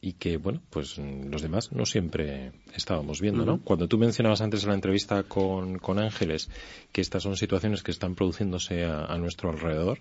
y 0.00 0.14
que, 0.14 0.36
bueno, 0.36 0.60
pues 0.70 0.98
los 0.98 1.42
demás 1.42 1.72
no 1.72 1.86
siempre 1.86 2.52
estábamos 2.74 3.20
viendo, 3.20 3.44
¿no? 3.44 3.60
Cuando 3.62 3.88
tú 3.88 3.98
mencionabas 3.98 4.40
antes 4.40 4.62
en 4.62 4.70
la 4.70 4.74
entrevista 4.74 5.22
con, 5.24 5.78
con 5.78 5.98
Ángeles 5.98 6.50
que 6.92 7.00
estas 7.00 7.22
son 7.22 7.36
situaciones 7.36 7.82
que 7.82 7.90
están 7.90 8.14
produciéndose 8.14 8.84
a 8.84 9.16
nuestro 9.18 9.50
alrededor, 9.50 9.98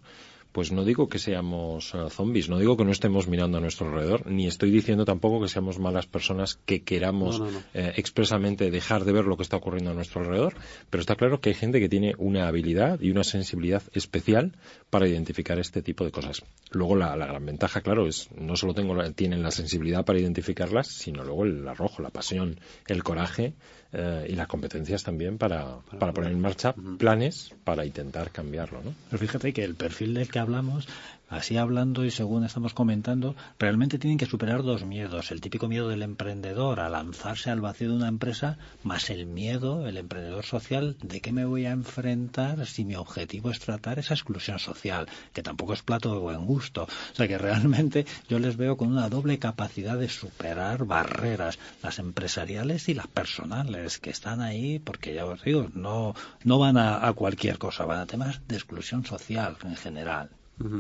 pues 0.52 0.72
no 0.72 0.84
digo 0.84 1.08
que 1.08 1.20
seamos 1.20 1.94
uh, 1.94 2.10
zombies, 2.10 2.50
no 2.50 2.58
digo 2.60 2.78
que 2.78 2.86
no 2.86 2.92
estemos 2.92 3.28
mirando 3.28 3.58
a 3.58 3.62
nuestro 3.62 3.88
alrededor, 3.88 4.26
ni 4.26 4.48
estoy 4.48 4.72
diciendo 4.72 5.06
tampoco 5.06 5.42
que 5.42 5.48
seamos 5.48 5.80
malas 5.80 6.08
personas 6.08 6.60
que 6.66 6.84
queramos 6.84 7.42
eh, 7.74 7.94
expresamente 7.96 8.72
dejar 8.72 9.06
de 9.06 9.12
ver 9.12 9.26
lo 9.26 9.38
que 9.38 9.44
está 9.44 9.58
ocurriendo 9.58 9.92
a 9.92 9.94
nuestro 9.94 10.22
alrededor, 10.22 10.56
pero 10.90 11.02
está 11.02 11.16
claro 11.16 11.40
que 11.40 11.50
hay 11.50 11.56
gente 11.56 11.80
que 11.80 11.90
tiene 11.90 12.14
una 12.18 12.48
habilidad 12.48 13.00
y 13.02 13.12
una 13.12 13.24
sensibilidad 13.24 13.84
especial 13.94 14.54
para 14.90 15.08
identificar 15.08 15.60
este 15.60 15.82
tipo 15.82 16.04
de 16.04 16.12
cosas. 16.12 16.44
Luego 16.72 16.96
la, 16.96 17.16
gran 17.16 17.46
ventaja, 17.46 17.82
claro, 17.82 18.08
es 18.08 18.30
no 18.36 18.56
solo 18.56 18.74
tengo 18.74 18.98
tienen 19.14 19.44
la 19.44 19.52
sensibilidad 19.52 20.06
para 20.06 20.20
identificarlas, 20.20 20.88
sino 20.88 21.24
luego 21.24 21.46
el 21.46 21.68
arrojo, 21.68 22.02
la 22.02 22.10
pasión, 22.10 22.60
el 22.88 23.04
coraje 23.04 23.54
eh, 24.00 24.28
y 24.30 24.36
las 24.36 24.48
competencias 24.48 25.04
también 25.04 25.40
para, 25.40 25.80
para, 25.98 26.14
poner 26.14 26.32
en 26.32 26.40
marcha 26.40 26.76
planes 27.00 27.56
para 27.64 27.84
intentar 27.84 28.30
cambiarlo. 28.32 28.80
¿no? 28.84 28.94
Pero 29.10 29.20
fíjate 29.20 29.54
que 29.54 29.64
el 29.64 29.74
perfil 29.74 30.14
del 30.14 30.30
que 30.30 30.38
hablamos 30.38 30.88
así 31.30 31.58
hablando 31.58 32.06
y 32.06 32.12
según 32.12 32.44
estamos 32.44 32.74
comentando, 32.74 33.36
realmente 33.60 34.00
tienen 34.00 34.18
que 34.18 34.26
superar 34.26 34.64
dos 34.64 34.86
miedos. 34.86 35.32
El 35.32 35.42
típico 35.42 35.68
miedo 35.68 35.90
del 35.90 36.04
emprendedor 36.04 36.80
a 36.80 36.90
lanzarse 36.90 37.50
al 37.50 37.62
vacío 37.62 37.90
de 37.90 37.96
una 37.96 38.08
empresa, 38.08 38.58
más 38.84 39.10
el 39.10 39.26
miedo, 39.26 39.88
el 39.88 39.98
emprendedor 39.98 40.46
social, 40.46 40.98
de 41.02 41.22
qué 41.22 41.32
me 41.32 41.46
voy 41.46 41.66
a 41.66 41.72
enfrentar 41.72 42.66
si 42.66 42.86
mi 42.86 42.96
objetivo 42.96 43.52
es 43.52 43.60
tratar 43.60 44.00
esa 44.00 44.14
exclusión 44.14 44.60
social, 44.60 45.08
que 45.34 45.44
tampoco 45.44 45.74
es 45.74 45.84
plato 45.84 46.14
de 46.14 46.20
buen 46.20 46.46
gusto. 46.46 46.84
O 46.84 47.16
sea 47.16 47.28
que 47.28 47.38
realmente 47.38 48.06
yo 48.30 48.40
les 48.40 48.58
veo 48.58 48.78
con 48.78 48.90
una 48.90 49.10
doble 49.10 49.40
capacidad 49.40 49.98
de 49.98 50.10
superar 50.10 50.86
barreras, 50.86 51.60
las 51.84 52.00
empresariales 52.00 52.90
y 52.90 52.94
las 52.94 53.08
personales, 53.08 54.00
que 54.00 54.10
están 54.10 54.42
ahí 54.42 54.80
porque 54.80 55.14
ya 55.14 55.26
os 55.26 55.44
digo, 55.44 55.70
no, 55.74 56.16
no 56.44 56.60
van 56.60 56.78
a 56.78 57.12
cualquier 57.14 57.58
cosa, 57.58 57.86
van 57.86 58.00
a 58.00 58.06
temas 58.06 58.42
de 58.48 58.56
exclusión 58.56 59.06
social 59.06 59.58
en 59.64 59.76
general. 59.76 60.37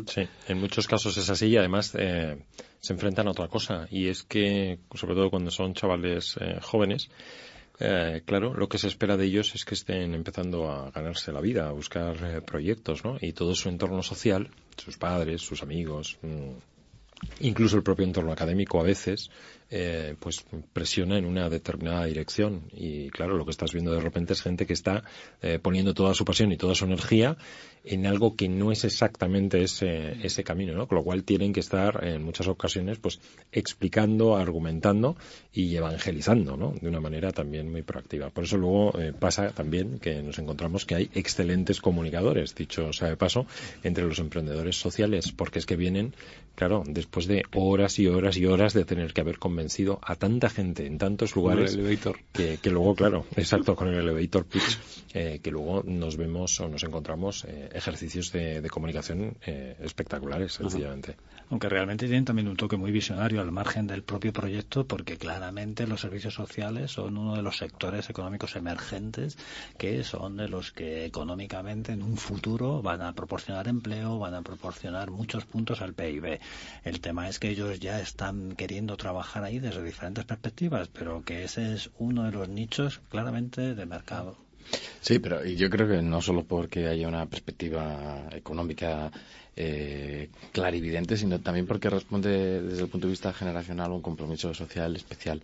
Sí, 0.07 0.27
en 0.47 0.59
muchos 0.59 0.87
casos 0.87 1.17
es 1.17 1.29
así 1.29 1.47
y 1.47 1.57
además 1.57 1.93
eh, 1.97 2.43
se 2.79 2.93
enfrentan 2.93 3.27
a 3.27 3.31
otra 3.31 3.47
cosa 3.47 3.87
y 3.91 4.07
es 4.07 4.23
que, 4.23 4.79
sobre 4.95 5.13
todo 5.13 5.29
cuando 5.29 5.51
son 5.51 5.75
chavales 5.75 6.35
eh, 6.41 6.57
jóvenes, 6.61 7.09
eh, 7.79 8.23
claro, 8.25 8.55
lo 8.55 8.67
que 8.67 8.79
se 8.79 8.87
espera 8.87 9.17
de 9.17 9.25
ellos 9.25 9.53
es 9.53 9.65
que 9.65 9.75
estén 9.75 10.15
empezando 10.15 10.71
a 10.71 10.89
ganarse 10.89 11.31
la 11.31 11.41
vida, 11.41 11.69
a 11.69 11.73
buscar 11.73 12.43
proyectos, 12.43 13.05
¿no? 13.05 13.17
Y 13.21 13.33
todo 13.33 13.53
su 13.53 13.69
entorno 13.69 14.01
social, 14.01 14.49
sus 14.77 14.97
padres, 14.97 15.41
sus 15.41 15.61
amigos, 15.61 16.17
mm, 16.23 16.53
incluso 17.41 17.77
el 17.77 17.83
propio 17.83 18.05
entorno 18.05 18.31
académico 18.31 18.79
a 18.79 18.83
veces, 18.83 19.29
eh, 19.69 20.15
pues 20.19 20.45
presiona 20.73 21.17
en 21.17 21.25
una 21.25 21.49
determinada 21.49 22.05
dirección. 22.05 22.63
Y 22.71 23.09
claro, 23.09 23.35
lo 23.37 23.45
que 23.45 23.51
estás 23.51 23.73
viendo 23.73 23.91
de 23.91 23.99
repente 23.99 24.33
es 24.33 24.41
gente 24.41 24.65
que 24.65 24.73
está 24.73 25.03
eh, 25.41 25.59
poniendo 25.61 25.93
toda 25.93 26.13
su 26.13 26.25
pasión 26.25 26.51
y 26.51 26.57
toda 26.57 26.75
su 26.75 26.85
energía 26.85 27.37
en 27.83 28.05
algo 28.05 28.35
que 28.35 28.49
no 28.49 28.71
es 28.71 28.83
exactamente 28.83 29.61
ese, 29.63 30.13
ese 30.25 30.43
camino, 30.43 30.73
¿no? 30.73 30.87
Con 30.87 30.97
lo 30.97 31.03
cual 31.03 31.23
tienen 31.23 31.53
que 31.53 31.61
estar 31.61 32.03
en 32.03 32.23
muchas 32.23 32.47
ocasiones 32.47 32.99
pues 32.99 33.19
explicando, 33.51 34.35
argumentando 34.35 35.15
y 35.53 35.75
evangelizando, 35.75 36.57
¿no? 36.57 36.73
De 36.81 36.87
una 36.87 36.99
manera 36.99 37.31
también 37.31 37.71
muy 37.71 37.83
proactiva. 37.83 38.29
Por 38.29 38.43
eso 38.43 38.57
luego 38.57 38.99
eh, 38.99 39.13
pasa 39.17 39.51
también 39.51 39.99
que 39.99 40.21
nos 40.21 40.37
encontramos 40.39 40.85
que 40.85 40.95
hay 40.95 41.09
excelentes 41.13 41.79
comunicadores, 41.79 42.55
dicho 42.55 42.91
sea 42.91 43.09
de 43.09 43.17
paso, 43.17 43.45
entre 43.83 44.05
los 44.05 44.19
emprendedores 44.19 44.75
sociales, 44.77 45.31
porque 45.31 45.59
es 45.59 45.65
que 45.65 45.77
vienen, 45.77 46.13
claro, 46.55 46.83
después 46.85 47.25
de 47.27 47.43
horas 47.55 47.99
y 47.99 48.07
horas 48.07 48.37
y 48.37 48.45
horas 48.45 48.73
de 48.73 48.85
tener 48.85 49.13
que 49.13 49.21
haber 49.21 49.39
convencido 49.57 49.99
a 50.03 50.15
tanta 50.15 50.49
gente 50.49 50.85
en 50.85 50.99
tantos 50.99 51.35
lugares 51.35 51.75
que, 52.31 52.59
que, 52.61 52.69
luego, 52.69 52.93
claro, 52.93 53.25
exacto, 53.35 53.75
con 53.75 53.87
el 53.87 53.95
elevator 53.95 54.45
pitch, 54.45 54.77
eh, 55.15 55.39
que 55.41 55.49
luego 55.49 55.81
nos 55.83 56.15
vemos 56.15 56.59
o 56.59 56.69
nos 56.69 56.83
encontramos 56.83 57.43
eh, 57.45 57.69
ejercicios 57.73 58.31
de, 58.31 58.67
comunicación 58.69 59.35
eh, 59.47 59.75
espectaculares, 59.81 60.53
sencillamente. 60.53 61.15
Aunque 61.49 61.69
realmente 61.69 62.05
tienen 62.05 62.25
también 62.25 62.49
un 62.49 62.57
toque 62.57 62.75
muy 62.75 62.91
visionario 62.91 63.41
al 63.41 63.51
margen 63.51 63.87
del 63.87 64.03
propio 64.03 64.31
proyecto, 64.33 64.85
porque 64.85 65.17
claramente 65.17 65.87
los 65.87 66.01
servicios 66.01 66.35
sociales 66.35 66.91
son 66.91 67.17
uno 67.17 67.35
de 67.35 67.41
los 67.41 67.57
sectores 67.57 68.09
económicos 68.09 68.55
emergentes 68.57 69.37
que 69.77 70.03
son 70.03 70.35
de 70.37 70.49
los 70.49 70.71
que 70.73 71.05
económicamente 71.05 71.93
en 71.93 72.03
un 72.03 72.17
futuro 72.17 72.81
van 72.81 73.01
a 73.01 73.13
proporcionar 73.13 73.69
empleo, 73.69 74.19
van 74.19 74.33
a 74.33 74.41
proporcionar 74.41 75.09
muchos 75.09 75.45
puntos 75.45 75.81
al 75.81 75.93
PIB. 75.93 76.39
El 76.83 76.99
tema 76.99 77.29
es 77.29 77.39
que 77.39 77.49
ellos 77.49 77.79
ya 77.79 78.01
están 78.01 78.51
queriendo 78.51 78.97
trabajar 78.97 79.46
ahí 79.47 79.59
desde 79.59 79.83
diferentes 79.83 80.25
perspectivas, 80.25 80.89
pero 80.89 81.23
que 81.23 81.43
ese 81.43 81.73
es 81.73 81.89
uno 81.97 82.23
de 82.23 82.31
los 82.31 82.49
nichos 82.49 82.99
claramente 83.09 83.75
de 83.75 83.85
mercado. 83.85 84.37
Sí, 84.99 85.19
pero 85.19 85.45
yo 85.45 85.69
creo 85.69 85.87
que 85.87 86.01
no 86.01 86.21
solo 86.21 86.43
porque 86.43 86.87
haya 86.87 87.07
una 87.07 87.25
perspectiva 87.25 88.27
económica 88.31 89.09
eh, 89.55 90.29
clarividente, 90.51 91.15
sino 91.15 91.39
también 91.39 91.65
porque 91.65 91.89
responde 91.89 92.61
desde 92.61 92.83
el 92.83 92.89
punto 92.89 93.07
de 93.07 93.11
vista 93.11 93.31
generacional 93.31 93.91
un 93.91 94.01
compromiso 94.01 94.53
social 94.53 94.95
especial. 94.97 95.41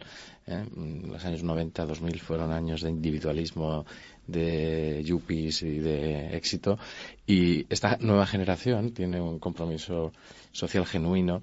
¿eh? 0.47 0.66
Los 1.08 1.24
años 1.24 1.43
90, 1.43 1.86
2000 1.86 2.20
fueron 2.20 2.51
años 2.51 2.82
de 2.82 2.89
individualismo, 2.89 3.86
de 4.28 5.01
yuppies 5.06 5.62
y 5.64 5.80
de 5.80 6.36
éxito, 6.36 6.78
y 7.26 7.66
esta 7.70 7.97
nueva 8.01 8.26
generación 8.26 8.91
tiene 8.91 9.22
un 9.22 9.39
compromiso 9.39 10.12
social 10.51 10.86
genuino 10.86 11.41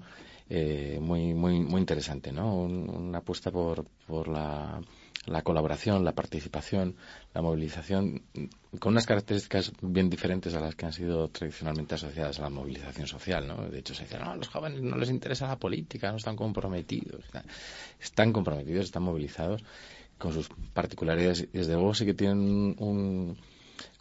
eh, 0.53 0.99
muy, 1.01 1.33
muy, 1.33 1.59
muy 1.59 1.79
interesante, 1.79 2.31
¿no? 2.31 2.55
una 2.55 3.19
apuesta 3.19 3.51
por, 3.51 3.85
por 4.05 4.27
la 4.27 4.81
la 5.25 5.43
colaboración, 5.43 6.03
la 6.03 6.13
participación, 6.13 6.95
la 7.33 7.41
movilización, 7.41 8.23
con 8.79 8.93
unas 8.93 9.05
características 9.05 9.71
bien 9.81 10.09
diferentes 10.09 10.55
a 10.55 10.59
las 10.59 10.75
que 10.75 10.85
han 10.85 10.93
sido 10.93 11.27
tradicionalmente 11.27 11.95
asociadas 11.95 12.39
a 12.39 12.43
la 12.43 12.49
movilización 12.49 13.07
social, 13.07 13.47
¿no? 13.47 13.69
De 13.69 13.79
hecho, 13.79 13.93
se 13.93 14.03
dice, 14.03 14.17
no, 14.17 14.31
a 14.31 14.35
los 14.35 14.47
jóvenes 14.47 14.81
no 14.81 14.97
les 14.97 15.09
interesa 15.09 15.47
la 15.47 15.59
política, 15.59 16.09
no 16.09 16.17
están 16.17 16.35
comprometidos. 16.35 17.23
Están 17.99 18.33
comprometidos, 18.33 18.85
están 18.85 19.03
movilizados 19.03 19.63
con 20.17 20.33
sus 20.33 20.49
particularidades. 20.73 21.51
Desde 21.51 21.73
luego 21.73 21.93
sí 21.93 22.05
que 22.05 22.15
tienen 22.15 22.75
un, 22.79 23.37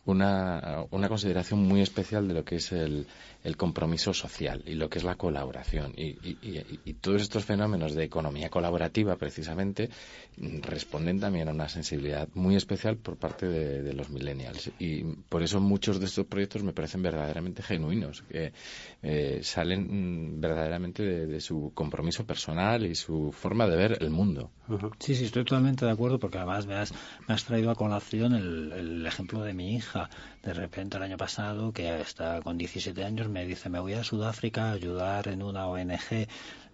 una, 0.06 0.86
una 0.90 1.08
consideración 1.08 1.60
muy 1.60 1.82
especial 1.82 2.28
de 2.28 2.34
lo 2.34 2.44
que 2.44 2.56
es 2.56 2.72
el, 2.72 3.06
el 3.42 3.56
compromiso 3.56 4.12
social 4.12 4.62
y 4.66 4.74
lo 4.74 4.88
que 4.88 4.98
es 4.98 5.04
la 5.04 5.16
colaboración. 5.16 5.92
Y, 5.96 6.18
y, 6.22 6.94
todos 6.94 7.22
estos 7.22 7.44
fenómenos 7.44 7.94
de 7.94 8.04
economía 8.04 8.50
colaborativa, 8.50 9.16
precisamente, 9.16 9.88
responden 10.36 11.20
también 11.20 11.48
a 11.48 11.52
una 11.52 11.68
sensibilidad 11.68 12.28
muy 12.34 12.56
especial 12.56 12.96
por 12.98 13.16
parte 13.16 13.46
de, 13.46 13.92
los 13.94 14.10
millennials. 14.10 14.70
Y 14.78 15.02
por 15.28 15.42
eso 15.42 15.60
muchos 15.60 15.98
de 15.98 16.06
estos 16.06 16.26
proyectos 16.26 16.62
me 16.62 16.72
parecen 16.72 17.02
verdaderamente 17.02 17.62
genuinos, 17.62 18.22
que 18.22 18.52
eh, 19.02 19.40
salen 19.42 20.36
mm, 20.36 20.40
verdaderamente 20.40 21.02
de, 21.02 21.40
su 21.40 21.72
compromiso 21.74 22.26
personal 22.26 22.84
y 22.84 22.94
su 22.94 23.32
forma 23.32 23.66
de 23.66 23.76
ver 23.76 23.98
el 24.00 24.10
mundo. 24.10 24.50
Sí, 24.98 25.14
sí, 25.14 25.24
estoy 25.24 25.44
totalmente 25.44 25.86
de 25.86 25.90
acuerdo 25.90 26.18
porque 26.18 26.36
además 26.36 26.66
me 26.66 26.74
has, 26.74 26.92
me 27.26 27.34
has 27.34 27.44
traído 27.44 27.70
a 27.70 27.74
colación 27.74 28.34
el, 28.34 28.72
el 28.72 29.06
ejemplo 29.06 29.42
de 29.42 29.54
mi 29.54 29.74
hija. 29.74 30.10
De 30.42 30.54
repente 30.54 30.96
el 30.96 31.02
año 31.02 31.18
pasado, 31.18 31.72
que 31.72 32.00
está 32.00 32.40
con 32.40 32.56
17 32.56 33.04
años, 33.04 33.28
me 33.28 33.44
dice, 33.44 33.68
me 33.68 33.78
voy 33.78 33.92
a 33.92 34.04
Sudáfrica 34.04 34.70
a 34.70 34.72
ayudar 34.72 35.28
en 35.28 35.42
una 35.42 35.66
ONG 35.66 36.26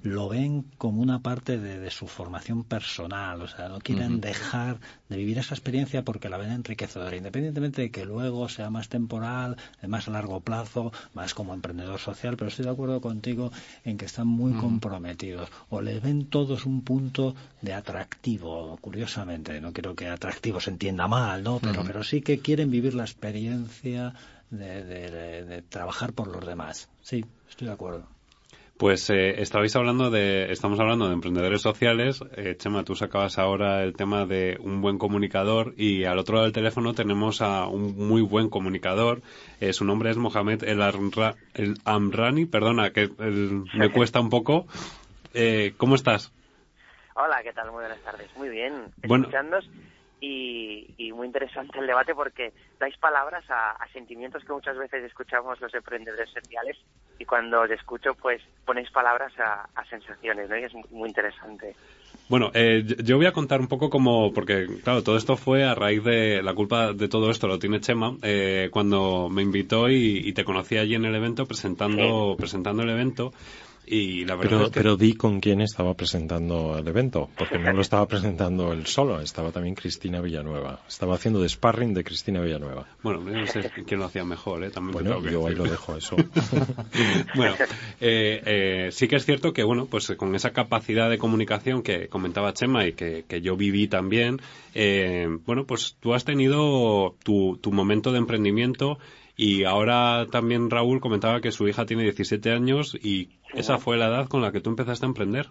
lo 0.03 0.29
ven 0.29 0.63
como 0.79 1.03
una 1.03 1.21
parte 1.21 1.59
de, 1.59 1.91
su 1.91 2.07
formación 2.07 2.65
personal, 2.65 3.43
o 3.43 3.49
sea, 3.49 3.69
no 3.69 3.79
quieren 3.79 4.21
dejar 4.21 4.79
de 5.09 5.17
vivir 5.17 5.39
esa 5.39 5.55
experiencia 5.55 6.05
porque 6.05 6.29
la 6.29 6.37
ven 6.37 6.51
enriquecedora, 6.51 7.17
independientemente 7.17 7.83
de 7.83 7.91
que 7.91 8.05
luego 8.05 8.49
sea 8.49 8.71
más 8.71 8.89
temporal, 8.89 9.57
de 9.81 9.89
más 9.89 10.09
a 10.09 10.13
largo 10.13 10.41
plazo, 10.41 10.93
más 11.15 11.35
como 11.35 11.55
emprendedor 11.55 11.99
social, 11.99 12.37
pero 12.37 12.49
estoy 12.49 12.67
de 12.67 12.71
acuerdo 12.71 13.01
contigo 13.01 13.51
en 13.85 13.99
que 13.99 14.05
están 14.05 14.29
muy 14.29 14.53
comprometidos 14.53 15.51
o 15.71 15.81
les 15.81 16.03
ven 16.03 16.27
todos 16.27 16.67
un 16.67 16.83
punto 16.83 17.35
de 17.63 17.73
atractivo, 17.73 18.79
curiosamente, 18.81 19.61
no 19.61 19.73
quiero 19.73 19.95
que 19.95 20.09
atractivo 20.09 20.61
se 20.61 20.71
entienda 20.71 21.09
mal, 21.09 21.43
¿no? 21.43 21.59
Pero, 21.59 21.83
pero 21.85 22.05
sí 22.05 22.21
que 22.21 22.41
quieren 22.41 22.71
vivir 22.71 22.95
la 22.95 23.05
experiencia 23.05 24.15
de, 24.51 24.85
de 24.85 25.63
trabajar 25.63 26.13
por 26.13 26.29
los 26.29 26.47
demás. 26.47 26.89
Sí, 27.01 27.25
estoy 27.49 27.67
de 27.69 27.75
acuerdo. 27.75 28.16
Pues 28.79 29.09
eh, 29.09 29.41
estabais 29.41 29.75
hablando 29.75 30.11
de, 30.11 30.53
estamos 30.53 30.79
hablando 30.81 31.07
de 31.07 31.15
emprendedores 31.15 31.63
sociales. 31.63 32.23
Eh, 32.37 32.57
Chema, 32.59 32.85
tú 32.85 32.95
sacabas 32.95 33.39
ahora 33.39 33.83
el 33.83 33.95
tema 33.95 34.27
de 34.27 34.59
un 34.61 34.83
buen 34.83 34.99
comunicador 34.99 35.73
y 35.79 36.05
al 36.05 36.19
otro 36.19 36.35
lado 36.35 36.45
del 36.45 36.53
teléfono 36.53 36.93
tenemos 36.93 37.41
a 37.41 37.69
un 37.69 37.97
muy 37.97 38.21
buen 38.21 38.51
comunicador. 38.51 39.23
Eh, 39.61 39.73
su 39.73 39.87
nombre 39.87 40.11
es 40.11 40.19
Mohamed 40.19 40.63
El, 40.65 40.83
el 41.55 41.75
Amrani, 41.87 42.45
perdona, 42.45 42.91
que 42.91 43.09
me 43.73 43.91
cuesta 43.93 44.21
un 44.21 44.29
poco. 44.29 44.67
Eh, 45.33 45.73
¿Cómo 45.79 45.95
estás? 45.95 46.33
Hola, 47.15 47.43
¿qué 47.43 47.55
tal? 47.55 47.71
Muy 47.71 47.81
buenas 47.81 48.01
tardes. 48.01 48.29
Muy 48.37 48.51
bien. 48.51 48.93
Bueno, 49.07 49.29
y, 50.21 51.13
muy 51.13 51.27
interesante 51.27 51.79
el 51.79 51.87
debate 51.87 52.15
porque 52.15 52.53
dais 52.79 52.97
palabras 52.99 53.45
a, 53.49 53.77
sentimientos 53.93 54.45
que 54.45 54.53
muchas 54.53 54.77
veces 54.77 55.05
escuchamos 55.05 55.59
los 55.61 55.73
emprendedores 55.73 56.29
sociales 56.31 56.77
y 57.19 57.25
cuando 57.25 57.63
os 57.63 57.71
escucho 57.71 58.15
pues 58.15 58.43
ponéis 58.67 58.91
palabras 58.91 59.33
a, 59.39 59.67
sensaciones, 59.89 60.51
¿no? 60.51 60.59
Y 60.59 60.65
es 60.65 60.75
muy 60.91 61.09
interesante. 61.09 61.75
Bueno, 62.29 62.51
eh, 62.55 62.85
yo 63.05 63.17
voy 63.17 63.27
a 63.27 63.33
contar 63.33 63.61
un 63.61 63.69
poco 63.69 63.89
como, 63.89 64.33
porque 64.33 64.67
claro, 64.83 65.03
todo 65.03 65.17
esto 65.17 65.37
fue 65.37 65.65
a 65.65 65.75
raíz 65.75 66.03
de 66.05 66.43
la 66.43 66.55
culpa 66.55 66.93
de 66.93 67.09
todo 67.09 67.31
esto, 67.31 67.47
lo 67.47 67.59
tiene 67.59 67.81
Chema, 67.81 68.17
eh, 68.23 68.69
cuando 68.73 69.29
me 69.31 69.43
invitó 69.43 69.89
y, 69.89 70.33
te 70.33 70.45
conocí 70.45 70.77
allí 70.77 70.97
en 70.97 71.05
el 71.05 71.15
evento 71.15 71.47
presentando, 71.47 72.37
presentando 72.37 72.83
el 72.83 72.91
evento. 72.91 73.33
Y 73.87 74.25
la 74.25 74.35
verdad 74.35 74.51
pero, 74.51 74.65
es 74.65 74.71
que... 74.71 74.81
pero 74.81 74.97
di 74.97 75.15
con 75.15 75.41
quién 75.41 75.61
estaba 75.61 75.95
presentando 75.95 76.77
el 76.77 76.89
evento, 76.89 77.31
porque 77.39 77.59
no 77.59 77.73
lo 77.73 77.83
estaba 77.83 78.07
presentando 78.07 78.73
él 78.73 78.87
solo, 78.87 79.21
estaba 79.21 79.53
también 79.53 79.77
Cristina 79.77 80.21
Villanueva. 80.21 80.81
Estaba 80.89 81.15
haciendo 81.15 81.41
de 81.41 81.49
sparring 81.49 81.95
de 81.95 82.03
Cristina 82.03 82.41
Villanueva. 82.41 82.87
Bueno, 83.03 83.21
no 83.21 83.47
sé 83.47 83.71
quién 83.87 84.01
lo 84.01 84.07
hacía 84.07 84.25
mejor, 84.25 84.65
¿eh? 84.65 84.71
También 84.71 84.93
bueno, 84.93 85.21
yo 85.31 85.47
ahí 85.47 85.55
lo 85.55 85.65
dejo 85.65 85.97
eso. 85.97 86.17
bueno, 87.37 87.55
eh, 88.01 88.43
eh, 88.45 88.89
sí 88.91 89.07
que 89.07 89.17
es 89.17 89.25
cierto 89.25 89.53
que, 89.53 89.63
bueno, 89.63 89.87
pues 89.87 90.13
con 90.17 90.35
esa 90.35 90.51
capacidad 90.51 91.09
de 91.09 91.19
comunicación 91.19 91.83
que 91.83 92.09
comentaba 92.09 92.53
Chema 92.55 92.87
y 92.87 92.93
que, 92.95 93.25
que 93.29 93.41
yo 93.41 93.57
viví 93.57 93.87
también, 93.87 94.41
eh, 94.75 95.29
bueno, 95.47 95.65
pues 95.65 95.97
tú 96.01 96.13
has 96.13 96.25
tenido 96.25 97.15
tu, 97.23 97.59
tu 97.63 97.73
momento 97.73 98.11
de 98.11 98.19
emprendimiento 98.19 98.99
Y 99.37 99.65
ahora 99.65 100.27
también 100.31 100.71
Raúl 100.71 101.01
comentaba 101.01 101.41
que 101.41 101.53
su 101.53 101.69
hija 101.69 101.85
tiene 101.85 102.05
17 102.05 102.51
años 102.53 102.95
y 102.95 103.39
esa 103.53 103.79
fue 103.79 103.99
la 103.99 104.07
edad 104.07 104.29
con 104.29 104.41
la 104.41 104.51
que 104.51 104.61
tú 104.61 104.71
empezaste 104.71 105.05
a 105.05 105.09
emprender. 105.09 105.47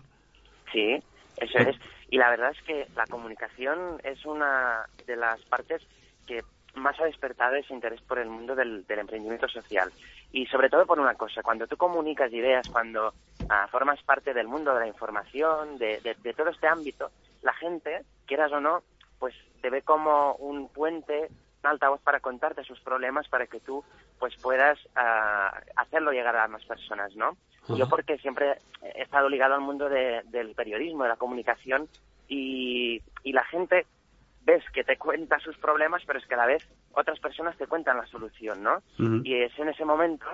Sí, 0.71 0.97
eso 1.37 1.57
es. 1.59 1.75
Y 2.09 2.17
la 2.17 2.29
verdad 2.29 2.51
es 2.51 2.61
que 2.63 2.87
la 2.95 3.05
comunicación 3.05 3.99
es 4.03 4.25
una 4.25 4.85
de 5.05 5.15
las 5.15 5.41
partes 5.45 5.81
que 6.25 6.41
más 6.75 6.99
ha 6.99 7.05
despertado 7.05 7.55
ese 7.55 7.73
interés 7.73 8.01
por 8.01 8.19
el 8.19 8.29
mundo 8.29 8.55
del, 8.55 8.85
emprendimiento 8.87 9.47
social. 9.47 9.91
Y 10.31 10.45
sobre 10.47 10.69
todo 10.69 10.85
por 10.85 10.99
una 10.99 11.15
cosa, 11.15 11.41
cuando 11.41 11.67
tú 11.67 11.77
comunicas 11.77 12.31
ideas, 12.31 12.67
cuando 12.69 13.13
ah, 13.49 13.67
formas 13.71 14.01
parte 14.03 14.33
del 14.33 14.47
mundo 14.47 14.73
de 14.73 14.81
la 14.81 14.87
información, 14.87 15.77
de, 15.77 16.15
todo 16.35 16.49
este 16.49 16.67
ámbito, 16.67 17.11
la 17.41 17.53
gente, 17.53 18.01
quieras 18.25 18.51
o 18.51 18.59
no, 18.59 18.83
pues 19.19 19.33
te 19.61 19.69
ve 19.69 19.81
como 19.81 20.35
un 20.35 20.67
puente, 20.69 21.29
altavoz 21.67 22.01
para 22.01 22.19
contarte 22.19 22.63
sus 22.63 22.79
problemas 22.81 23.27
para 23.27 23.47
que 23.47 23.59
tú 23.59 23.83
pues 24.19 24.35
puedas 24.41 24.79
ah, 24.95 25.61
hacerlo 25.75 26.11
llegar 26.11 26.35
a 26.35 26.47
más 26.47 26.63
personas, 26.65 27.15
¿no? 27.15 27.37
Yo 27.67 27.89
porque 27.89 28.19
siempre 28.19 28.59
he 28.83 29.01
estado 29.01 29.27
ligado 29.27 29.55
al 29.55 29.61
mundo 29.61 29.89
del 29.89 30.53
periodismo, 30.55 31.03
de 31.03 31.09
la 31.09 31.15
comunicación 31.15 31.89
y, 32.27 33.01
y 33.23 33.33
la 33.33 33.43
gente 33.45 33.87
ves 34.45 34.63
que 34.71 34.83
te 34.83 34.97
cuenta 34.97 35.39
sus 35.39 35.57
problemas, 35.57 36.03
pero 36.05 36.19
es 36.19 36.25
que 36.27 36.35
a 36.35 36.37
la 36.37 36.45
vez 36.45 36.67
otras 36.93 37.19
personas 37.19 37.57
te 37.57 37.67
cuentan 37.67 37.97
la 37.97 38.05
solución, 38.05 38.61
¿no? 38.61 38.81
Y 39.23 39.41
es 39.41 39.57
en 39.57 39.69
ese 39.69 39.83
momento, 39.83 40.25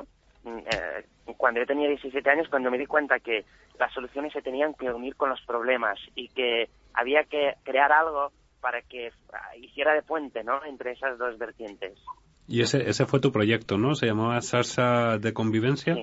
mm, 0.43 0.57
eh, 0.57 1.05
cuando 1.37 1.61
yo 1.61 1.65
tenía 1.65 1.87
17 1.87 2.29
años, 2.29 2.49
cuando 2.49 2.69
me 2.69 2.77
di 2.77 2.85
cuenta 2.85 3.19
que 3.19 3.45
las 3.79 3.93
soluciones 3.93 4.33
se 4.33 4.41
tenían 4.41 4.73
que 4.73 4.91
unir 4.91 5.15
con 5.15 5.29
los 5.29 5.41
problemas 5.41 5.97
y 6.13 6.27
que 6.29 6.69
había 6.93 7.23
que 7.23 7.55
crear 7.63 7.91
algo 7.91 8.31
para 8.61 8.81
que 8.81 9.11
hiciera 9.59 9.93
de 9.93 10.03
puente, 10.03 10.43
¿no? 10.43 10.63
Entre 10.63 10.91
esas 10.91 11.17
dos 11.17 11.37
vertientes. 11.37 11.99
Y 12.47 12.61
ese, 12.61 12.89
ese 12.89 13.05
fue 13.05 13.19
tu 13.19 13.31
proyecto, 13.31 13.77
¿no? 13.77 13.95
¿Se 13.95 14.05
llamaba 14.05 14.39
Salsa 14.41 15.17
de 15.17 15.33
Convivencia? 15.33 15.95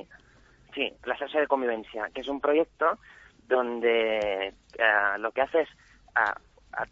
Sí, 0.75 0.93
la 1.05 1.17
Salsa 1.19 1.41
de 1.41 1.47
Convivencia, 1.47 2.11
que 2.15 2.21
es 2.21 2.29
un 2.29 2.41
proyecto 2.41 2.99
donde 3.47 4.55
ah, 4.79 5.17
lo 5.19 5.33
que 5.33 5.43
hace 5.43 5.63
es 5.63 5.69
ah, 6.15 6.39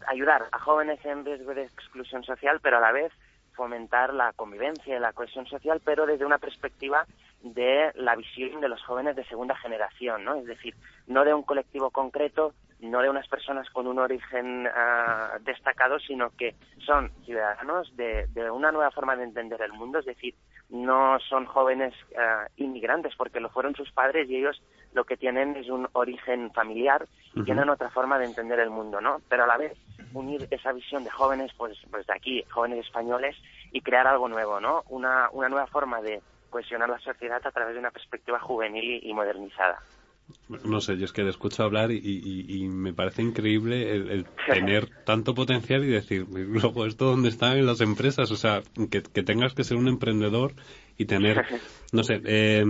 ayudar 0.07 0.47
a 0.51 0.59
jóvenes 0.59 1.03
en 1.05 1.25
riesgo 1.25 1.53
de 1.53 1.63
exclusión 1.63 2.23
social, 2.23 2.59
pero 2.61 2.77
a 2.77 2.81
la 2.81 2.91
vez 2.91 3.11
fomentar 3.55 4.13
la 4.13 4.33
convivencia 4.33 4.95
y 4.95 4.99
la 4.99 5.13
cohesión 5.13 5.47
social, 5.47 5.81
pero 5.83 6.05
desde 6.05 6.25
una 6.25 6.37
perspectiva 6.37 7.05
de 7.41 7.91
la 7.95 8.15
visión 8.15 8.61
de 8.61 8.69
los 8.69 8.83
jóvenes 8.83 9.15
de 9.15 9.25
segunda 9.25 9.55
generación, 9.55 10.23
¿no? 10.23 10.35
Es 10.35 10.45
decir, 10.45 10.75
no 11.07 11.23
de 11.23 11.33
un 11.33 11.43
colectivo 11.43 11.91
concreto, 11.91 12.53
no 12.79 13.01
de 13.01 13.09
unas 13.09 13.27
personas 13.27 13.69
con 13.71 13.87
un 13.87 13.99
origen 13.99 14.67
ah, 14.67 15.37
destacado, 15.41 15.99
sino 15.99 16.29
que 16.37 16.55
son 16.85 17.11
ciudadanos 17.25 17.95
de, 17.95 18.27
una 18.51 18.71
nueva 18.71 18.91
forma 18.91 19.15
de 19.15 19.23
entender 19.23 19.61
el 19.61 19.73
mundo, 19.73 19.99
es 19.99 20.05
decir, 20.05 20.35
no 20.69 21.17
son 21.19 21.45
jóvenes 21.45 21.93
ah, 22.17 22.47
inmigrantes 22.57 23.15
porque 23.15 23.39
lo 23.39 23.49
fueron 23.49 23.75
sus 23.75 23.91
padres 23.91 24.29
y 24.29 24.37
ellos 24.37 24.61
lo 24.93 25.05
que 25.05 25.17
tienen 25.17 25.55
es 25.55 25.69
un 25.69 25.87
origen 25.93 26.51
familiar 26.51 27.07
y 27.35 27.43
tienen 27.43 27.69
otra 27.69 27.89
forma 27.89 28.17
de 28.17 28.25
entender 28.25 28.59
el 28.59 28.69
mundo, 28.69 28.99
¿no? 28.99 29.21
Pero 29.29 29.43
a 29.43 29.47
la 29.47 29.57
vez 29.57 29.73
unir 30.13 30.47
esa 30.49 30.71
visión 30.71 31.03
de 31.03 31.11
jóvenes, 31.11 31.51
pues, 31.57 31.77
pues 31.91 32.07
de 32.07 32.13
aquí, 32.13 32.43
jóvenes 32.49 32.85
españoles, 32.85 33.35
y 33.71 33.81
crear 33.81 34.07
algo 34.07 34.27
nuevo, 34.27 34.59
¿no? 34.59 34.83
Una, 34.89 35.29
una 35.31 35.49
nueva 35.49 35.67
forma 35.67 36.01
de 36.01 36.21
cohesionar 36.49 36.89
la 36.89 36.99
sociedad 36.99 37.41
a 37.45 37.51
través 37.51 37.73
de 37.73 37.79
una 37.79 37.91
perspectiva 37.91 38.39
juvenil 38.39 38.99
y 39.03 39.13
modernizada. 39.13 39.79
No 40.49 40.81
sé, 40.81 40.97
yo 40.97 41.05
es 41.05 41.13
que 41.13 41.23
le 41.23 41.29
escucho 41.29 41.63
hablar 41.63 41.89
y, 41.91 42.67
me 42.67 42.93
parece 42.93 43.21
increíble 43.21 43.91
el, 43.91 44.25
tener 44.47 44.87
tanto 45.05 45.33
potencial 45.33 45.83
y 45.83 45.87
decir, 45.87 46.25
luego 46.29 46.85
esto 46.85 47.05
dónde 47.05 47.29
está 47.29 47.53
en 47.53 47.65
las 47.65 47.81
empresas, 47.81 48.29
o 48.31 48.35
sea, 48.35 48.61
que, 48.91 49.01
tengas 49.01 49.53
que 49.53 49.63
ser 49.63 49.77
un 49.77 49.87
emprendedor 49.87 50.53
y 50.97 51.05
tener, 51.05 51.45
no 51.93 52.03
sé, 52.03 52.21
eh, 52.25 52.65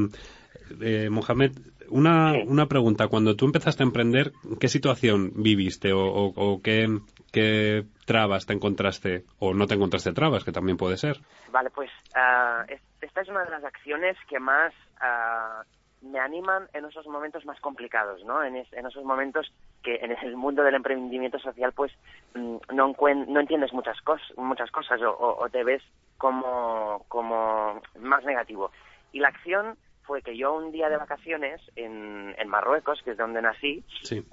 eh, 0.82 1.10
Mohamed, 1.10 1.52
una, 1.90 2.34
una 2.46 2.68
pregunta, 2.68 3.08
cuando 3.08 3.36
tú 3.36 3.46
empezaste 3.46 3.84
a 3.84 3.88
emprender, 3.88 4.34
¿qué 4.60 4.68
situación 4.68 5.32
viviste 5.36 5.92
o, 5.94 6.62
qué, 6.64 6.88
qué, 7.32 7.86
trabas 8.06 8.46
te 8.46 8.54
encontraste 8.54 9.26
o 9.40 9.54
no 9.54 9.68
te 9.68 9.76
encontraste 9.76 10.14
trabas, 10.14 10.44
que 10.44 10.52
también 10.52 10.78
puede 10.78 10.98
ser? 10.98 11.18
Vale, 11.52 11.70
pues 11.70 11.90
uh, 12.16 12.72
esta 13.02 13.22
es 13.22 13.30
una 13.30 13.44
de 13.44 13.52
las 13.52 13.64
acciones 13.64 14.18
que 14.30 14.40
más... 14.40 14.74
Uh, 15.02 15.64
me 16.02 16.20
animan 16.20 16.68
en 16.74 16.86
esos 16.86 17.08
momentos 17.08 17.46
más 17.46 17.60
complicados, 17.60 18.24
¿no? 18.24 18.44
En, 18.44 18.56
esos 18.56 19.04
momentos 19.04 19.52
que 19.84 19.96
en 19.96 20.12
el 20.12 20.36
mundo 20.36 20.64
del 20.64 20.76
emprendimiento 20.76 21.40
social, 21.40 21.74
pues 21.74 21.92
mm, 22.36 22.58
no, 22.74 22.94
no 23.28 23.40
entiendes 23.40 23.74
muchas, 23.74 24.00
cosas 24.02 24.38
muchas 24.38 24.70
cosas 24.72 25.02
o, 25.04 25.48
te 25.52 25.64
ves 25.64 25.82
como, 26.18 27.04
como 27.08 27.82
más 28.00 28.24
negativo. 28.26 28.72
Y 29.12 29.20
la 29.20 29.30
acción 29.30 29.78
fue 30.08 30.22
que 30.22 30.38
yo 30.38 30.56
un 30.56 30.72
día 30.72 30.90
de 30.90 30.98
vacaciones 30.98 31.62
en, 31.76 32.34
en 32.38 32.48
Marruecos, 32.48 33.02
que 33.04 33.12
es 33.12 33.18
donde 33.18 33.42
nací, 33.42 33.84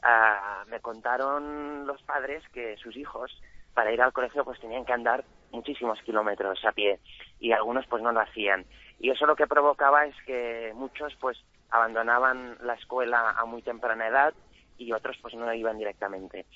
ah, 0.04 0.64
me 0.68 0.80
contaron 0.80 1.86
los 1.86 2.00
padres 2.04 2.42
que 2.52 2.76
sus 2.76 2.96
hijos 2.96 3.30
para 3.74 3.92
ir 3.92 4.00
al 4.00 4.12
colegio 4.12 4.44
pues 4.44 4.60
tenían 4.60 4.84
que 4.84 4.92
andar 4.92 5.24
muchísimos 5.50 6.00
kilómetros 6.02 6.64
a 6.64 6.72
pie 6.72 7.00
y 7.40 7.50
algunos 7.52 7.86
pues 7.88 8.02
no 8.02 8.12
lo 8.12 8.20
hacían. 8.20 8.64
Y 9.00 9.10
eso 9.10 9.26
lo 9.26 9.34
que 9.34 9.48
provocaba 9.48 10.06
es 10.06 10.14
que 10.24 10.72
muchos 10.76 11.12
pues 11.20 11.36
abandonaban 11.70 12.56
la 12.62 12.74
escuela 12.74 13.30
a 13.30 13.44
muy 13.44 13.60
temprana 13.62 14.06
edad 14.06 14.32
y 14.78 14.92
otros 14.92 15.18
pues 15.20 15.34
no 15.34 15.52
iban 15.52 15.76
directamente. 15.76 16.46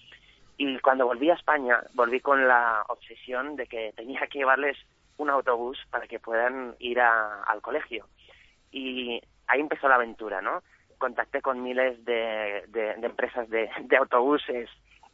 Y 0.56 0.78
cuando 0.78 1.06
volví 1.06 1.28
a 1.30 1.34
España, 1.34 1.82
volví 1.94 2.20
con 2.20 2.46
la 2.46 2.84
obsesión 2.88 3.56
de 3.56 3.66
que 3.66 3.92
tenía 3.96 4.26
que 4.30 4.38
llevarles 4.38 4.76
un 5.16 5.30
autobús 5.30 5.78
para 5.90 6.06
que 6.06 6.20
puedan 6.20 6.76
ir 6.78 7.00
al 7.00 7.60
colegio. 7.60 8.06
Y 8.70 9.20
ahí 9.46 9.60
empezó 9.60 9.88
la 9.88 9.96
aventura, 9.96 10.40
¿no? 10.40 10.62
Contacté 10.98 11.40
con 11.42 11.62
miles 11.62 12.04
de, 12.04 12.64
empresas 13.02 13.48
de, 13.50 13.68
autobuses 13.98 14.68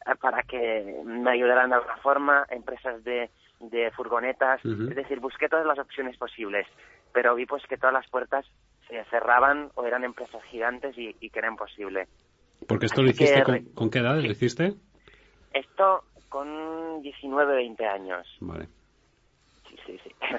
eh, 0.05 0.15
para 0.19 0.43
que 0.43 1.01
me 1.05 1.31
ayudaran 1.31 1.69
de 1.69 1.75
alguna 1.75 1.97
forma, 1.97 2.45
empresas 2.49 3.03
de, 3.03 3.29
furgonetas, 3.95 4.63
es 4.63 4.95
decir, 4.95 5.19
busqué 5.19 5.47
todas 5.47 5.65
las 5.65 5.79
opciones 5.79 6.17
posibles, 6.17 6.67
pero 7.13 7.33
vi 7.35 7.45
pues 7.45 7.65
que 7.67 7.77
todas 7.77 7.93
las 7.93 8.07
puertas 8.09 8.45
se 8.87 9.03
cerraban 9.05 9.71
o 9.75 9.85
eran 9.85 10.03
empresas 10.03 10.43
gigantes 10.45 10.95
y, 10.97 11.13
que 11.13 11.39
era 11.39 11.47
imposible. 11.47 12.07
Porque 12.67 12.85
esto 12.85 13.01
lo 13.01 13.09
hiciste 13.09 13.43
con, 13.73 13.89
qué 13.89 13.99
edad 13.99 14.15
lo 14.15 14.31
hiciste? 14.31 14.73
Esto 15.53 16.03
con 16.29 17.01
19, 17.01 17.55
20 17.55 17.85
años. 17.87 18.27
Vale. 18.41 18.67
Sí, 19.69 19.77
sí, 19.85 19.99
sí. 20.03 20.11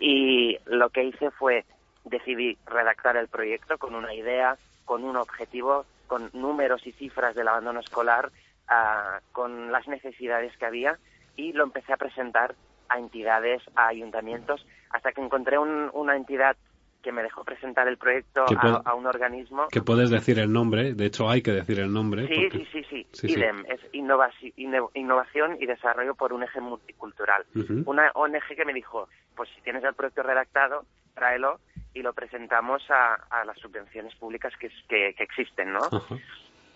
Y 0.00 0.58
lo 0.66 0.90
que 0.90 1.04
hice 1.04 1.30
fue 1.30 1.64
decidí 2.04 2.58
redactar 2.66 3.16
el 3.16 3.28
proyecto 3.28 3.78
con 3.78 3.94
una 3.94 4.14
idea, 4.14 4.56
con 4.84 5.04
un 5.04 5.16
objetivo, 5.16 5.86
con 6.06 6.30
números 6.32 6.86
y 6.86 6.92
cifras 6.92 7.34
del 7.34 7.48
abandono 7.48 7.80
escolar, 7.80 8.30
ah, 8.68 9.20
con 9.32 9.72
las 9.72 9.88
necesidades 9.88 10.56
que 10.56 10.66
había 10.66 10.98
y 11.36 11.52
lo 11.52 11.64
empecé 11.64 11.92
a 11.92 11.96
presentar 11.96 12.54
a 12.88 12.98
entidades, 12.98 13.62
a 13.74 13.88
ayuntamientos, 13.88 14.66
hasta 14.90 15.12
que 15.12 15.22
encontré 15.22 15.58
una 15.58 16.16
entidad 16.16 16.56
que 17.04 17.12
me 17.12 17.22
dejó 17.22 17.44
presentar 17.44 17.86
el 17.86 17.98
proyecto 17.98 18.46
a, 18.48 18.94
un 18.94 19.06
organismo. 19.06 19.68
Que 19.68 19.82
puedes 19.82 20.08
decir 20.08 20.38
el 20.38 20.50
nombre, 20.50 20.94
de 20.94 21.06
hecho 21.06 21.28
hay 21.28 21.42
que 21.42 21.52
decir 21.52 21.78
el 21.78 21.92
nombre. 21.92 22.26
Sí, 22.26 22.48
sí, 22.50 22.84
sí, 22.88 23.06
sí, 23.12 23.26
IDEM, 23.26 23.64
es 23.68 23.80
Innovación 23.92 25.58
y 25.60 25.66
Desarrollo 25.66 26.14
por 26.14 26.32
un 26.32 26.42
eje 26.42 26.60
multicultural. 26.60 27.44
Una 27.84 28.10
ONG 28.14 28.56
que 28.56 28.64
me 28.64 28.72
dijo, 28.72 29.08
pues 29.36 29.50
si 29.54 29.60
tienes 29.60 29.84
el 29.84 29.94
proyecto 29.94 30.22
redactado, 30.22 30.86
tráelo 31.14 31.60
y 31.92 32.02
lo 32.02 32.14
presentamos 32.14 32.82
a, 32.90 33.44
las 33.44 33.58
subvenciones 33.58 34.14
públicas 34.16 34.54
que, 34.58 34.70
que, 34.88 35.14
existen, 35.22 35.72
¿no? 35.72 35.80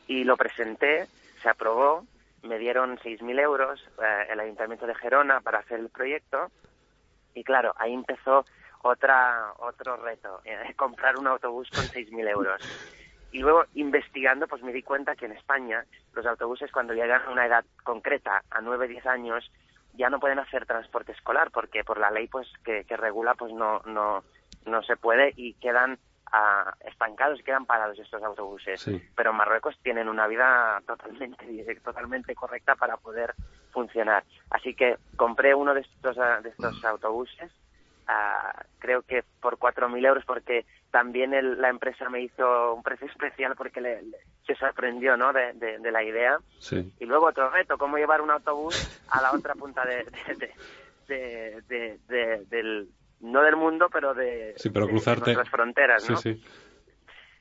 Y 0.06 0.24
lo 0.24 0.36
presenté, 0.36 1.06
se 1.42 1.48
aprobó, 1.48 2.04
me 2.42 2.58
dieron 2.58 2.98
6.000 2.98 3.40
euros 3.40 3.82
eh, 4.02 4.26
el 4.30 4.40
Ayuntamiento 4.40 4.86
de 4.86 4.94
Gerona 4.94 5.40
para 5.40 5.58
hacer 5.60 5.80
el 5.80 5.88
proyecto 5.88 6.50
y 7.34 7.44
claro, 7.44 7.72
ahí 7.78 7.94
empezó 7.94 8.44
otra 8.82 9.52
otro 9.58 9.96
reto, 9.96 10.40
eh, 10.44 10.72
comprar 10.76 11.16
un 11.16 11.26
autobús 11.26 11.68
con 11.70 11.84
6.000 11.84 12.28
euros. 12.28 12.62
Y 13.30 13.40
luego, 13.40 13.64
investigando, 13.74 14.46
pues 14.48 14.62
me 14.62 14.72
di 14.72 14.82
cuenta 14.82 15.14
que 15.14 15.26
en 15.26 15.32
España 15.32 15.84
los 16.14 16.24
autobuses 16.24 16.72
cuando 16.72 16.94
llegan 16.94 17.22
a 17.22 17.30
una 17.30 17.46
edad 17.46 17.64
concreta, 17.84 18.42
a 18.50 18.60
9, 18.60 18.88
10 18.88 19.06
años, 19.06 19.50
ya 19.94 20.08
no 20.08 20.20
pueden 20.20 20.38
hacer 20.38 20.64
transporte 20.64 21.12
escolar 21.12 21.50
porque 21.50 21.84
por 21.84 21.98
la 21.98 22.10
ley 22.10 22.28
pues 22.28 22.48
que, 22.64 22.84
regula 22.96 23.34
pues 23.34 23.52
no, 23.52 23.80
no, 23.84 24.22
no 24.64 24.82
se 24.82 24.96
puede 24.96 25.32
y 25.36 25.54
quedan 25.54 25.98
uh, 26.32 26.88
estancados, 26.88 27.42
quedan 27.42 27.66
parados 27.66 27.98
estos 27.98 28.22
autobuses. 28.22 28.88
Pero 29.14 29.30
en 29.30 29.36
Marruecos 29.36 29.78
tienen 29.82 30.08
una 30.08 30.26
vida 30.26 30.80
totalmente, 30.86 31.74
totalmente 31.84 32.34
correcta 32.34 32.76
para 32.76 32.96
poder 32.96 33.34
funcionar. 33.72 34.24
Así 34.50 34.74
que 34.74 34.96
compré 35.16 35.54
uno 35.54 35.74
de 35.74 35.80
estos, 35.80 36.16
de 36.16 36.48
estos 36.48 36.82
autobuses 36.84 37.52
creo 38.78 39.02
que 39.02 39.22
por 39.40 39.58
4.000 39.58 40.04
euros 40.06 40.24
porque 40.24 40.64
también 40.90 41.32
la 41.60 41.68
empresa 41.68 42.08
me 42.08 42.22
hizo 42.22 42.74
un 42.74 42.82
precio 42.82 43.06
especial 43.10 43.54
porque 43.56 43.80
le, 43.80 44.00
se 44.46 44.54
sorprendió 44.54 45.16
¿no? 45.16 45.32
de, 45.32 45.78
la 45.90 46.02
idea. 46.02 46.38
Y 46.98 47.04
luego 47.04 47.26
otro 47.26 47.50
reto, 47.50 47.76
cómo 47.78 47.96
llevar 47.98 48.20
un 48.20 48.30
autobús 48.30 48.74
a 49.08 49.20
la 49.22 49.32
otra 49.32 49.54
punta 49.54 49.84
de, 49.84 50.06
del, 52.48 52.88
no 53.20 53.42
del 53.42 53.56
mundo, 53.56 53.88
pero 53.92 54.14
de, 54.14 54.54
sí, 54.56 54.70
pero 54.70 54.86
de 54.86 54.92
cruzarte. 54.92 55.24
nuestras 55.24 55.50
fronteras, 55.50 56.08
¿no? 56.08 56.16
sí. 56.16 56.42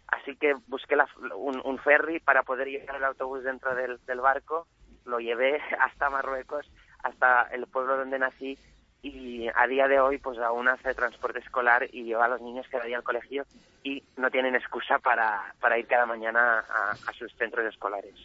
Así 0.07 0.38
que 0.38 0.53
busqué 0.68 0.95
la- 0.95 1.09
un, 1.36 1.61
un 1.65 1.78
ferry 1.80 2.20
para 2.22 2.43
poder 2.43 2.68
llevar 2.70 2.95
el 2.95 3.03
autobús 3.03 3.43
dentro 3.43 3.76
del, 3.76 3.99
del 4.05 4.22
barco, 4.22 4.68
lo 5.05 5.20
llevé 5.20 5.59
hasta 5.82 6.09
Marruecos, 6.09 6.65
hasta 7.03 7.43
el 7.51 7.68
pueblo 7.68 7.97
donde 7.97 8.20
nací 8.20 8.57
y 9.02 9.48
a 9.48 9.68
día 9.68 9.88
de 9.88 10.00
hoy 10.00 10.18
pues 10.18 10.38
aún 10.39 10.68
hace 10.68 10.93
transporte 10.93 11.39
escolar 11.39 11.88
y 11.91 12.04
lleva 12.04 12.26
a 12.26 12.30
los 12.30 12.41
niños 12.41 12.66
cada 12.70 12.86
día 12.86 12.98
al 12.98 13.04
colegio 13.04 13.45
y 13.84 14.04
no 14.18 14.30
tienen 14.30 14.56
excusa 14.56 15.00
para, 15.00 15.54
para 15.60 15.78
ir 15.78 15.88
cada 15.88 16.06
mañana 16.06 16.60
a, 16.60 16.91
a 16.91 17.14
sus 17.14 17.34
centros 17.36 17.66
escolares. 17.66 18.16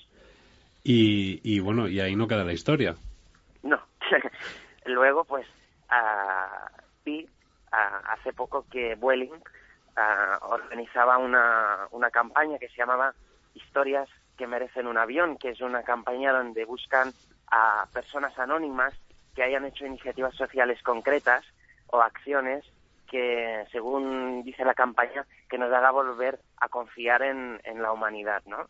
Y, 0.85 1.41
y 1.45 1.61
bueno, 1.61 1.87
y 1.89 2.01
ahí 2.01 2.16
no 2.16 2.27
queda 2.27 2.45
la 2.45 2.53
historia. 2.53 2.97
No. 3.62 3.81
Luego, 4.87 5.25
pues, 5.25 5.47
vi 7.05 7.29
ah, 7.70 8.03
hace 8.09 8.33
poco 8.33 8.66
que 8.70 8.95
Vueling 8.97 9.33
organizaba 10.43 11.18
una, 11.18 11.87
una 11.91 12.11
campaña 12.11 12.59
que 12.59 12.68
se 12.68 12.77
llamaba 12.77 13.14
Historias 13.55 14.09
que 14.39 14.47
merecen 14.47 14.87
un 14.87 14.97
avión, 14.97 15.37
que 15.37 15.51
es 15.51 15.61
una 15.61 15.83
campaña 15.83 16.33
donde 16.33 16.64
buscan 16.64 17.12
a 17.51 17.87
personas 17.93 18.37
anónimas 18.39 18.95
que 19.35 19.43
hayan 19.43 19.64
hecho 19.64 19.87
iniciativas 19.87 20.35
sociales 20.35 20.83
concretas 20.83 21.45
o 21.89 22.01
acciones 22.01 22.64
que, 23.11 23.64
según 23.70 24.43
dice 24.43 24.64
la 24.64 24.74
campaña, 24.74 25.26
que 25.49 25.59
nos 25.59 25.72
haga 25.72 25.91
volver 25.91 26.39
a 26.59 26.68
confiar 26.68 27.22
en, 27.22 27.61
la 27.80 27.93
humanidad, 27.93 28.43
¿no? 28.47 28.68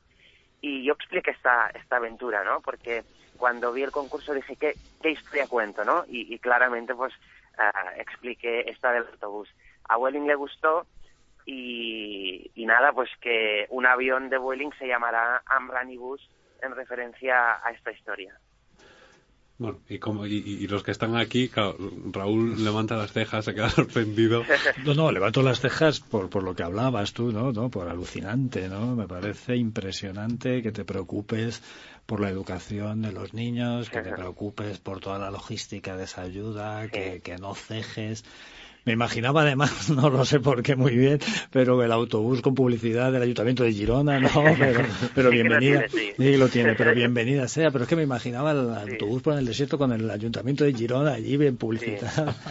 y 0.63 0.85
yo 0.85 0.95
expliqué 0.95 1.33
esta, 1.33 1.71
esta 1.75 1.97
aventura, 1.97 2.45
¿no? 2.45 2.61
Porque 2.61 3.03
cuando 3.37 3.73
vi 3.73 3.83
el 3.83 3.91
concurso 3.91 4.33
dije, 4.33 4.55
¿qué, 4.57 4.75
qué 5.03 5.11
historia 5.11 5.49
cuento, 5.49 5.85
no? 5.85 6.05
Y, 6.07 6.39
claramente, 6.39 6.95
pues, 6.95 7.13
ah, 7.59 7.93
expliqué 7.97 8.71
esta 8.71 8.93
del 8.93 9.05
autobús. 9.09 9.49
A 9.89 9.99
Welling 9.99 10.29
le 10.29 10.37
gustó 10.37 10.87
y, 11.45 12.53
nada, 12.55 12.93
pues 12.93 13.11
que 13.21 13.67
un 13.71 13.85
avión 13.85 14.31
de 14.31 14.39
Welling 14.39 14.73
se 14.79 14.87
llamará 14.87 15.43
Amranibus 15.47 16.31
en 16.63 16.77
referencia 16.77 17.59
a 17.67 17.73
esta 17.73 17.91
historia. 17.91 18.39
Bueno, 19.59 19.79
y, 19.89 19.99
como, 19.99 20.27
y, 20.27 20.35
y 20.37 20.67
los 20.67 20.83
que 20.83 20.91
están 20.91 21.17
aquí, 21.17 21.49
claro, 21.49 21.77
Raúl 22.11 22.65
levanta 22.65 22.97
las 22.97 23.13
cejas, 23.13 23.45
se 23.45 23.55
queda 23.55 23.71
sorprendido. 23.71 24.43
No, 24.85 24.95
no, 24.95 25.13
levanto 25.13 25.43
las 25.43 25.61
cejas 25.61 26.01
por, 26.01 26.29
por 26.29 26.43
lo 26.43 26.55
que 26.55 26.63
hablabas 26.63 27.13
tú, 27.13 27.31
¿no? 27.31 27.53
¿no? 27.53 27.71
Por 27.71 27.89
alucinante, 27.89 28.69
¿no? 28.69 28.97
Me 28.97 29.07
parece 29.07 29.57
impresionante 29.57 30.63
que 30.63 30.73
te 30.73 30.85
preocupes 30.85 31.63
por 32.07 32.21
la 32.21 32.31
educación 32.31 33.03
de 33.03 33.13
los 33.13 33.35
niños, 33.35 33.91
que 33.91 34.03
te 34.03 34.13
preocupes 34.17 34.79
por 34.79 35.01
toda 35.01 35.19
la 35.19 35.31
logística 35.31 35.97
de 35.97 36.05
esa 36.05 36.23
ayuda, 36.23 36.89
que, 36.89 37.21
que 37.23 37.37
no 37.37 37.55
cejes. 37.55 38.25
Me 38.85 38.93
imaginaba 38.93 39.43
además, 39.43 39.91
no 39.95 40.11
lo 40.11 40.25
sé 40.25 40.41
por 40.41 40.63
qué 40.63 40.75
muy 40.77 40.97
bien, 40.97 41.21
pero 41.51 41.83
el 41.83 41.93
autobús 41.93 42.41
con 42.43 42.55
publicidad 42.55 43.13
del 43.13 43.23
Ayuntamiento 43.23 43.63
de 43.63 43.73
Girona, 43.73 44.19
¿no? 44.21 44.29
Pero, 44.59 44.85
pero 45.15 45.31
Sí 45.31 45.37
que 45.39 45.45
lo 45.45 45.49
bienvenida. 45.49 45.87
tiene, 45.89 46.33
sí. 46.33 46.37
lo 46.37 46.49
tiene, 46.49 46.75
pero 46.75 46.95
bienvenida 46.95 47.47
sea. 47.49 47.71
Pero 47.71 47.85
es 47.85 47.89
que 47.89 47.97
me 47.97 48.03
imaginaba 48.03 48.53
el 48.53 48.75
autobús 48.75 49.23
por 49.23 49.39
el 49.39 49.45
desierto 49.47 49.79
con 49.79 49.93
el 49.93 50.11
Ayuntamiento 50.11 50.65
de 50.65 50.73
Girona 50.75 51.13
allí 51.13 51.37
bien 51.37 51.57
publicitado. 51.57 52.35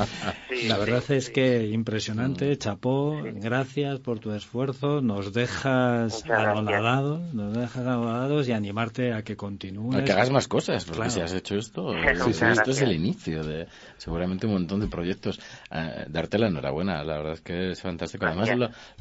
Sí, 0.52 0.68
La 0.68 0.76
sí, 0.76 0.80
verdad 0.82 1.04
es 1.12 1.26
sí. 1.26 1.32
que 1.32 1.68
impresionante, 1.68 2.56
chapó, 2.58 3.18
gracias 3.24 4.00
por 4.00 4.20
tu 4.20 4.32
esfuerzo, 4.34 5.02
nos 5.02 5.34
dejas 5.34 6.24
anonadados, 6.30 7.34
nos 7.34 7.54
dejas 7.54 7.78
anonadados 7.88 8.48
y 8.50 8.52
animarte 8.52 9.14
a 9.14 9.24
que 9.24 9.36
continúes. 9.38 9.98
A 10.00 10.04
que 10.04 10.12
hagas 10.12 10.30
más 10.30 10.48
cosas, 10.50 10.84
porque 10.84 10.98
Claro. 10.98 11.12
si 11.12 11.22
has 11.22 11.34
hecho 11.34 11.56
esto, 11.56 11.94
Muchas 11.94 12.26
sí, 12.26 12.34
sí, 12.34 12.46
esto 12.52 12.72
es 12.72 12.82
el 12.82 12.92
inicio 12.92 13.44
de 13.44 13.68
seguramente 13.98 14.46
un 14.46 14.54
montón 14.54 14.82
de 14.82 14.88
proyectos. 14.88 15.40
Ah, 15.72 16.04
darte 16.22 16.38
la 16.40 16.48
enhorabuena, 16.48 17.04
la 17.04 17.18
verdad 17.18 17.34
es 17.34 17.42
que 17.42 17.72
es 17.72 17.82
fantástico. 17.82 18.26
Además 18.26 18.50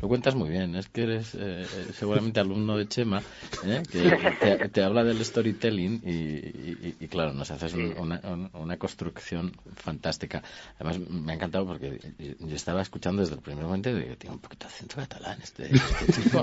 lo, 0.00 0.08
cuentas 0.08 0.34
muy 0.34 0.48
bien, 0.48 0.74
es 0.74 0.88
que 0.88 1.02
eres 1.02 1.34
eh, 1.34 1.38
eh, 1.62 1.86
seguramente 1.92 2.40
alumno 2.40 2.76
de 2.76 2.88
Chema, 2.88 3.22
¿eh? 3.64 3.82
que 3.90 4.10
te, 4.40 4.68
te 4.70 4.82
habla 4.82 5.04
del 5.04 5.24
storytelling 5.24 6.02
y, 6.04 6.10
y- 6.12 6.96
y, 7.00 7.08
claro, 7.08 7.32
nos 7.32 7.50
haces 7.50 7.74
un- 7.74 7.94
una, 7.98 8.20
un- 8.24 8.50
una 8.54 8.76
construcción 8.78 9.52
fantástica. 9.76 10.42
Además 10.78 10.98
me 11.10 11.32
ha 11.32 11.34
encantado 11.34 11.66
porque 11.66 12.00
yo 12.38 12.56
estaba 12.56 12.80
escuchando 12.82 13.20
desde 13.22 13.34
el 13.34 13.40
primer 13.42 13.64
momento 13.64 13.90
y 13.90 13.94
digo, 13.94 14.16
tiene 14.16 14.34
un 14.36 14.40
poquito 14.40 14.66
de 14.66 14.74
acento 14.74 14.96
catalán 14.96 15.38
este, 15.42 15.70
este 15.74 16.22
chico. 16.22 16.42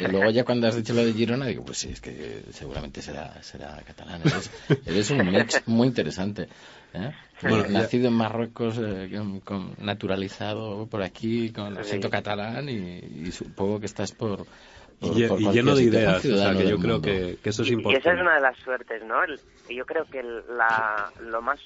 y 0.00 0.10
luego 0.10 0.30
ya 0.30 0.44
cuando 0.44 0.68
has 0.68 0.76
dicho 0.76 0.94
lo 0.94 1.04
de 1.04 1.12
Girona 1.12 1.46
digo, 1.46 1.64
pues 1.64 1.78
sí, 1.78 1.88
es 1.92 2.00
que 2.00 2.44
seguramente 2.52 3.02
será, 3.02 3.42
será 3.42 3.82
catalán. 3.86 4.20
Eres, 4.24 4.50
eres 4.86 5.10
un 5.10 5.30
mix 5.30 5.62
muy 5.66 5.88
interesante. 5.88 6.48
¿Eh? 6.94 7.12
Bueno, 7.42 7.64
nacido 7.70 8.08
en 8.08 8.14
Marruecos, 8.14 8.78
eh, 8.78 9.10
con- 9.16 9.40
con- 9.40 9.74
naturalizado 9.78 10.86
por 10.86 11.02
aquí, 11.02 11.52
con 11.52 11.76
acento 11.78 12.08
Sí. 12.08 12.12
catalán 12.12 12.68
y, 12.68 12.98
y 12.98 13.32
supongo 13.32 13.80
que 13.80 13.86
estás 13.86 14.12
por... 14.12 14.46
Y, 15.00 15.08
por- 15.08 15.16
lle- 15.16 15.28
por 15.28 15.40
y 15.40 15.48
lleno 15.50 15.74
de 15.74 15.82
ideas, 15.82 16.24
o 16.24 16.36
sea 16.36 16.52
que 16.56 16.68
yo 16.68 16.78
creo 16.78 17.00
que, 17.02 17.36
que 17.42 17.48
eso 17.50 17.62
es 17.62 17.70
Y- 17.70 17.72
importante. 17.72 17.98
Y 17.98 18.00
esa 18.10 18.14
es 18.14 18.20
una 18.22 18.34
de 18.36 18.40
las 18.40 18.56
suertes, 18.58 19.02
¿no? 19.04 19.24
El- 19.24 19.40
y 19.68 19.76
yo 19.76 19.84
creo 19.86 20.04
que 20.06 20.22
la, 20.22 21.12
lo 21.20 21.42
más 21.42 21.58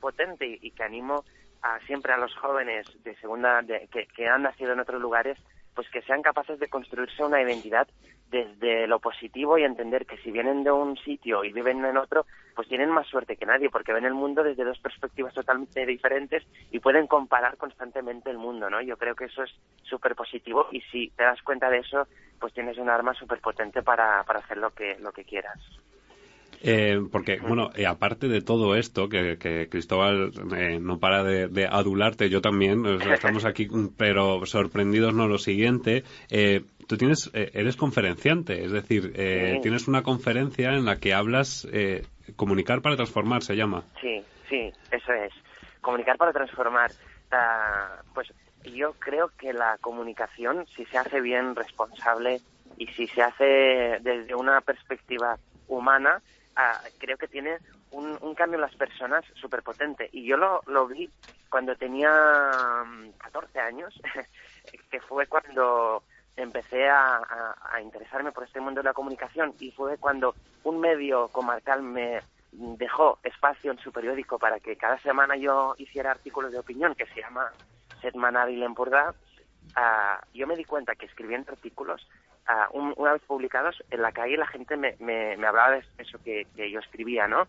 potente 0.00 0.46
y, 0.46 0.58
y 0.62 0.70
que 0.70 0.82
animo 0.84 1.24
a, 1.62 1.78
siempre 1.86 2.12
a 2.12 2.16
los 2.18 2.34
jóvenes 2.36 2.86
de 3.04 3.14
segunda 3.16 3.60
de- 3.62 3.88
que, 3.92 4.06
que 4.16 4.26
han 4.28 4.42
nacido 4.42 4.72
en 4.72 4.80
otros 4.80 5.00
lugares, 5.02 5.36
pues 5.78 5.88
que 5.90 6.02
sean 6.02 6.22
capaces 6.22 6.58
de 6.58 6.66
construirse 6.66 7.22
una 7.22 7.40
identidad 7.40 7.86
desde 8.32 8.88
lo 8.88 8.98
positivo 8.98 9.56
y 9.56 9.62
entender 9.62 10.06
que 10.06 10.16
si 10.16 10.32
vienen 10.32 10.64
de 10.64 10.72
un 10.72 10.96
sitio 10.96 11.44
y 11.44 11.52
viven 11.52 11.84
en 11.84 11.96
otro, 11.96 12.26
pues 12.56 12.66
tienen 12.66 12.90
más 12.90 13.06
suerte 13.06 13.36
que 13.36 13.46
nadie, 13.46 13.70
porque 13.70 13.92
ven 13.92 14.04
el 14.04 14.12
mundo 14.12 14.42
desde 14.42 14.64
dos 14.64 14.80
perspectivas 14.80 15.34
totalmente 15.34 15.86
diferentes 15.86 16.42
y 16.72 16.80
pueden 16.80 17.06
comparar 17.06 17.56
constantemente 17.58 18.28
el 18.28 18.38
mundo, 18.38 18.68
¿no? 18.68 18.80
Yo 18.80 18.96
creo 18.96 19.14
que 19.14 19.26
eso 19.26 19.44
es 19.44 19.54
súper 19.84 20.16
positivo 20.16 20.66
y 20.72 20.80
si 20.80 21.10
te 21.10 21.22
das 21.22 21.40
cuenta 21.42 21.70
de 21.70 21.78
eso, 21.78 22.08
pues 22.40 22.52
tienes 22.52 22.76
un 22.78 22.90
arma 22.90 23.14
súper 23.14 23.38
potente 23.40 23.80
para, 23.84 24.24
para 24.24 24.40
hacer 24.40 24.56
lo 24.56 24.70
que, 24.70 24.98
lo 24.98 25.12
que 25.12 25.22
quieras. 25.22 25.60
Eh, 26.62 27.00
porque, 27.12 27.38
bueno, 27.40 27.70
eh, 27.76 27.86
aparte 27.86 28.28
de 28.28 28.40
todo 28.40 28.74
esto, 28.74 29.08
que, 29.08 29.38
que 29.38 29.68
Cristóbal 29.68 30.32
eh, 30.56 30.78
no 30.80 30.98
para 30.98 31.22
de, 31.22 31.48
de 31.48 31.66
adularte, 31.66 32.28
yo 32.30 32.40
también, 32.40 32.84
estamos 32.86 33.44
aquí, 33.44 33.68
pero 33.96 34.44
sorprendidos 34.44 35.14
no 35.14 35.28
lo 35.28 35.38
siguiente, 35.38 36.02
eh, 36.30 36.62
tú 36.88 36.96
tienes, 36.96 37.30
eh, 37.34 37.50
eres 37.54 37.76
conferenciante, 37.76 38.64
es 38.64 38.72
decir, 38.72 39.12
eh, 39.14 39.54
Sí. 39.56 39.62
tienes 39.62 39.86
una 39.88 40.02
conferencia 40.02 40.70
en 40.70 40.84
la 40.84 40.96
que 40.96 41.14
hablas, 41.14 41.68
eh, 41.72 42.04
comunicar 42.36 42.82
para 42.82 42.96
transformar, 42.96 43.42
se 43.42 43.54
llama. 43.54 43.84
Sí, 44.00 44.22
sí, 44.48 44.72
eso 44.90 45.12
es. 45.12 45.32
Comunicar 45.80 46.16
para 46.16 46.32
transformar. 46.32 46.90
Ah, 47.30 48.00
pues 48.14 48.32
yo 48.64 48.94
creo 48.98 49.30
que 49.38 49.52
la 49.52 49.78
comunicación, 49.80 50.66
si 50.74 50.84
se 50.86 50.98
hace 50.98 51.20
bien, 51.20 51.54
responsable 51.54 52.40
y 52.78 52.86
si 52.88 53.06
se 53.08 53.22
hace 53.22 53.98
desde 54.02 54.34
una 54.34 54.60
perspectiva 54.60 55.36
humana, 55.68 56.20
ah, 56.58 56.82
creo 56.98 57.16
que 57.16 57.28
tiene 57.28 57.58
un, 57.92 58.18
cambio 58.34 58.56
en 58.56 58.62
las 58.62 58.76
personas 58.76 59.24
súper 59.40 59.62
potente. 59.62 60.10
Y 60.12 60.26
yo 60.26 60.36
lo, 60.36 60.86
vi 60.88 61.10
cuando 61.48 61.76
tenía 61.76 62.84
mm, 62.84 63.12
14 63.18 63.60
años, 63.60 63.94
que 64.90 65.00
fue 65.02 65.26
cuando 65.26 66.04
empecé 66.36 66.88
a, 66.88 67.16
a- 67.16 67.56
a 67.72 67.80
interesarme 67.80 68.32
por 68.32 68.44
este 68.44 68.60
mundo 68.60 68.80
de 68.80 68.84
la 68.84 68.94
comunicación 68.94 69.54
y 69.58 69.72
fue 69.72 69.98
cuando 69.98 70.36
un 70.64 70.80
medio 70.80 71.28
comarcal 71.28 71.82
me 71.82 72.22
dejó 72.52 73.18
espacio 73.22 73.72
en 73.72 73.78
su 73.78 73.92
periódico 73.92 74.38
para 74.38 74.60
que 74.60 74.76
cada 74.76 74.98
semana 75.00 75.36
yo 75.36 75.74
hiciera 75.78 76.10
artículos 76.12 76.52
de 76.52 76.58
opinión 76.58 76.94
que 76.94 77.06
se 77.06 77.20
llama 77.20 77.52
Setmanal 78.00 78.50
y 78.50 78.56
L'Empordà, 78.56 79.14
ah, 79.74 80.20
yo 80.32 80.46
me 80.46 80.56
di 80.56 80.64
cuenta 80.64 80.94
que 80.94 81.06
escribiendo 81.06 81.52
artículos, 81.52 82.06
un- 82.72 82.94
una 82.96 83.12
vez 83.12 83.22
publicados, 83.26 83.82
en 83.90 84.02
la 84.02 84.12
calle 84.12 84.36
la 84.36 84.46
gente 84.46 84.76
me, 84.76 84.96
me, 85.00 85.36
me 85.36 85.46
hablaba 85.46 85.72
de 85.72 85.84
eso 85.98 86.18
que, 86.22 86.46
que 86.56 86.70
yo 86.70 86.80
escribía, 86.80 87.26
¿no? 87.28 87.46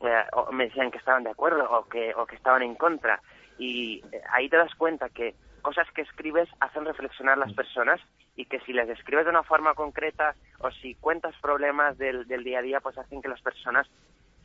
Eh, 0.00 0.24
o 0.32 0.52
me 0.52 0.64
decían 0.66 0.90
que 0.90 0.98
estaban 0.98 1.24
de 1.24 1.30
acuerdo 1.30 1.64
o 1.70 1.86
que, 1.88 2.12
o 2.14 2.26
que 2.26 2.36
estaban 2.36 2.62
en 2.62 2.74
contra. 2.74 3.20
Y 3.58 4.04
eh, 4.12 4.20
ahí 4.32 4.48
te 4.48 4.56
das 4.56 4.74
cuenta 4.74 5.08
que 5.08 5.34
cosas 5.62 5.90
que 5.92 6.02
escribes 6.02 6.48
hacen 6.60 6.84
reflexionar 6.84 7.34
a 7.34 7.46
las 7.46 7.52
personas 7.54 8.00
y 8.36 8.44
que 8.46 8.60
si 8.60 8.72
les 8.72 8.88
escribes 8.90 9.24
de 9.24 9.30
una 9.30 9.44
forma 9.44 9.72
concreta 9.74 10.34
o 10.58 10.70
si 10.70 10.94
cuentas 10.96 11.34
problemas 11.40 11.96
del, 11.96 12.26
del 12.26 12.44
día 12.44 12.58
a 12.58 12.62
día, 12.62 12.80
pues 12.80 12.98
hacen 12.98 13.22
que 13.22 13.28
las 13.28 13.40
personas 13.40 13.86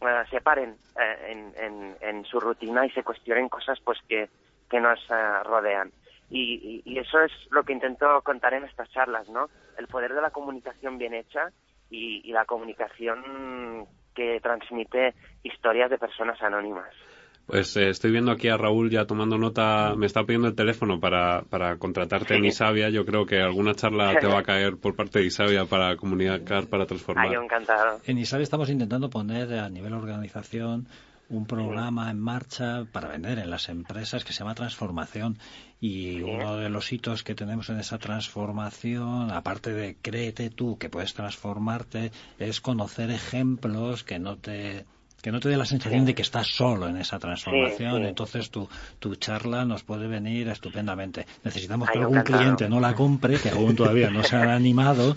eh, 0.01 0.23
se 0.29 0.39
paren 0.39 0.77
eh, 0.97 1.25
en, 1.27 1.53
en, 1.61 1.97
en 1.99 2.23
su 2.25 2.39
rutina 2.39 2.85
y 2.85 2.91
se 2.91 3.03
cuestionen 3.03 3.49
cosas 3.49 3.79
pues 3.83 3.99
que, 4.07 4.29
que 4.69 4.79
nos 4.79 4.99
eh, 5.09 5.43
rodean. 5.43 5.91
Y, 6.29 6.81
y- 6.85 6.93
y 6.93 6.99
eso 6.99 7.19
es 7.21 7.31
lo 7.49 7.63
que 7.63 7.73
intento 7.73 8.21
contar 8.21 8.53
en 8.53 8.63
estas 8.63 8.89
charlas, 8.91 9.27
¿no? 9.29 9.49
El 9.79 9.87
poder 9.87 10.13
de 10.13 10.21
la 10.21 10.29
comunicación 10.29 10.97
bien 10.99 11.13
hecha 11.15 11.51
y, 11.89 12.21
y 12.23 12.31
la 12.31 12.45
comunicación 12.45 13.87
que 14.13 14.39
transmite 14.41 15.15
historias 15.43 15.89
de 15.89 15.97
personas 15.97 16.39
anónimas. 16.41 16.89
Pues 17.47 17.75
eh, 17.77 17.89
estoy 17.89 18.11
viendo 18.11 18.31
aquí 18.31 18.47
a 18.47 18.57
Raúl 18.57 18.91
ya 18.91 19.05
tomando 19.05 19.39
nota, 19.39 19.95
me 19.95 20.05
está 20.05 20.23
pidiendo 20.23 20.47
el 20.47 20.55
teléfono 20.55 20.99
para, 20.99 21.41
para 21.49 21.77
contratarte 21.77 22.35
en 22.35 22.41
Sí. 22.43 22.47
Isavia. 22.49 22.89
Yo 22.89 23.05
creo 23.05 23.25
que 23.25 23.39
alguna 23.41 23.73
charla 23.73 24.19
te 24.19 24.27
va 24.27 24.39
a 24.39 24.43
caer 24.51 24.77
por 24.77 24.95
parte 24.95 25.17
de 25.17 25.25
Isavia 25.25 25.65
para 25.65 25.95
comunicar, 25.95 26.67
para 26.67 26.85
transformar. 26.85 27.25
Ay, 27.25 27.33
yo 27.33 27.41
encantado. 27.41 28.01
En 28.05 28.19
ISAB 28.19 28.41
estamos 28.41 28.69
intentando 28.69 29.09
poner 29.09 29.51
a 29.57 29.67
nivel 29.67 29.93
organización 29.93 30.85
un 31.29 31.45
programa 31.45 32.09
en 32.09 32.19
marcha 32.19 32.85
para 32.91 33.07
vender 33.07 33.39
en 33.39 33.49
las 33.49 33.69
empresas 33.69 34.25
que 34.25 34.33
se 34.33 34.39
llama 34.39 34.55
Transformación. 34.55 35.37
Y 35.79 36.21
uno 36.21 36.57
de 36.57 36.69
los 36.69 36.91
hitos 36.91 37.23
que 37.23 37.35
tenemos 37.35 37.69
en 37.69 37.79
esa 37.79 37.99
transformación, 37.99 39.31
aparte 39.31 39.71
de 39.71 39.95
créete 39.95 40.49
tú 40.49 40.77
que 40.77 40.89
puedes 40.89 41.13
transformarte, 41.13 42.11
es 42.39 42.59
conocer 42.59 43.11
ejemplos 43.11 44.03
que 44.03 44.19
no 44.19 44.37
te 44.37 44.85
que 45.21 45.31
no 45.31 45.39
te 45.39 45.49
dé 45.49 45.57
la 45.57 45.65
sensación 45.65 46.05
de 46.05 46.15
que 46.15 46.21
estás 46.21 46.47
solo 46.47 46.87
en 46.87 46.97
esa 46.97 47.19
transformación. 47.19 48.05
Entonces 48.05 48.49
tu, 48.49 48.67
tu 48.99 49.15
charla 49.15 49.65
nos 49.65 49.83
puede 49.83 50.07
venir 50.07 50.47
estupendamente. 50.49 51.25
Necesitamos 51.43 51.89
que 51.89 51.99
algún 51.99 52.21
cliente 52.21 52.69
no 52.69 52.79
la 52.79 52.93
compre, 52.93 53.37
que 53.37 53.49
aún 53.49 53.75
todavía 53.75 54.09
no 54.09 54.23
se 54.23 54.35
ha 54.35 54.53
animado, 54.55 55.15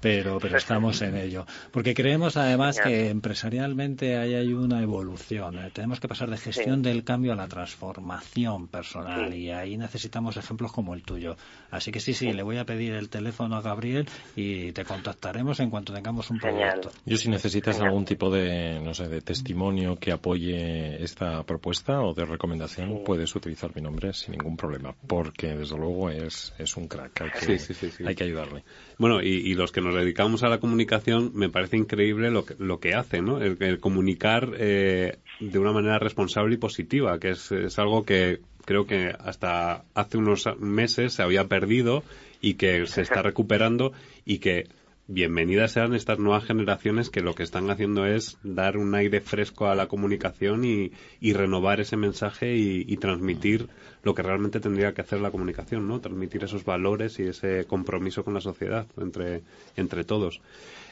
pero, 0.00 0.38
pero 0.38 0.56
estamos 0.56 1.02
en 1.02 1.16
ello. 1.16 1.46
Porque 1.70 1.94
creemos 1.94 2.36
además 2.36 2.80
que 2.80 3.10
empresarialmente 3.10 4.16
ahí 4.16 4.34
hay 4.34 4.52
una 4.52 4.82
evolución. 4.82 5.58
¿eh? 5.58 5.70
Tenemos 5.72 6.00
que 6.00 6.08
pasar 6.08 6.30
de 6.30 6.38
gestión 6.38 6.82
del 6.82 7.04
cambio 7.04 7.32
a 7.32 7.36
la 7.36 7.48
transformación 7.48 8.68
personal 8.68 9.34
y 9.34 9.50
ahí 9.50 9.76
necesitamos 9.76 10.36
ejemplos 10.36 10.72
como 10.72 10.94
el 10.94 11.02
tuyo. 11.02 11.36
Así 11.70 11.92
que 11.92 12.00
sí, 12.00 12.14
sí, 12.14 12.32
le 12.32 12.42
voy 12.42 12.58
a 12.58 12.64
pedir 12.64 12.94
el 12.94 13.08
teléfono 13.08 13.56
a 13.56 13.62
Gabriel 13.62 14.08
y 14.36 14.72
te 14.72 14.84
contactaremos 14.84 15.60
en 15.60 15.70
cuanto 15.70 15.92
tengamos 15.92 16.30
un 16.30 16.38
proyecto. 16.38 16.90
Yo 17.04 17.16
si 17.16 17.28
necesitas 17.28 17.80
algún 17.80 18.04
tipo 18.04 18.30
de, 18.30 18.80
no 18.80 18.94
sé, 18.94 19.08
de 19.08 19.20
test 19.20 19.41
testimonio 19.42 19.96
que 19.98 20.12
apoye 20.12 21.02
esta 21.02 21.42
propuesta 21.42 22.00
o 22.00 22.14
de 22.14 22.24
recomendación, 22.24 23.02
puedes 23.04 23.34
utilizar 23.34 23.74
mi 23.74 23.82
nombre 23.82 24.12
sin 24.12 24.32
ningún 24.32 24.56
problema, 24.56 24.94
porque 25.08 25.56
desde 25.56 25.76
luego 25.76 26.10
es, 26.10 26.54
es 26.58 26.76
un 26.76 26.86
crack, 26.86 27.22
hay 27.22 27.30
que, 27.30 28.06
hay 28.06 28.14
que 28.14 28.24
ayudarle. 28.24 28.62
Bueno, 28.98 29.20
y, 29.20 29.54
los 29.54 29.72
que 29.72 29.80
nos 29.80 29.96
dedicamos 29.96 30.44
a 30.44 30.48
la 30.48 30.60
comunicación, 30.60 31.32
me 31.34 31.48
parece 31.48 31.76
increíble 31.76 32.30
lo 32.30 32.44
que, 32.44 32.54
lo 32.58 32.78
que 32.78 32.94
hace, 32.94 33.20
¿no? 33.20 33.42
El, 33.42 33.80
comunicar 33.80 34.52
eh, 34.56 35.18
de 35.40 35.58
una 35.58 35.72
manera 35.72 35.98
responsable 35.98 36.54
y 36.54 36.58
positiva, 36.58 37.18
que 37.18 37.30
es, 37.30 37.50
es 37.50 37.78
algo 37.80 38.04
que 38.04 38.40
creo 38.64 38.86
que 38.86 39.12
hasta 39.18 39.84
hace 39.94 40.18
unos 40.18 40.48
meses 40.60 41.14
se 41.14 41.22
había 41.22 41.48
perdido 41.48 42.04
y 42.40 42.54
que 42.54 42.86
se 42.86 43.02
está 43.02 43.22
recuperando 43.22 43.92
y 44.24 44.38
que 44.38 44.68
bienvenidas 45.12 45.72
sean 45.72 45.94
estas 45.94 46.18
nuevas 46.18 46.44
generaciones 46.44 47.10
que 47.10 47.20
lo 47.20 47.34
que 47.34 47.42
están 47.42 47.70
haciendo 47.70 48.06
es 48.06 48.38
dar 48.42 48.78
un 48.78 48.94
aire 48.94 49.20
fresco 49.20 49.66
a 49.66 49.74
la 49.74 49.86
comunicación 49.86 50.64
y, 50.64 50.92
renovar 51.34 51.80
ese 51.80 51.98
mensaje 51.98 52.56
y, 52.56 52.96
transmitir 52.96 53.68
lo 54.02 54.14
que 54.14 54.22
realmente 54.22 54.60
tendría 54.60 54.92
que 54.92 55.00
hacer 55.00 55.20
la 55.20 55.30
comunicación, 55.30 55.86
¿no? 55.86 56.00
Transmitir 56.00 56.44
esos 56.44 56.64
valores 56.64 57.18
y 57.18 57.24
ese 57.24 57.64
compromiso 57.66 58.24
con 58.24 58.34
la 58.34 58.40
sociedad 58.40 58.86
entre, 59.00 59.42
entre 59.76 60.04
todos. 60.04 60.40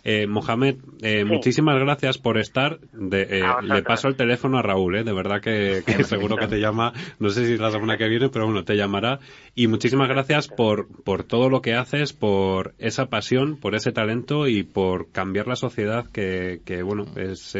Eh, 0.04 0.26
Mohamed, 0.26 0.76
eh, 1.02 1.24
muchísimas 1.24 1.78
gracias 1.78 2.18
por 2.18 2.38
estar. 2.38 2.78
Eh, 3.12 3.42
le 3.62 3.82
paso 3.82 4.08
el 4.08 4.16
teléfono 4.16 4.58
a 4.58 4.62
Raúl, 4.62 4.96
¿eh? 4.96 5.04
de 5.04 5.12
verdad 5.12 5.40
que, 5.40 5.82
seguro 6.04 6.36
que 6.36 6.46
te 6.46 6.60
llama, 6.60 6.92
no 7.18 7.30
sé 7.30 7.46
si 7.46 7.58
la 7.58 7.70
semana 7.70 7.98
que 7.98 8.08
viene, 8.08 8.28
pero 8.28 8.46
bueno, 8.46 8.64
te 8.64 8.76
llamará. 8.76 9.18
Y 9.54 9.66
muchísimas 9.66 10.08
gracias 10.08 10.48
por, 10.48 10.86
por 11.02 11.24
todo 11.24 11.50
lo 11.50 11.60
que 11.60 11.74
haces, 11.74 12.12
por 12.12 12.74
esa 12.78 13.06
pasión, 13.06 13.56
por 13.56 13.74
ese 13.74 13.92
talento 13.92 14.48
y 14.48 14.62
por 14.62 15.10
cambiar 15.10 15.48
la 15.48 15.56
sociedad, 15.56 16.06
que, 16.06 16.60
que 16.64 16.82
bueno, 16.82 17.06
es 17.16 17.56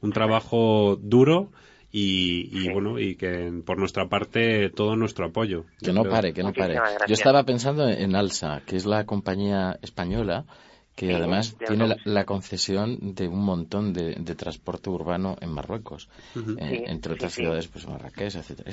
un 0.00 0.12
trabajo 0.12 0.98
duro. 1.00 1.50
Y, 1.94 2.70
bueno, 2.70 2.98
y 2.98 3.16
que 3.16 3.52
por 3.66 3.78
nuestra 3.78 4.08
parte 4.08 4.70
todo 4.70 4.96
nuestro 4.96 5.26
apoyo. 5.26 5.66
Que 5.78 5.92
no 5.92 6.04
pare, 6.04 6.32
que 6.32 6.42
no 6.42 6.54
pare. 6.54 6.78
Yo 7.06 7.12
estaba 7.12 7.44
pensando 7.44 7.86
en 7.86 8.16
Alsa, 8.16 8.62
que 8.64 8.76
es 8.76 8.86
la 8.86 9.04
compañía 9.04 9.78
española 9.82 10.46
que 10.94 11.14
además 11.14 11.56
tiene 11.66 11.96
la, 12.04 12.24
concesión 12.24 13.14
de 13.14 13.26
un 13.26 13.42
montón 13.44 13.92
de, 13.92 14.14
transporte 14.34 14.90
urbano 14.90 15.36
en 15.40 15.50
Marruecos, 15.50 16.08
eh, 16.36 16.84
entre 16.86 17.14
otras 17.14 17.32
ciudades, 17.32 17.66
pues 17.68 17.86
Marrakech, 17.86 18.34
etcétera. 18.34 18.70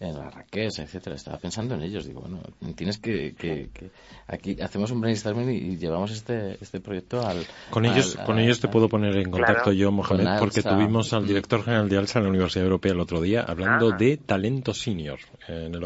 En 0.00 0.16
Marrakech, 0.16 0.78
etcétera. 0.78 1.16
Estaba 1.16 1.38
pensando 1.38 1.74
en 1.74 1.82
ellos, 1.82 2.06
digo, 2.06 2.20
bueno, 2.22 2.40
tienes 2.74 2.98
que, 2.98 3.34
que, 3.34 3.70
aquí 4.26 4.60
hacemos 4.60 4.90
un 4.90 5.00
brainstorming 5.00 5.50
y, 5.50 5.76
llevamos 5.76 6.10
este, 6.10 6.58
este 6.60 6.80
proyecto 6.80 7.24
al... 7.26 7.46
Con 7.70 7.84
ellos, 7.84 8.16
con 8.26 8.38
ellos 8.38 8.58
te 8.60 8.68
puedo 8.68 8.88
poner 8.88 9.16
en 9.16 9.30
contacto 9.30 9.72
yo, 9.72 9.92
Mohamed, 9.92 10.40
porque 10.40 10.62
tuvimos 10.62 11.12
al 11.12 11.26
director 11.26 11.62
general 11.62 11.88
de 11.88 11.98
ALSA 11.98 12.18
en 12.18 12.24
la 12.24 12.30
Universidad 12.30 12.64
Europea 12.64 12.92
el 12.92 13.00
otro 13.00 13.20
día 13.20 13.42
hablando 13.42 13.92
ah. 13.92 13.96
de 13.96 14.16
talento 14.16 14.74
senior 14.74 15.18
en 15.46 15.74
el, 15.74 15.82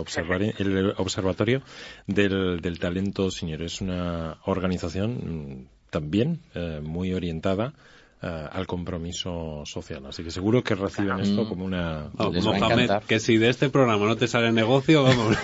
el 0.59 0.95
observatorio 0.97 1.63
del, 2.07 2.61
del 2.61 2.79
talento 2.79 3.31
senior. 3.31 3.63
Es 3.63 3.81
una 3.81 4.39
organización 4.45 5.41
también 5.90 6.40
eh, 6.55 6.80
muy 6.82 7.12
orientada 7.12 7.74
eh, 8.22 8.49
al 8.53 8.66
compromiso 8.66 9.62
social. 9.66 10.07
Así 10.07 10.22
que 10.22 10.30
seguro 10.30 10.62
que 10.62 10.74
reciben 10.74 11.20
esto 11.20 11.49
como 11.49 11.64
una... 11.64 12.11
Mohamed, 12.16 13.03
que 13.07 13.18
si 13.18 13.36
de 13.36 13.49
este 13.49 13.68
programa 13.68 14.07
no 14.07 14.16
te 14.16 14.28
sale 14.28 14.53
negocio, 14.53 15.03
vamos, 15.03 15.36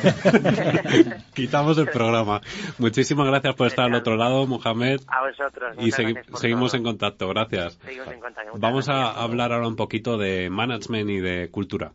quitamos 1.35 1.77
el 1.79 1.89
programa. 1.89 2.41
Muchísimas 2.79 3.27
gracias 3.27 3.55
por 3.57 3.67
estar 3.67 3.87
al 3.87 3.95
otro 3.95 4.17
lado, 4.17 4.47
Mohamed. 4.47 5.01
A 5.09 5.27
vosotros. 5.27 5.77
Y 5.81 5.91
seguimos 5.91 6.73
en 6.75 6.85
contacto, 6.85 7.29
gracias. 7.29 7.79
Vamos 8.55 8.89
a 8.89 9.11
hablar 9.11 9.53
ahora 9.53 9.69
un 9.69 9.77
poquito 9.77 10.17
de 10.17 10.49
management 10.49 11.11
y 11.11 11.19
de 11.21 11.51
cultura. 11.51 11.93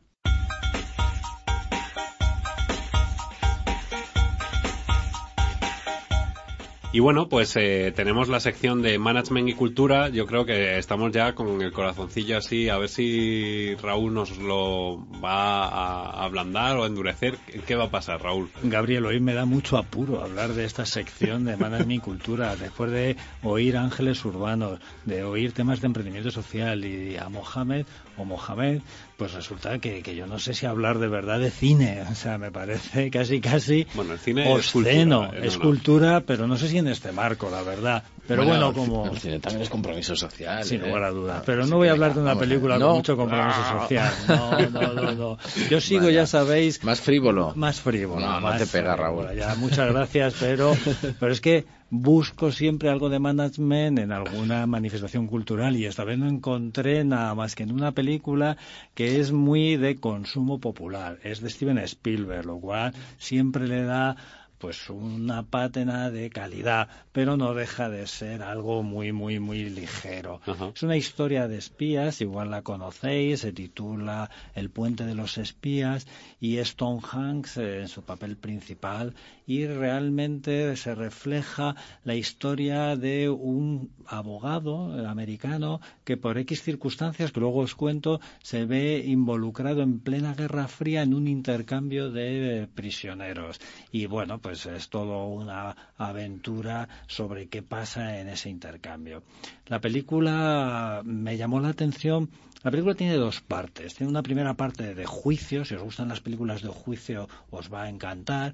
Y 6.96 7.00
bueno, 7.00 7.28
pues 7.28 7.56
eh, 7.56 7.92
tenemos 7.96 8.30
la 8.30 8.40
sección 8.40 8.84
de 8.84 9.00
Management 9.00 9.50
y 9.50 9.54
Cultura. 9.54 10.10
Yo 10.10 10.28
creo 10.28 10.46
que 10.46 10.78
estamos 10.78 11.12
ya 11.12 11.34
con 11.34 11.60
el 11.64 11.72
corazoncillo 11.72 12.38
así, 12.38 12.70
a 12.70 12.78
ver 12.78 12.88
si 12.88 13.74
Raúl 13.82 14.14
nos 14.14 14.38
lo 14.38 15.04
va 15.20 15.66
a 15.66 16.24
ablandar 16.24 16.78
o 16.78 16.84
a 16.84 16.86
endurecer. 16.86 17.40
¿Qué 17.66 17.76
va 17.76 17.86
a 17.86 17.90
pasar, 17.90 18.22
Raúl? 18.22 18.52
Gabriel, 18.62 19.08
hoy 19.08 19.20
me 19.20 19.34
da 19.34 19.46
mucho 19.46 19.78
apuro 19.78 20.22
hablar 20.22 20.54
de 20.54 20.66
esta 20.66 20.86
sección 20.86 21.46
de 21.46 21.58
Management 21.58 21.94
y 21.94 21.98
Cultura. 21.98 22.56
Después 22.62 22.92
de 22.92 23.18
oír 23.42 23.76
Ángeles 23.76 24.24
Urbanos, 24.24 24.80
de 25.06 25.24
oír 25.24 25.52
temas 25.52 25.82
de 25.82 25.88
emprendimiento 25.88 26.30
social 26.30 26.86
y 26.86 27.18
a 27.18 27.28
Mohamed 27.28 27.88
o 28.18 28.26
Mohamed, 28.26 28.82
pues 29.18 29.34
resulta 29.34 29.80
que, 29.80 30.02
que, 30.02 30.16
yo 30.16 30.28
no 30.28 30.40
sé 30.40 30.54
si 30.54 30.66
hablar 30.66 31.00
de 31.00 31.08
verdad 31.08 31.40
de 31.40 31.52
cine. 31.52 32.04
O 32.14 32.16
sea, 32.16 32.38
me 32.38 32.52
parece 32.52 33.10
casi, 33.10 33.42
casi 33.42 33.88
bueno, 33.96 34.14
el 34.14 34.20
cine 34.20 34.54
obsceno. 34.54 35.34
Es 35.34 35.58
cultura, 35.58 36.22
pero 36.22 36.48
no 36.48 36.58
sé 36.58 36.68
si 36.68 36.78
en 36.78 36.88
este 36.88 37.12
marco, 37.12 37.50
la 37.50 37.64
verdad. 37.64 38.04
Pero 38.28 38.46
bueno, 38.46 38.72
como... 38.72 39.08
El 39.08 39.18
cine 39.18 39.40
también 39.40 39.64
es 39.64 39.70
compromiso 39.70 40.16
social. 40.16 40.64
Sin 40.64 40.82
¿eh? 40.82 40.88
lugar 40.88 41.04
a 41.04 41.10
duda. 41.10 41.38
Ah, 41.40 41.44
pero 41.46 41.66
no 41.66 41.78
voy 41.78 41.90
a 41.90 41.92
hablar 41.92 42.14
de 42.14 42.22
una 42.22 42.38
película 42.38 42.80
con 42.80 42.98
mucho 42.98 43.18
compromiso 43.18 43.60
ah. 43.60 43.80
social. 43.82 44.14
No, 44.28 44.70
no, 44.70 44.94
no, 44.94 45.12
no. 45.12 45.38
Yo 45.70 45.82
sigo, 45.82 46.10
ya 46.10 46.26
sabéis... 46.26 46.84
Más 46.84 47.02
frívolo. 47.02 47.54
Más 47.56 47.82
frívolo. 47.82 48.26
No, 48.26 48.40
no 48.40 48.58
te 48.58 48.68
pega, 48.68 48.96
Raúl. 48.96 49.36
Ya, 49.36 49.56
muchas 49.56 49.92
gracias, 49.92 50.36
pero, 50.40 50.78
pero 51.20 51.32
es 51.34 51.42
que 51.42 51.66
busco 51.96 52.52
siempre 52.52 52.90
algo 52.90 53.10
de 53.10 53.20
management 53.20 54.00
en 54.00 54.12
alguna 54.12 54.66
manifestación 54.66 55.28
cultural 55.28 55.78
y 55.78 55.86
esta 55.86 56.04
vez 56.04 56.18
no 56.18 56.28
encontré 56.28 57.04
nada 57.04 57.36
más 57.36 57.54
que 57.54 57.62
en 57.62 57.72
una 57.72 57.92
película 57.92 58.58
que 58.96 59.20
es 59.20 59.32
muy 59.32 59.78
de 59.78 59.98
consumo 59.98 60.60
popular. 60.60 61.20
Es 61.22 61.40
de 61.42 61.52
Steven 61.52 61.78
Spielberg, 61.78 62.48
lo 62.48 62.58
cual 62.60 62.94
siempre 63.20 63.68
le 63.68 63.84
da 63.84 64.16
pues 64.58 64.90
una 64.90 65.44
pátena 65.44 66.10
de 66.10 66.30
calidad, 66.30 66.88
pero 67.12 67.36
no 67.36 67.54
deja 67.54 67.90
de 67.90 68.08
ser 68.08 68.42
algo 68.42 68.82
muy, 68.82 69.12
muy, 69.12 69.40
muy 69.40 69.70
ligero. 69.70 70.40
Es 70.74 70.82
una 70.84 70.96
historia 70.96 71.50
de 71.50 71.58
espías, 71.58 72.22
igual 72.22 72.50
la 72.50 72.62
conocéis, 72.62 73.42
se 73.42 73.52
titula 73.52 74.32
El 74.56 74.70
puente 74.70 75.06
de 75.06 75.16
los 75.16 75.38
espías 75.38 76.08
y 76.44 76.62
Tom 76.76 77.00
Hanks 77.00 77.56
eh, 77.56 77.80
en 77.80 77.88
su 77.88 78.02
papel 78.02 78.36
principal 78.36 79.14
y 79.48 79.66
realmente 79.66 80.76
se 80.76 80.94
refleja 80.94 81.74
la 82.04 82.16
historia 82.16 82.98
de 82.98 83.30
un 83.30 83.92
abogado 84.06 85.08
americano 85.08 85.80
que 86.04 86.18
por 86.18 86.38
X 86.38 86.62
circunstancias, 86.62 87.32
que 87.32 87.40
luego 87.40 87.60
os 87.60 87.76
cuento, 87.76 88.20
se 88.42 88.66
ve 88.66 89.06
involucrado 89.06 89.84
en 89.84 90.02
plena 90.02 90.36
Guerra 90.36 90.68
Fría 90.68 91.04
en 91.04 91.14
un 91.14 91.30
intercambio 91.30 92.12
de 92.12 92.68
prisioneros. 92.76 93.62
Y 93.94 94.08
bueno, 94.08 94.40
pues 94.40 94.66
es 94.66 94.90
todo 94.90 95.28
una 95.28 95.94
aventura 95.98 96.90
sobre 97.08 97.48
qué 97.48 97.62
pasa 97.62 98.20
en 98.20 98.28
ese 98.28 98.50
intercambio. 98.50 99.24
La 99.68 99.80
película 99.80 101.04
me 101.06 101.38
llamó 101.38 101.62
la 101.62 101.70
atención 101.70 102.30
la 102.64 102.72
película 102.72 102.96
tiene 102.96 103.16
dos 103.16 103.42
partes. 103.42 103.94
Tiene 103.94 104.10
una 104.10 104.24
primera 104.24 104.54
parte 104.54 104.96
de 104.96 105.06
juicio, 105.06 105.66
si 105.66 105.76
os 105.76 105.84
gustan 105.84 106.08
las 106.08 106.22
películas 106.22 106.33
de 106.36 106.70
juicio 106.70 107.28
os 107.52 107.72
va 107.72 107.84
a 107.84 107.90
encantar. 107.90 108.54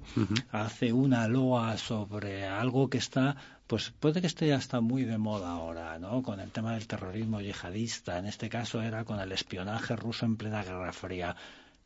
Hace 0.52 0.92
una 0.92 1.28
loa 1.28 1.76
sobre 1.76 2.46
algo 2.46 2.88
que 2.88 2.98
está, 2.98 3.36
pues 3.66 3.92
puede 4.00 4.20
que 4.20 4.26
esté 4.26 4.48
ya 4.48 4.56
está 4.56 4.80
muy 4.80 5.04
de 5.04 5.18
moda 5.18 5.50
ahora, 5.50 5.98
¿no? 5.98 6.22
Con 6.22 6.40
el 6.40 6.50
tema 6.50 6.74
del 6.74 6.86
terrorismo 6.86 7.40
yihadista. 7.40 8.18
En 8.18 8.26
este 8.26 8.48
caso 8.48 8.82
era 8.82 9.04
con 9.04 9.20
el 9.20 9.32
espionaje 9.32 9.96
ruso 9.96 10.26
en 10.26 10.36
plena 10.36 10.62
Guerra 10.62 10.92
Fría. 10.92 11.36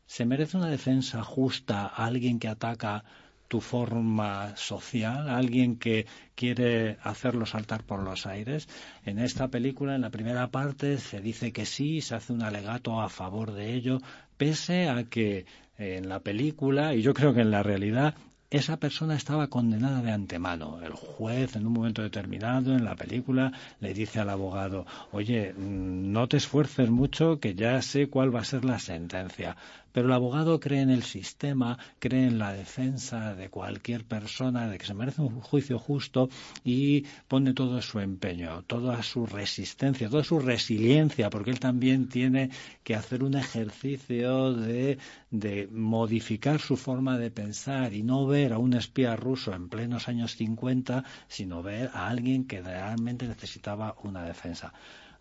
¿Se 0.05 0.25
merece 0.25 0.57
una 0.57 0.69
defensa 0.69 1.23
justa 1.23 1.87
a 1.87 2.05
alguien 2.05 2.39
que 2.39 2.47
ataca 2.47 3.03
tu 3.47 3.61
forma 3.61 4.55
social, 4.57 5.29
alguien 5.29 5.77
que 5.77 6.07
quiere 6.35 6.97
hacerlo 7.03 7.45
saltar 7.45 7.83
por 7.83 8.01
los 8.01 8.25
aires. 8.25 8.67
En 9.05 9.19
esta 9.19 9.49
película, 9.49 9.95
en 9.95 10.01
la 10.01 10.09
primera 10.09 10.49
parte, 10.49 10.97
se 10.97 11.21
dice 11.21 11.51
que 11.53 11.65
sí, 11.65 12.01
se 12.01 12.15
hace 12.15 12.33
un 12.33 12.41
alegato 12.41 12.99
a 13.01 13.09
favor 13.09 13.53
de 13.53 13.73
ello, 13.73 14.01
pese 14.37 14.89
a 14.89 15.03
que 15.05 15.45
en 15.77 16.09
la 16.09 16.19
película, 16.19 16.93
y 16.93 17.01
yo 17.01 17.13
creo 17.13 17.33
que 17.33 17.41
en 17.41 17.51
la 17.51 17.63
realidad, 17.63 18.15
esa 18.49 18.77
persona 18.77 19.15
estaba 19.15 19.47
condenada 19.47 20.01
de 20.01 20.11
antemano. 20.11 20.79
El 20.81 20.93
juez, 20.93 21.55
en 21.55 21.65
un 21.67 21.73
momento 21.73 22.01
determinado, 22.01 22.75
en 22.75 22.85
la 22.85 22.95
película, 22.95 23.51
le 23.79 23.93
dice 23.93 24.19
al 24.19 24.29
abogado, 24.29 24.85
oye, 25.11 25.53
mm, 25.53 26.11
no 26.11 26.27
te 26.27 26.37
esfuerces 26.37 26.89
mucho, 26.89 27.39
que 27.39 27.55
ya 27.55 27.81
sé 27.81 28.07
cuál 28.07 28.33
va 28.33 28.41
a 28.41 28.45
ser 28.45 28.63
la 28.63 28.79
sentencia. 28.79 29.57
Pero 29.95 30.07
el 30.07 30.13
abogado 30.13 30.59
cree 30.59 30.81
en 30.81 30.89
el 30.89 31.03
sistema, 31.03 31.79
cree 31.99 32.27
en 32.27 32.37
la 32.37 32.51
defensa 32.51 33.33
de 33.33 33.49
cualquier 33.49 34.03
persona, 34.03 34.67
de 34.67 34.77
que 34.77 34.85
se 34.85 34.93
merece 34.93 35.21
un 35.21 35.39
juicio 35.39 35.79
justo 35.79 36.27
y 36.65 37.05
pone 37.29 37.53
todo 37.53 37.81
su 37.81 38.01
empeño, 38.01 38.61
toda 38.63 39.01
su 39.03 39.25
resistencia, 39.25 40.09
toda 40.09 40.25
su 40.25 40.39
resiliencia, 40.39 41.29
porque 41.29 41.51
él 41.51 41.61
también 41.61 42.09
tiene 42.09 42.49
que 42.83 42.93
hacer 42.93 43.23
un 43.23 43.35
ejercicio 43.35 44.51
de, 44.53 44.97
de 45.31 45.69
modificar 45.71 46.59
su 46.59 46.75
forma 46.75 47.17
de 47.17 47.31
pensar 47.31 47.93
y 47.93 48.03
no 48.03 48.27
ver 48.27 48.51
a 48.51 48.57
un 48.57 48.73
espía 48.73 49.15
ruso 49.15 49.53
en 49.53 49.69
plenos 49.69 50.09
años 50.09 50.35
50, 50.35 51.05
sino 51.29 51.63
ver 51.63 51.89
a 51.93 52.09
alguien 52.09 52.47
que 52.47 52.61
realmente 52.61 53.29
necesitaba 53.29 53.95
una 54.03 54.25
defensa. 54.25 54.73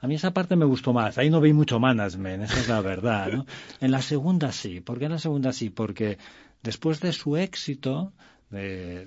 A 0.05 0.07
mí 0.07 0.17
esa 0.17 0.35
parte 0.35 0.55
me 0.55 0.67
gustó 0.67 0.93
más. 0.93 1.17
Ahí 1.17 1.31
no 1.31 1.41
vi 1.41 1.55
mucho 1.55 1.81
management, 1.81 2.43
esa 2.43 2.61
es 2.61 2.69
la 2.69 2.83
verdad. 2.83 3.33
¿no? 3.33 3.47
En 3.81 3.91
la 3.91 4.03
segunda 4.03 4.53
sí. 4.53 4.83
¿Por 4.83 4.99
qué 4.99 5.07
en 5.07 5.13
la 5.13 5.19
segunda 5.19 5.51
sí? 5.55 5.71
Porque 5.71 6.19
después 6.63 7.01
de 7.01 7.15
su 7.15 7.39
éxito 7.39 8.13
de, 8.51 9.07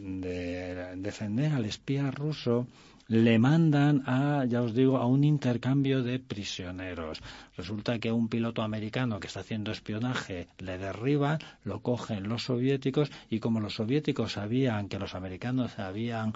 defender 0.98 1.54
al 1.54 1.66
espía 1.66 2.10
ruso, 2.10 2.66
le 3.08 3.38
mandan 3.38 4.06
a, 4.08 4.46
ya 4.46 4.64
os 4.64 4.74
digo, 4.74 4.98
a 4.98 5.06
un 5.06 5.24
intercambio 5.24 6.02
de 6.02 6.18
prisioneros. 6.18 7.22
Resulta 7.56 8.00
que 8.00 8.12
un 8.12 8.28
piloto 8.28 8.64
americano 8.64 9.20
que 9.20 9.28
está 9.28 9.42
haciendo 9.42 9.72
espionaje 9.72 10.48
le 10.58 10.80
derriba, 10.80 11.38
lo 11.64 11.82
cogen 11.84 12.28
los 12.28 12.46
soviéticos 12.46 13.12
y 13.30 13.40
como 13.40 13.60
los 13.60 13.76
soviéticos 13.76 14.32
sabían 14.32 14.90
que 14.90 14.98
los 14.98 15.14
americanos 15.14 15.78
habían 15.78 16.34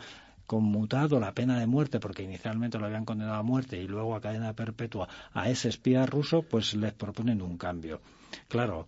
conmutado 0.52 1.18
la 1.22 1.34
pena 1.34 1.58
de 1.58 1.66
muerte, 1.66 2.02
porque 2.02 2.24
inicialmente 2.24 2.78
lo 2.78 2.86
habían 2.86 3.06
condenado 3.06 3.38
a 3.38 3.42
muerte 3.42 3.78
y 3.78 3.88
luego 3.88 4.16
a 4.16 4.20
cadena 4.20 4.52
perpetua 4.52 5.08
a 5.34 5.50
ese 5.50 5.70
espía 5.70 6.06
ruso, 6.06 6.42
pues 6.42 6.74
les 6.74 6.92
proponen 6.92 7.42
un 7.42 7.58
cambio. 7.58 8.02
Claro, 8.50 8.86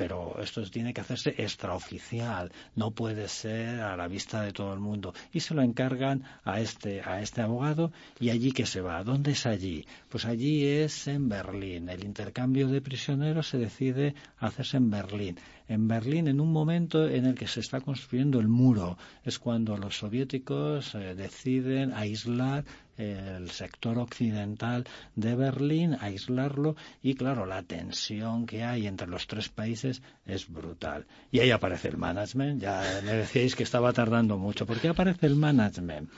pero 0.00 0.40
esto 0.40 0.62
tiene 0.70 0.94
que 0.94 1.02
hacerse 1.02 1.34
extraoficial, 1.36 2.50
no 2.74 2.90
puede 2.90 3.28
ser 3.28 3.80
a 3.80 3.98
la 3.98 4.08
vista 4.08 4.40
de 4.40 4.50
todo 4.50 4.72
el 4.72 4.80
mundo. 4.80 5.12
Y 5.30 5.40
se 5.40 5.52
lo 5.52 5.60
encargan 5.60 6.24
a 6.42 6.58
este, 6.58 7.02
a 7.02 7.20
este 7.20 7.42
abogado 7.42 7.92
y 8.18 8.30
allí 8.30 8.52
que 8.52 8.64
se 8.64 8.80
va. 8.80 9.04
¿Dónde 9.04 9.32
es 9.32 9.44
allí? 9.44 9.84
Pues 10.08 10.24
allí 10.24 10.64
es 10.64 11.06
en 11.06 11.28
Berlín. 11.28 11.90
El 11.90 12.02
intercambio 12.02 12.68
de 12.68 12.80
prisioneros 12.80 13.48
se 13.48 13.58
decide 13.58 14.14
hacerse 14.38 14.78
en 14.78 14.90
Berlín 14.90 15.36
en 15.70 15.86
Berlín 15.86 16.26
en 16.26 16.40
un 16.40 16.50
momento 16.50 17.08
en 17.08 17.26
el 17.26 17.36
que 17.36 17.46
se 17.46 17.60
está 17.60 17.80
construyendo 17.80 18.40
el 18.40 18.48
muro. 18.48 18.98
Es 19.22 19.38
cuando 19.38 19.76
los 19.76 19.98
soviéticos 19.98 20.96
eh, 20.96 21.14
deciden 21.14 21.92
aislar 21.92 22.64
el 23.00 23.50
sector 23.50 23.98
occidental 23.98 24.86
de 25.16 25.34
Berlín, 25.34 25.96
aislarlo 26.00 26.76
y 27.02 27.14
claro, 27.14 27.46
la 27.46 27.62
tensión 27.62 28.46
que 28.46 28.62
hay 28.62 28.86
entre 28.86 29.06
los 29.06 29.26
tres 29.26 29.48
países 29.48 30.02
es 30.26 30.48
brutal. 30.48 31.06
Y 31.32 31.40
ahí 31.40 31.50
aparece 31.50 31.88
el 31.88 31.96
management, 31.96 32.60
ya 32.60 32.82
me 33.04 33.12
decíais 33.12 33.56
que 33.56 33.62
estaba 33.62 33.92
tardando 33.92 34.38
mucho. 34.38 34.66
¿Por 34.66 34.80
qué 34.80 34.88
aparece 34.88 35.26
el 35.26 35.36
management? 35.36 36.10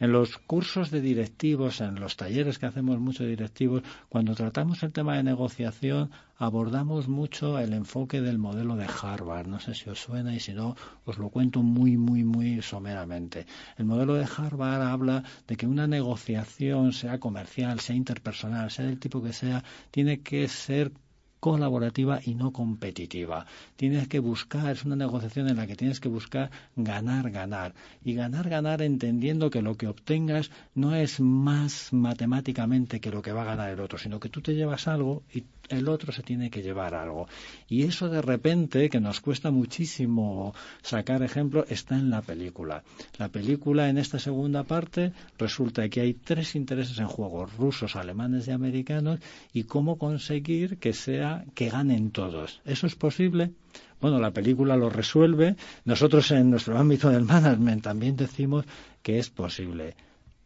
En 0.00 0.12
los 0.12 0.38
cursos 0.38 0.90
de 0.90 1.02
directivos, 1.02 1.82
en 1.82 2.00
los 2.00 2.16
talleres 2.16 2.58
que 2.58 2.64
hacemos 2.64 2.98
mucho 2.98 3.22
de 3.22 3.28
directivos, 3.28 3.82
cuando 4.08 4.34
tratamos 4.34 4.82
el 4.82 4.94
tema 4.94 5.14
de 5.16 5.22
negociación, 5.22 6.10
abordamos 6.38 7.06
mucho 7.06 7.58
el 7.58 7.74
enfoque 7.74 8.22
del 8.22 8.38
modelo 8.38 8.76
de 8.76 8.86
Harvard. 8.86 9.46
No 9.46 9.60
sé 9.60 9.74
si 9.74 9.90
os 9.90 10.00
suena 10.00 10.34
y 10.34 10.40
si 10.40 10.54
no, 10.54 10.74
os 11.04 11.18
lo 11.18 11.28
cuento 11.28 11.62
muy, 11.62 11.98
muy, 11.98 12.24
muy 12.24 12.62
someramente. 12.62 13.44
El 13.76 13.84
modelo 13.84 14.14
de 14.14 14.24
Harvard 14.24 14.80
habla 14.80 15.22
de 15.46 15.56
que 15.56 15.66
una 15.66 15.86
negociación, 15.86 16.94
sea 16.94 17.20
comercial, 17.20 17.80
sea 17.80 17.94
interpersonal, 17.94 18.70
sea 18.70 18.86
del 18.86 18.98
tipo 18.98 19.22
que 19.22 19.34
sea, 19.34 19.62
tiene 19.90 20.22
que 20.22 20.48
ser 20.48 20.92
colaborativa 21.40 22.20
y 22.24 22.34
no 22.34 22.52
competitiva. 22.52 23.46
Tienes 23.76 24.06
que 24.08 24.18
buscar, 24.18 24.70
es 24.70 24.84
una 24.84 24.96
negociación 24.96 25.48
en 25.48 25.56
la 25.56 25.66
que 25.66 25.76
tienes 25.76 25.98
que 25.98 26.08
buscar 26.08 26.50
ganar, 26.76 27.30
ganar. 27.30 27.74
Y 28.04 28.14
ganar, 28.14 28.48
ganar 28.48 28.82
entendiendo 28.82 29.50
que 29.50 29.62
lo 29.62 29.76
que 29.76 29.88
obtengas 29.88 30.50
no 30.74 30.94
es 30.94 31.18
más 31.20 31.92
matemáticamente 31.92 33.00
que 33.00 33.10
lo 33.10 33.22
que 33.22 33.32
va 33.32 33.42
a 33.42 33.46
ganar 33.46 33.70
el 33.70 33.80
otro, 33.80 33.98
sino 33.98 34.20
que 34.20 34.28
tú 34.28 34.42
te 34.42 34.54
llevas 34.54 34.86
algo 34.86 35.22
y 35.32 35.44
el 35.70 35.88
otro 35.88 36.12
se 36.12 36.22
tiene 36.22 36.50
que 36.50 36.62
llevar 36.62 36.94
algo. 36.94 37.28
Y 37.68 37.84
eso 37.84 38.08
de 38.08 38.20
repente, 38.20 38.90
que 38.90 39.00
nos 39.00 39.20
cuesta 39.20 39.50
muchísimo 39.50 40.54
sacar 40.82 41.22
ejemplo, 41.22 41.64
está 41.68 41.96
en 41.96 42.10
la 42.10 42.22
película. 42.22 42.82
La 43.18 43.28
película 43.28 43.88
en 43.88 43.96
esta 43.96 44.18
segunda 44.18 44.64
parte 44.64 45.12
resulta 45.38 45.88
que 45.88 46.00
hay 46.00 46.14
tres 46.14 46.54
intereses 46.54 46.98
en 46.98 47.06
juego, 47.06 47.46
rusos, 47.46 47.96
alemanes 47.96 48.48
y 48.48 48.50
americanos, 48.50 49.20
y 49.52 49.64
cómo 49.64 49.96
conseguir 49.96 50.78
que 50.78 50.92
sea 50.92 51.44
que 51.54 51.70
ganen 51.70 52.10
todos. 52.10 52.60
¿Eso 52.64 52.86
es 52.86 52.96
posible? 52.96 53.52
Bueno, 54.00 54.18
la 54.18 54.32
película 54.32 54.76
lo 54.76 54.90
resuelve. 54.90 55.56
Nosotros 55.84 56.30
en 56.32 56.50
nuestro 56.50 56.76
ámbito 56.78 57.10
del 57.10 57.24
management 57.24 57.84
también 57.84 58.16
decimos 58.16 58.64
que 59.02 59.18
es 59.18 59.30
posible. 59.30 59.94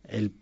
el 0.06 0.32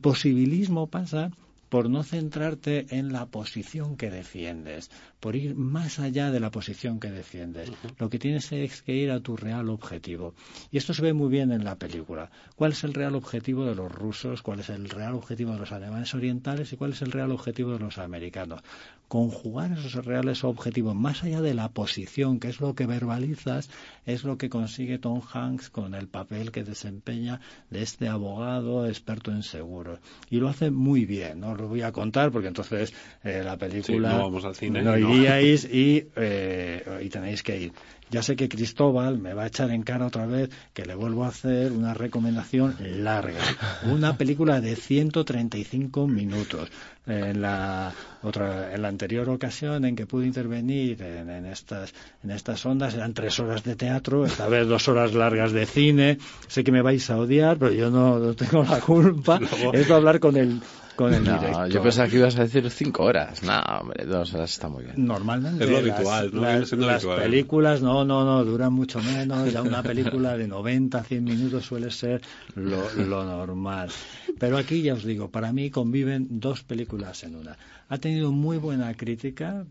posibilismo 0.00 0.88
pasa 0.88 1.30
por 1.70 1.88
no 1.88 2.02
centrarte 2.02 2.86
en 2.90 3.12
la 3.12 3.26
posición 3.26 3.96
que 3.96 4.10
defiendes, 4.10 4.90
por 5.20 5.36
ir 5.36 5.54
más 5.54 5.98
allá 5.98 6.30
de 6.30 6.40
la 6.40 6.50
posición 6.50 6.98
que 6.98 7.10
defiendes. 7.10 7.70
Lo 7.98 8.08
que 8.08 8.18
tienes 8.18 8.50
es 8.52 8.82
que 8.82 8.94
ir 8.94 9.10
a 9.10 9.20
tu 9.20 9.36
real 9.36 9.68
objetivo. 9.68 10.34
Y 10.70 10.78
esto 10.78 10.94
se 10.94 11.02
ve 11.02 11.12
muy 11.12 11.28
bien 11.28 11.52
en 11.52 11.64
la 11.64 11.76
película. 11.76 12.30
¿Cuál 12.56 12.72
es 12.72 12.82
el 12.84 12.94
real 12.94 13.14
objetivo 13.14 13.66
de 13.66 13.74
los 13.74 13.92
rusos? 13.92 14.42
¿Cuál 14.42 14.60
es 14.60 14.70
el 14.70 14.88
real 14.88 15.14
objetivo 15.14 15.52
de 15.52 15.58
los 15.58 15.72
alemanes 15.72 16.14
orientales? 16.14 16.72
¿Y 16.72 16.76
cuál 16.76 16.92
es 16.92 17.02
el 17.02 17.12
real 17.12 17.30
objetivo 17.30 17.72
de 17.72 17.78
los 17.78 17.98
americanos? 17.98 18.62
Conjugar 19.08 19.72
esos 19.72 20.04
reales 20.04 20.44
objetivos 20.44 20.94
más 20.94 21.24
allá 21.24 21.40
de 21.40 21.52
la 21.52 21.68
posición, 21.68 22.38
que 22.38 22.48
es 22.48 22.60
lo 22.60 22.74
que 22.74 22.86
verbalizas, 22.86 23.68
es 24.06 24.24
lo 24.24 24.38
que 24.38 24.48
consigue 24.48 24.98
Tom 24.98 25.20
Hanks 25.20 25.68
con 25.68 25.94
el 25.94 26.06
papel 26.08 26.52
que 26.52 26.62
desempeña 26.62 27.40
de 27.70 27.82
este 27.82 28.08
abogado 28.08 28.86
experto 28.86 29.32
en 29.32 29.42
seguros. 29.42 29.98
Y 30.30 30.38
lo 30.38 30.48
hace 30.48 30.70
muy 30.70 31.04
bien. 31.04 31.40
No 31.40 31.54
lo 31.56 31.68
voy 31.68 31.82
a 31.82 31.92
contar 31.92 32.30
porque 32.30 32.48
entonces 32.48 32.94
eh, 33.24 33.42
la 33.44 33.56
película 33.58 34.12
no 34.12 34.18
vamos 34.20 34.44
al 34.44 34.54
cine 34.54 34.80
y, 35.14 36.04
eh, 36.16 37.00
y 37.02 37.08
tenéis 37.08 37.42
que 37.42 37.60
ir. 37.60 37.72
Ya 38.10 38.24
sé 38.24 38.34
que 38.34 38.48
Cristóbal 38.48 39.18
me 39.18 39.34
va 39.34 39.44
a 39.44 39.46
echar 39.46 39.70
en 39.70 39.84
cara 39.84 40.06
otra 40.06 40.26
vez 40.26 40.50
que 40.74 40.84
le 40.84 40.96
vuelvo 40.96 41.24
a 41.24 41.28
hacer 41.28 41.70
una 41.70 41.94
recomendación 41.94 42.76
larga. 42.80 43.38
Una 43.84 44.18
película 44.18 44.60
de 44.60 44.74
135 44.74 46.08
minutos. 46.08 46.68
En 47.06 47.40
la, 47.40 47.92
otra, 48.22 48.74
en 48.74 48.82
la 48.82 48.88
anterior 48.88 49.28
ocasión 49.30 49.84
en 49.84 49.94
que 49.94 50.06
pude 50.06 50.26
intervenir 50.26 51.00
en, 51.02 51.46
estas, 51.46 51.94
en 52.22 52.32
estas 52.32 52.64
ondas 52.66 52.94
eran 52.94 53.14
tres 53.14 53.38
horas 53.40 53.64
de 53.64 53.74
teatro, 53.74 54.26
esta 54.26 54.48
vez 54.48 54.66
dos 54.66 54.86
horas 54.88 55.14
largas 55.14 55.52
de 55.52 55.66
cine. 55.66 56.18
Sé 56.48 56.64
que 56.64 56.72
me 56.72 56.82
vais 56.82 57.08
a 57.10 57.16
odiar, 57.16 57.58
pero 57.58 57.72
yo 57.72 57.90
no, 57.90 58.34
tengo 58.34 58.64
la 58.64 58.80
culpa. 58.80 59.40
Es 59.72 59.88
de 59.88 59.94
hablar 59.94 60.18
con 60.18 60.36
el, 60.36 60.60
no, 61.08 61.66
yo 61.68 61.82
pensaba 61.82 62.08
que 62.08 62.16
ibas 62.16 62.36
a 62.36 62.42
decir 62.42 62.68
cinco 62.70 63.04
horas. 63.04 63.42
No, 63.42 63.58
hombre, 63.80 64.04
dos 64.04 64.34
horas 64.34 64.50
está 64.50 64.68
muy 64.68 64.84
bien. 64.84 65.06
Normalmente. 65.06 65.64
Es 65.64 65.70
lo 65.70 65.78
habitual, 65.78 66.30
las, 66.34 67.04
películas, 67.04 67.80
no, 67.80 68.04
no, 68.04 68.24
no, 68.24 68.44
duran 68.44 68.72
mucho 68.72 69.00
menos. 69.00 69.52
Ya 69.52 69.62
una 69.62 69.82
película 69.82 70.36
de 70.36 70.46
90, 70.46 71.02
100 71.02 71.24
minutos 71.24 71.64
suele 71.64 71.90
ser 71.90 72.20
lo, 72.54 72.90
lo 72.94 73.24
normal. 73.24 73.90
Pero 74.38 74.58
aquí 74.58 74.82
ya 74.82 74.94
os 74.94 75.04
digo, 75.04 75.30
para 75.30 75.52
mí 75.52 75.70
conviven 75.70 76.26
dos 76.30 76.62
películas 76.62 77.22
en 77.24 77.36
una. 77.36 77.56
Ha 77.88 77.98
tenido 77.98 78.32
muy 78.32 78.58
buena 78.58 78.94
crítica, 78.94 79.64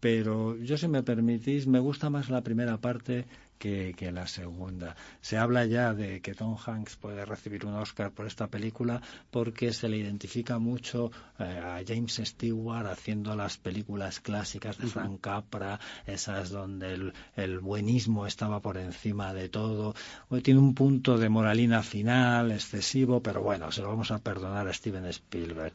pero 0.00 0.56
yo, 0.58 0.76
si 0.76 0.86
me 0.86 1.02
permitís, 1.02 1.66
me 1.66 1.78
gusta 1.78 2.10
más 2.10 2.28
la 2.28 2.42
primera 2.42 2.76
parte 2.76 3.24
que, 3.58 4.10
la 4.12 4.26
segunda. 4.26 4.94
Se 5.20 5.38
habla 5.38 5.64
ya 5.64 5.94
de 5.94 6.20
que 6.20 6.34
Tom 6.34 6.56
Hanks 6.56 6.96
puede 6.96 7.24
recibir 7.24 7.64
un 7.64 7.74
Oscar 7.74 8.12
por 8.12 8.26
esta 8.26 8.48
película 8.48 9.00
porque 9.30 9.72
se 9.72 9.88
le 9.88 9.96
identifica 9.96 10.58
mucho 10.58 11.10
eh, 11.38 11.44
a 11.44 11.82
James 11.86 12.20
Stewart 12.22 12.86
haciendo 12.86 13.34
las 13.34 13.56
películas 13.56 14.20
clásicas 14.20 14.78
de 14.78 14.86
Frank 14.86 15.20
Capra, 15.20 15.80
esas 16.06 16.50
donde 16.50 17.12
el, 17.36 17.60
buenismo 17.60 18.26
estaba 18.26 18.60
por 18.60 18.76
encima 18.76 19.32
de 19.32 19.48
todo. 19.48 19.94
Hoy 20.28 20.42
tiene 20.42 20.60
un 20.60 20.74
punto 20.74 21.16
de 21.16 21.28
moralina 21.28 21.82
final 21.82 22.52
excesivo, 22.52 23.22
pero 23.22 23.42
bueno, 23.42 23.72
se 23.72 23.80
lo 23.80 23.88
vamos 23.88 24.10
a 24.10 24.18
perdonar 24.18 24.68
a 24.68 24.72
Steven 24.72 25.06
Spielberg 25.06 25.72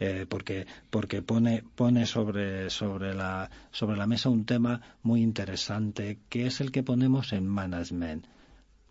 eh, 0.00 0.26
porque, 0.28 0.66
porque 0.88 1.20
pone, 1.20 1.62
pone 1.74 2.06
sobre, 2.06 2.70
sobre, 2.70 3.14
la, 3.14 3.50
sobre 3.70 3.96
la 3.96 4.06
mesa 4.06 4.30
un 4.30 4.44
tema 4.44 4.80
muy 5.02 5.22
interesante 5.22 6.18
que 6.28 6.46
es 6.46 6.60
el 6.60 6.72
que 6.72 6.82
ponemos 6.82 7.15
en 7.32 7.46
management. 7.46 8.26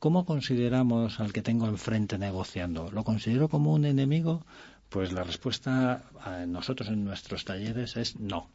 ¿cómo 0.05 0.23
consideramos 0.23 1.19
al 1.19 1.33
que 1.33 1.41
tengo 1.41 1.67
enfrente 1.67 2.19
negociando? 2.19 2.91
¿Lo 2.91 3.03
considero 3.03 3.49
como 3.49 3.73
un 3.73 3.85
enemigo? 3.85 4.45
Pues 4.87 5.11
la 5.11 5.23
respuesta 5.23 6.03
a 6.21 6.45
nosotros 6.45 6.89
en 6.89 7.03
nuestros 7.03 7.43
talleres 7.43 7.97
es 7.97 8.19
no. 8.19 8.47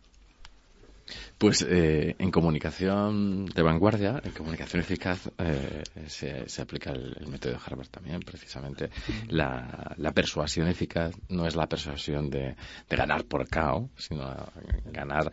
Pues 1.39 1.67
eh, 1.69 2.15
en 2.21 2.31
comunicación 2.31 3.47
de 3.47 3.63
vanguardia, 3.63 4.21
en 4.23 4.31
comunicación 4.31 4.81
eficaz, 4.81 5.29
eh, 5.39 5.83
se, 6.07 6.63
aplica 6.63 6.93
el, 6.93 7.27
método 7.27 7.55
de 7.55 7.59
Harvard 7.67 7.89
también, 7.89 8.21
precisamente. 8.21 8.91
La, 9.27 9.97
persuasión 10.15 10.69
eficaz 10.69 11.17
no 11.31 11.49
es 11.49 11.57
la 11.57 11.67
persuasión 11.67 12.31
de, 12.31 12.55
ganar 12.89 13.25
por 13.25 13.49
cao, 13.49 13.91
sino 13.97 14.53
ganar 14.85 15.33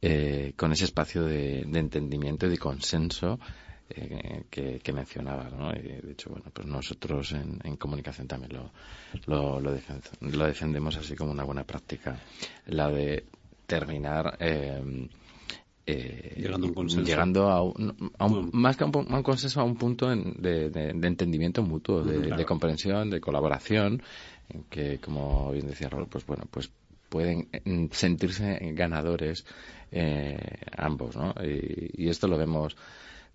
eh, 0.00 0.54
con 0.56 0.72
ese 0.72 0.86
espacio 0.86 1.24
de, 1.24 1.60
entendimiento 1.60 2.46
y 2.46 2.50
de 2.50 2.56
consenso 2.56 3.38
que, 4.50 4.92
mencionaba, 4.92 5.48
¿no? 5.50 5.72
Y 5.72 5.80
de 5.80 6.12
hecho, 6.12 6.30
bueno, 6.30 6.46
pues 6.52 6.66
nosotros 6.66 7.32
en, 7.32 7.76
comunicación 7.76 8.26
también 8.26 8.52
lo, 8.52 8.70
lo, 9.26 9.60
lo, 9.60 10.44
defendemos 10.46 10.96
así 10.96 11.14
como 11.14 11.32
una 11.32 11.44
buena 11.44 11.64
práctica, 11.64 12.18
la 12.66 12.88
de 12.90 13.24
terminar 13.66 14.36
eh, 14.40 15.08
eh, 15.86 16.34
llegando 16.36 16.66
a 16.66 16.68
un 16.68 16.74
consenso. 16.74 17.06
Llegando 17.06 17.50
a 17.50 17.62
un, 17.62 18.50
más 18.52 18.76
que 18.76 18.84
a 18.84 18.86
un, 18.86 19.22
consenso, 19.22 19.60
a 19.60 19.64
un 19.64 19.76
punto 19.76 20.08
de, 20.08 20.90
entendimiento 21.02 21.62
mutuo, 21.62 22.02
de, 22.02 22.44
comprensión, 22.44 23.10
de 23.10 23.20
colaboración, 23.20 24.02
en 24.48 24.64
que, 24.64 24.98
como 24.98 25.50
bien 25.52 25.66
decía 25.66 25.88
Raúl, 25.88 26.06
pues 26.08 26.26
bueno, 26.26 26.44
pues 26.50 26.70
pueden 27.08 27.48
mm, 27.64 27.86
sentirse 27.92 28.58
ganadores 28.72 29.44
eh, 29.90 30.38
ambos, 30.76 31.16
¿no? 31.16 31.34
Y, 31.42 32.08
esto 32.08 32.28
lo 32.28 32.38
vemos 32.38 32.76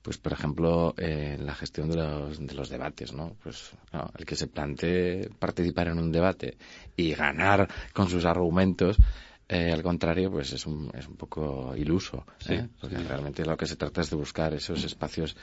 pues 0.05 0.19
por 0.19 0.33
ejemplo 0.33 0.93
en 0.97 1.45
la 1.45 1.55
gestión 1.55 1.89
de 1.89 1.97
los, 1.97 2.39
de 2.39 2.53
los 2.53 2.69
debates 2.69 3.11
no 3.11 3.35
pues 3.41 3.71
el 4.17 4.25
que 4.25 4.35
se 4.35 4.45
plantee 4.45 5.29
participar 5.39 5.87
en 5.87 5.97
un 5.97 6.11
debate 6.11 6.57
y 6.95 7.13
ganar 7.13 7.67
con 7.91 8.07
sus 8.07 8.23
argumentos 8.23 8.97
eh, 9.47 9.71
al 9.71 9.83
contrario, 9.83 10.31
pues 10.31 10.53
es 10.53 10.65
un, 10.65 10.91
es 10.97 11.07
un 11.07 11.15
poco 11.17 11.75
iluso, 11.77 12.25
¿eh? 12.49 12.67
porque 12.81 12.97
realmente 12.97 13.45
lo 13.45 13.55
que 13.55 13.67
se 13.67 13.75
trata 13.75 14.01
es 14.01 14.09
de 14.09 14.15
buscar 14.15 14.55
esos 14.55 14.83
espacios 14.83 15.37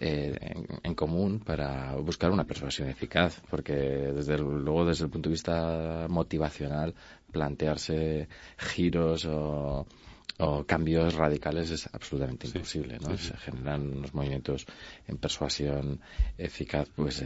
eh, 0.00 0.36
en, 0.82 0.94
común 0.96 1.38
para 1.38 1.94
buscar 1.94 2.32
una 2.32 2.42
persuasión 2.42 2.88
eficaz, 2.88 3.40
porque 3.48 3.74
desde 3.74 4.38
luego 4.38 4.84
desde 4.84 5.04
el 5.04 5.10
punto 5.10 5.28
de 5.28 5.34
vista 5.34 6.06
motivacional 6.08 6.94
plantearse 7.30 8.26
giros 8.58 9.24
o, 9.26 9.86
cambios 10.66 11.14
radicales 11.14 11.70
es 11.70 11.88
absolutamente 11.92 12.46
imposible, 12.48 12.98
¿no? 12.98 13.16
Se 13.16 13.36
generan 13.36 13.96
unos 13.96 14.14
movimientos 14.14 14.66
en 15.06 15.16
persuasión 15.18 16.00
eficaz, 16.36 16.88
pues 16.94 17.24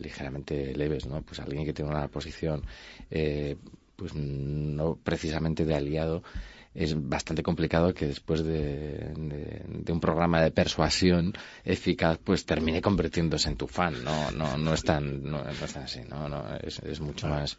ligeramente 0.00 0.74
leves, 0.74 1.06
¿no? 1.06 1.22
Pues 1.22 1.40
alguien 1.40 1.64
que 1.64 1.72
tiene 1.72 1.90
una 1.90 2.08
posición 2.08 2.62
pues 3.96 4.14
no 4.14 4.96
precisamente 5.02 5.64
de 5.64 5.74
aliado, 5.74 6.22
es 6.76 6.94
bastante 7.08 7.42
complicado 7.42 7.94
que 7.94 8.06
después 8.06 8.44
de, 8.44 9.12
un 9.88 10.00
programa 10.00 10.42
de 10.42 10.50
persuasión 10.50 11.32
eficaz 11.64 12.18
pues 12.22 12.44
termine 12.44 12.82
convirtiéndose 12.82 13.48
en 13.48 13.56
tu 13.56 13.66
fan 13.66 14.04
no 14.04 14.30
no 14.32 14.58
no 14.58 14.74
es 14.74 14.82
tan 14.82 15.22
no, 15.24 15.48
es 15.48 15.72
tan 15.72 15.84
así 15.84 16.00
no, 16.08 16.28
no 16.28 16.44
es, 16.62 16.78
es 16.80 17.00
mucho 17.00 17.28
más 17.28 17.56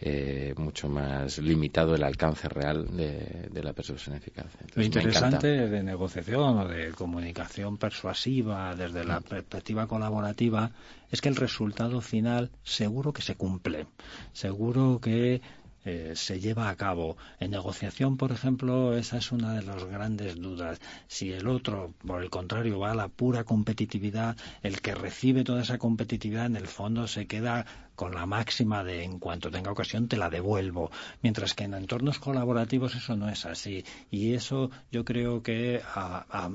eh, 0.00 0.54
mucho 0.56 0.88
más 0.88 1.38
limitado 1.38 1.94
el 1.94 2.02
alcance 2.02 2.48
real 2.48 2.96
de, 2.96 3.62
la 3.62 3.72
persuasión 3.72 4.16
eficaz. 4.16 4.46
Lo 4.74 4.82
interesante 4.82 5.46
de 5.68 5.82
negociación 5.82 6.58
o 6.58 6.68
de 6.68 6.90
comunicación 6.90 7.78
persuasiva 7.78 8.74
desde 8.74 9.04
la 9.04 9.20
mm. 9.20 9.22
perspectiva 9.22 9.86
colaborativa 9.86 10.72
es 11.10 11.20
que 11.20 11.28
el 11.28 11.36
resultado 11.36 12.00
final 12.00 12.50
seguro 12.64 13.12
que 13.12 13.22
se 13.22 13.36
cumple. 13.36 13.86
Seguro 14.32 15.00
que 15.00 15.40
eh, 15.84 16.12
se 16.14 16.40
lleva 16.40 16.68
a 16.68 16.76
cabo. 16.76 17.16
En 17.40 17.50
negociación, 17.50 18.16
por 18.16 18.32
ejemplo, 18.32 18.96
esa 18.96 19.18
es 19.18 19.32
una 19.32 19.54
de 19.54 19.62
las 19.62 19.84
grandes 19.84 20.36
dudas. 20.36 20.80
Si 21.06 21.32
el 21.32 21.48
otro, 21.48 21.94
por 22.06 22.22
el 22.22 22.30
contrario, 22.30 22.78
va 22.78 22.92
a 22.92 22.94
la 22.94 23.08
pura 23.08 23.44
competitividad, 23.44 24.36
el 24.62 24.80
que 24.80 24.94
recibe 24.94 25.44
toda 25.44 25.62
esa 25.62 25.78
competitividad 25.78 26.46
en 26.46 26.56
el 26.56 26.66
fondo 26.66 27.06
se 27.06 27.26
queda 27.26 27.66
con 27.94 28.14
la 28.14 28.26
máxima 28.26 28.84
de 28.84 29.04
en 29.04 29.18
cuanto 29.18 29.50
tenga 29.50 29.70
ocasión 29.70 30.08
te 30.08 30.16
la 30.16 30.30
devuelvo, 30.30 30.90
mientras 31.22 31.54
que 31.54 31.64
en 31.64 31.74
entornos 31.74 32.18
colaborativos 32.18 32.94
eso 32.94 33.16
no 33.16 33.28
es 33.28 33.44
así 33.46 33.84
y 34.10 34.34
eso 34.34 34.70
yo 34.90 35.04
creo 35.04 35.42
que 35.42 35.82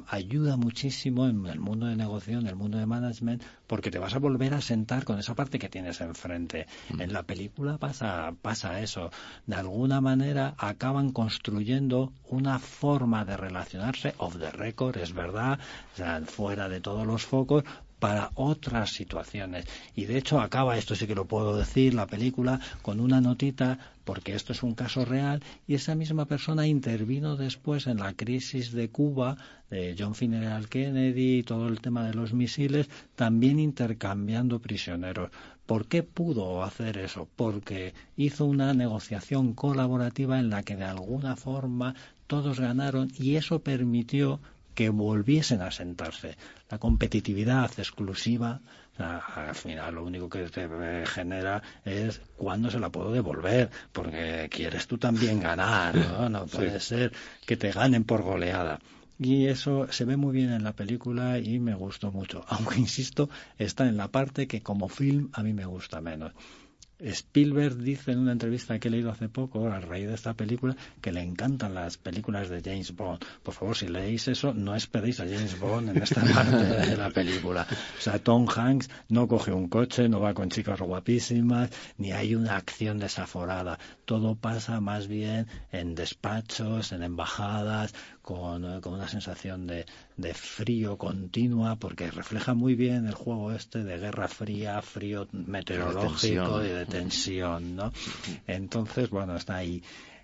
ayuda 0.07 0.57
muchísimo 0.57 1.27
en 1.27 1.45
el 1.45 1.59
mundo 1.59 1.85
de 1.85 1.95
negociación, 1.95 2.41
en 2.41 2.47
el 2.47 2.55
mundo 2.55 2.77
de 2.77 2.85
management, 2.85 3.43
porque 3.67 3.91
te 3.91 3.99
vas 3.99 4.15
a 4.15 4.19
volver 4.19 4.53
a 4.53 4.61
sentar 4.61 5.05
con 5.05 5.19
esa 5.19 5.35
parte 5.35 5.59
que 5.59 5.69
tienes 5.69 6.01
enfrente. 6.01 6.67
Mm. 6.89 7.01
En 7.01 7.13
la 7.13 7.23
película 7.23 7.77
pasa, 7.77 8.33
pasa 8.41 8.81
eso. 8.81 9.11
De 9.45 9.55
alguna 9.55 10.01
manera 10.01 10.55
acaban 10.57 11.11
construyendo 11.11 12.13
una 12.27 12.59
forma 12.59 13.25
de 13.25 13.37
relacionarse 13.37 14.13
off 14.17 14.37
the 14.37 14.51
record, 14.51 14.97
es 14.97 15.13
verdad, 15.13 15.59
fuera 16.25 16.69
de 16.69 16.81
todos 16.81 17.05
los 17.05 17.25
focos, 17.25 17.63
para 17.99 18.31
otras 18.35 18.91
situaciones. 18.91 19.65
Y 19.93 20.05
de 20.05 20.17
hecho 20.17 20.39
acaba, 20.39 20.77
esto 20.77 20.95
sí 20.95 21.05
que 21.05 21.15
lo 21.15 21.25
puedo 21.25 21.57
decir, 21.57 21.93
la 21.93 22.07
película 22.07 22.59
con 22.81 22.99
una 22.99 23.21
notita, 23.21 23.77
porque 24.05 24.33
esto 24.33 24.53
es 24.53 24.63
un 24.63 24.73
caso 24.73 25.05
real, 25.05 25.43
y 25.67 25.75
esa 25.75 25.95
misma 25.95 26.25
persona 26.25 26.65
intervino 26.65 27.35
después 27.35 27.87
en 27.87 27.97
la 27.97 28.13
crisis 28.13 28.71
de 28.71 28.89
Cuba, 28.89 29.37
de 29.69 29.95
John 29.97 30.13
F. 30.13 30.27
Kennedy 30.69 31.39
y 31.39 31.43
todo 31.43 31.67
el 31.67 31.81
tema 31.81 32.07
de 32.07 32.13
los 32.13 32.33
misiles, 32.33 32.89
también 33.15 33.59
intercambiando 33.59 34.59
prisioneros. 34.59 35.29
¿Por 35.65 35.85
qué 35.85 36.01
pudo 36.01 36.63
hacer 36.63 36.97
eso? 36.97 37.27
Porque 37.35 37.93
hizo 38.17 38.45
una 38.45 38.73
negociación 38.73 39.53
colaborativa 39.53 40.39
en 40.39 40.49
la 40.49 40.63
que 40.63 40.75
de 40.75 40.85
alguna 40.85 41.35
forma 41.35 41.93
todos 42.25 42.59
ganaron 42.59 43.11
y 43.17 43.35
eso 43.35 43.59
permitió 43.59 44.39
que 44.79 44.87
volviesen 44.87 45.61
a 45.61 45.71
sentarse. 45.71 46.37
La 46.69 46.77
competitividad 46.77 47.69
exclusiva, 47.77 48.61
al 48.97 49.53
final 49.53 49.95
lo 49.95 50.05
único 50.05 50.29
que 50.29 50.43
te 50.47 50.69
genera 51.05 51.61
es 51.83 52.21
cuándo 52.37 52.71
se 52.71 52.79
la 52.79 52.89
puedo 52.89 53.11
devolver, 53.11 53.69
porque 53.91 54.47
quieres 54.49 54.87
tú 54.87 54.97
también 54.97 55.41
ganar, 55.41 55.95
¿no? 55.95 56.29
No 56.29 56.45
puede 56.45 56.79
ser 56.79 57.11
que 57.45 57.57
te 57.57 57.71
ganen 57.71 58.05
por 58.05 58.21
goleada. 58.21 58.79
Y 59.19 59.47
eso 59.47 59.91
se 59.91 60.05
ve 60.05 60.15
muy 60.15 60.31
bien 60.31 60.53
en 60.53 60.63
la 60.63 60.71
película 60.71 61.39
y 61.39 61.59
me 61.59 61.75
gustó 61.75 62.13
mucho. 62.13 62.45
Aunque, 62.47 62.79
insisto, 62.79 63.29
está 63.57 63.85
en 63.85 63.97
la 63.97 64.07
parte 64.07 64.47
que 64.47 64.63
como 64.63 64.87
film 64.87 65.29
a 65.33 65.43
mí 65.43 65.51
me 65.51 65.65
gusta 65.65 65.99
menos. 65.99 66.31
Spielberg 66.99 67.77
dice 67.77 68.11
en 68.11 68.19
una 68.19 68.33
entrevista 68.33 68.77
que 68.79 68.89
he 68.89 68.91
leído 68.91 69.11
hace 69.11 69.29
poco, 69.29 69.67
a 69.67 69.79
raíz 69.79 70.07
de 70.07 70.15
esta 70.15 70.33
película, 70.33 70.75
que 71.01 71.11
le 71.11 71.21
encantan 71.21 71.73
las 71.73 71.97
películas 71.97 72.49
de 72.49 72.61
James 72.61 72.95
Bond. 72.95 73.23
Por 73.43 73.53
favor, 73.53 73.75
si 73.75 73.87
leéis 73.87 74.27
eso, 74.27 74.53
no 74.53 74.75
esperéis 74.75 75.19
a 75.19 75.25
James 75.25 75.59
Bond 75.59 75.89
en 75.89 76.03
esta 76.03 76.21
parte 76.33 76.57
de 76.57 76.97
la 76.97 77.09
película. 77.09 77.65
O 77.97 78.01
sea, 78.01 78.19
Tom 78.19 78.47
Hanks 78.53 78.89
no 79.07 79.27
coge 79.27 79.51
un 79.51 79.69
coche, 79.69 80.09
no 80.09 80.19
va 80.19 80.33
con 80.33 80.49
chicas 80.49 80.79
guapísimas, 80.79 81.69
ni 81.97 82.11
hay 82.11 82.35
una 82.35 82.57
acción 82.57 82.99
desaforada. 82.99 83.79
Todo 84.05 84.35
pasa 84.35 84.81
más 84.81 85.07
bien 85.07 85.47
en 85.71 85.95
despachos, 85.95 86.91
en 86.91 87.03
embajadas, 87.03 87.93
con, 88.29 88.63
eh, 88.63 88.79
una 88.85 89.07
sensación 89.07 89.65
de, 89.65 89.87
de, 90.15 90.35
frío 90.35 90.99
continua, 90.99 91.77
porque 91.77 92.11
refleja 92.11 92.53
muy 92.53 92.75
bien 92.75 93.07
el 93.07 93.15
juego 93.15 93.51
este 93.51 93.83
de 93.83 93.97
guerra 93.97 94.27
fría, 94.27 94.83
frío 94.83 95.27
meteorológico 95.31 96.63
y 96.63 96.67
de 96.67 96.85
tensión, 96.85 97.75
¿no? 97.75 97.91
Entonces, 98.45 99.09
bueno, 99.09 99.35
está 99.35 99.55
ahí. 99.55 99.81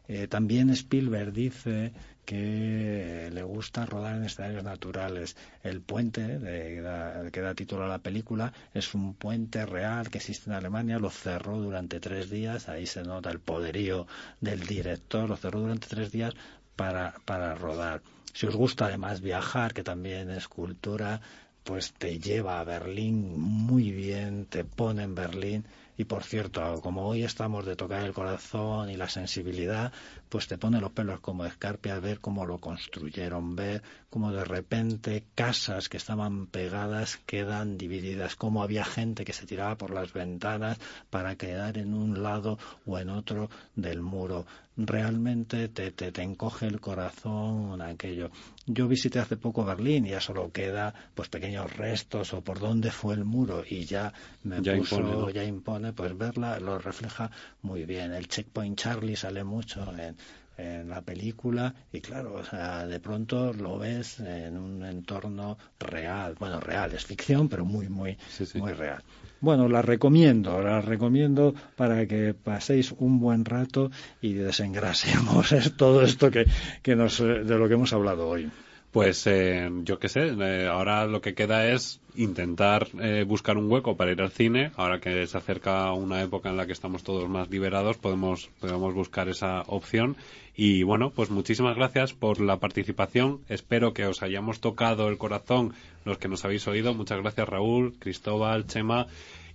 Eh, 0.08 0.28
también 0.28 0.70
Spielberg 0.70 1.34
dice 1.34 1.94
que 2.26 3.32
le 3.34 3.42
gusta 3.42 3.88
rodar 3.88 4.18
en 4.18 4.26
escenarios 4.26 4.64
naturales. 4.64 5.36
El 5.64 5.82
puente 5.82 6.38
de, 6.38 7.32
que 7.32 7.42
da 7.42 7.56
título 7.56 7.86
a 7.86 7.88
la 7.88 7.98
película 7.98 8.54
es 8.76 8.94
un 8.94 9.16
puente 9.16 9.66
real 9.66 10.12
que 10.12 10.20
existe 10.20 10.52
en 10.52 10.56
Alemania, 10.56 11.00
lo 11.00 11.10
cerró 11.10 11.60
durante 11.60 12.00
tres 12.00 12.30
días, 12.30 12.70
ahí 12.70 12.86
se 12.86 13.02
nota 13.02 13.32
el 13.32 13.40
poderío 13.40 14.06
del 14.42 14.62
director, 14.68 15.28
lo 15.28 15.38
cerró 15.38 15.62
durante 15.62 15.88
tres 15.88 16.12
días 16.12 16.36
para, 16.76 17.16
para 17.26 17.56
rodar. 17.56 18.02
Si 18.34 18.46
os 18.48 18.56
gusta 18.56 18.86
además 18.86 19.22
viajar, 19.22 19.74
que 19.74 19.84
también 19.84 20.30
es 20.30 20.48
cultura, 20.48 21.22
pues 21.64 21.94
te 21.94 22.20
lleva 22.20 22.60
a 22.60 22.64
Berlín 22.64 23.40
muy 23.40 23.92
bien, 23.92 24.46
te 24.46 24.64
pone 24.64 25.04
en 25.04 25.16
Berlín 25.16 25.66
y 25.98 26.04
por 26.04 26.24
cierto, 26.24 26.82
como 26.82 27.08
hoy 27.08 27.24
estamos 27.24 27.66
de 27.66 27.78
tocar 27.78 28.04
el 28.04 28.14
corazón 28.14 28.90
y 28.90 28.98
la 28.98 29.08
sensibilidad, 29.08 29.94
pues 30.28 30.48
te 30.48 30.58
pone 30.58 30.82
los 30.82 30.92
pelos 30.92 31.22
como 31.22 31.46
escarpia 31.46 32.00
ver 32.00 32.20
cómo 32.20 32.46
lo 32.46 32.60
construyeron, 32.60 33.56
ver 33.56 33.82
cómo 34.10 34.34
de 34.34 34.44
repente 34.44 35.24
casas 35.36 35.88
que 35.88 35.96
estaban 35.96 36.48
pegadas 36.48 37.18
quedan 37.26 37.78
divididas, 37.78 38.36
cómo 38.36 38.62
había 38.62 38.84
gente 38.84 39.24
que 39.24 39.32
se 39.32 39.46
tiraba 39.46 39.78
por 39.78 39.92
las 39.92 40.12
ventanas 40.12 40.80
para 41.10 41.38
quedar 41.38 41.78
en 41.78 41.94
un 41.94 42.22
lado 42.22 42.60
o 42.86 43.00
en 43.00 43.10
otro 43.10 43.50
del 43.76 44.02
muro 44.02 44.46
realmente 44.78 45.70
te, 45.70 45.92
te, 45.92 46.12
te 46.12 46.22
encoge 46.22 46.68
el 46.68 46.80
corazón 46.82 47.82
aquello. 47.82 48.30
Yo 48.66 48.88
visité 48.88 49.20
hace 49.20 49.38
poco 49.38 49.64
Berlín 49.66 50.06
y 50.06 50.10
ya 50.10 50.20
solo 50.22 50.52
queda 50.52 50.94
pues 51.14 51.30
pequeños 51.30 51.76
restos 51.78 52.34
o 52.34 52.42
por 52.44 52.60
dónde 52.60 52.92
fue 52.92 53.14
el 53.16 53.26
muro 53.26 53.64
y 53.68 53.86
ya 53.86 54.14
me 54.44 54.62
Ya 54.62 54.74
puso, 54.76 55.02
impone, 55.02 55.18
¿no? 55.18 55.30
ya 55.30 55.44
impone, 55.44 55.94
pues 55.94 56.18
verla 56.18 56.60
lo 56.60 56.78
refleja 56.80 57.32
muy 57.62 57.86
bien. 57.86 58.14
El 58.14 58.28
Checkpoint 58.28 58.78
Charlie 58.78 59.16
sale 59.16 59.44
mucho 59.44 59.82
en, 59.98 60.18
en 60.58 60.90
la 60.90 61.02
película 61.02 61.74
y 61.92 62.02
claro, 62.02 62.36
o 62.36 62.44
sea, 62.44 62.86
de 62.88 63.00
pronto 63.00 63.54
lo 63.54 63.78
ves 63.78 64.20
en 64.20 64.58
un 64.58 64.84
entorno 64.86 65.58
real, 65.80 66.36
bueno, 66.40 66.60
real, 66.60 66.94
es 66.94 67.06
ficción, 67.06 67.50
pero 67.50 67.66
muy, 67.66 67.90
muy, 67.90 68.18
Sí, 68.28 68.46
sí. 68.46 68.60
muy 68.60 68.74
real. 68.74 69.04
Bueno, 69.46 69.70
la 69.70 69.84
recomiendo, 69.84 70.60
la 70.60 70.82
recomiendo 70.82 71.54
para 71.76 72.08
que 72.08 72.34
paséis 72.34 72.92
un 72.98 73.20
buen 73.20 73.46
rato 73.46 73.92
y 74.20 74.34
desengrasemos 74.34 75.54
todo 75.78 76.02
esto 76.02 76.32
que, 76.32 76.48
que 76.82 76.96
nos, 76.96 77.20
de 77.20 77.44
lo 77.60 77.68
que 77.68 77.76
hemos 77.76 77.94
hablado 77.94 78.28
hoy. 78.28 78.50
Pues 78.96 79.28
eh, 79.28 79.70
yo 79.84 80.00
qué 80.00 80.08
sé, 80.08 80.22
eh, 80.40 80.68
ahora 80.68 81.06
lo 81.06 81.20
que 81.20 81.34
queda 81.34 81.68
es 81.68 82.00
intentar 82.16 82.88
eh, 83.02 83.26
buscar 83.28 83.58
un 83.58 83.70
hueco 83.70 83.98
para 83.98 84.14
ir 84.14 84.22
al 84.22 84.32
cine. 84.32 84.72
Ahora 84.78 85.02
que 85.02 85.28
se 85.28 85.38
acerca 85.38 85.92
una 85.92 86.22
época 86.22 86.48
en 86.48 86.56
la 86.56 86.66
que 86.66 86.72
estamos 86.72 87.04
todos 87.04 87.28
más 87.28 87.50
liberados, 87.50 87.98
podemos, 87.98 88.50
podemos 88.62 88.94
buscar 88.94 89.28
esa 89.28 89.64
opción. 89.64 90.16
Y 90.56 90.84
bueno, 90.84 91.10
pues 91.10 91.30
muchísimas 91.30 91.76
gracias 91.76 92.14
por 92.14 92.40
la 92.40 92.62
participación. 92.62 93.42
Espero 93.50 93.94
que 93.94 94.06
os 94.06 94.24
hayamos 94.24 94.62
tocado 94.62 95.10
el 95.10 95.18
corazón 95.18 95.74
los 96.06 96.18
que 96.18 96.30
nos 96.30 96.46
habéis 96.46 96.66
oído. 96.66 96.94
Muchas 96.94 97.20
gracias 97.20 97.50
Raúl, 97.50 97.96
Cristóbal, 98.00 98.66
Chema. 98.66 99.08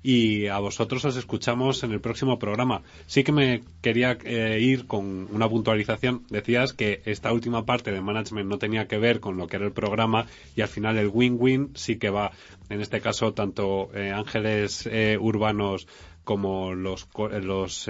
Y 0.03 0.47
a 0.47 0.59
vosotros 0.59 1.05
os 1.05 1.17
escuchamos 1.17 1.83
en 1.83 1.93
el 1.93 2.01
próximo 2.01 2.39
programa. 2.39 2.83
Sí 3.07 3.23
que 3.23 3.33
me 3.33 3.63
quería 3.83 4.17
eh, 4.25 4.59
ir 4.61 4.87
con 4.87 5.29
una 5.31 5.49
puntualización. 5.49 6.25
Decías 6.31 6.73
que 6.73 7.03
esta 7.05 7.33
última 7.33 7.67
parte 7.67 7.93
de 7.93 8.01
management 8.01 8.49
no 8.49 8.59
tenía 8.59 8.89
que 8.89 8.97
ver 8.99 9.21
con 9.21 9.37
lo 9.37 9.47
que 9.47 9.57
era 9.57 9.67
el 9.67 9.73
programa 9.73 10.27
y 10.57 10.63
al 10.63 10.69
final 10.69 10.97
el 10.97 11.09
win-win 11.13 11.73
sí 11.75 11.97
que 11.99 12.09
va. 12.11 12.33
En 12.71 12.81
este 12.81 13.01
caso, 13.01 13.35
tanto 13.35 13.91
eh, 13.95 14.11
ángeles 14.11 14.87
eh, 14.91 15.19
urbanos 15.21 15.87
como 16.25 16.73
los, 16.75 17.05
co- 17.05 17.31
eh, 17.31 17.43
los 17.43 17.87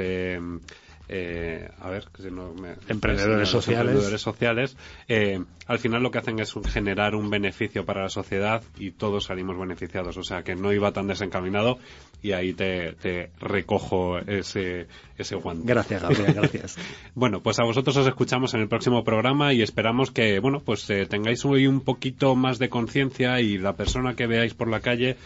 eh, 1.12 1.68
a 1.80 1.90
ver, 1.90 2.04
que 2.14 2.22
si 2.22 2.30
no 2.30 2.54
me- 2.54 2.74
Emprendedores 2.88 3.48
sociales. 3.48 3.80
emprendedores 3.80 4.20
sociales, 4.22 4.76
eh, 5.08 5.42
al 5.66 5.78
final 5.80 6.02
lo 6.04 6.11
que 6.12 6.18
hacen 6.18 6.38
es 6.38 6.54
generar 6.72 7.16
un 7.16 7.30
beneficio 7.30 7.84
para 7.84 8.02
la 8.02 8.08
sociedad 8.08 8.62
y 8.78 8.92
todos 8.92 9.24
salimos 9.24 9.58
beneficiados. 9.58 10.16
O 10.16 10.22
sea 10.22 10.42
que 10.44 10.54
no 10.54 10.72
iba 10.72 10.92
tan 10.92 11.08
desencaminado 11.08 11.78
y 12.22 12.32
ahí 12.32 12.52
te, 12.52 12.92
te 12.92 13.30
recojo 13.40 14.18
ese, 14.18 14.86
ese 15.18 15.34
guante. 15.34 15.64
Gracias, 15.66 16.00
Gabriel, 16.02 16.32
gracias. 16.34 16.76
Bueno, 17.14 17.40
pues 17.42 17.58
a 17.58 17.64
vosotros 17.64 17.96
os 17.96 18.06
escuchamos 18.06 18.54
en 18.54 18.61
el 18.61 18.68
próximo 18.68 19.02
programa 19.02 19.52
y 19.52 19.62
esperamos 19.62 20.11
que, 20.12 20.38
bueno, 20.38 20.61
pues 20.64 20.88
eh, 20.90 21.06
tengáis 21.06 21.44
hoy 21.44 21.66
un 21.66 21.80
poquito 21.80 22.36
más 22.36 22.58
de 22.61 22.68
conciencia 22.68 23.40
y 23.40 23.58
la 23.58 23.74
persona 23.74 24.14
que 24.14 24.26
veáis 24.28 24.54
por 24.54 24.68
la 24.68 24.80
calle 24.80 25.16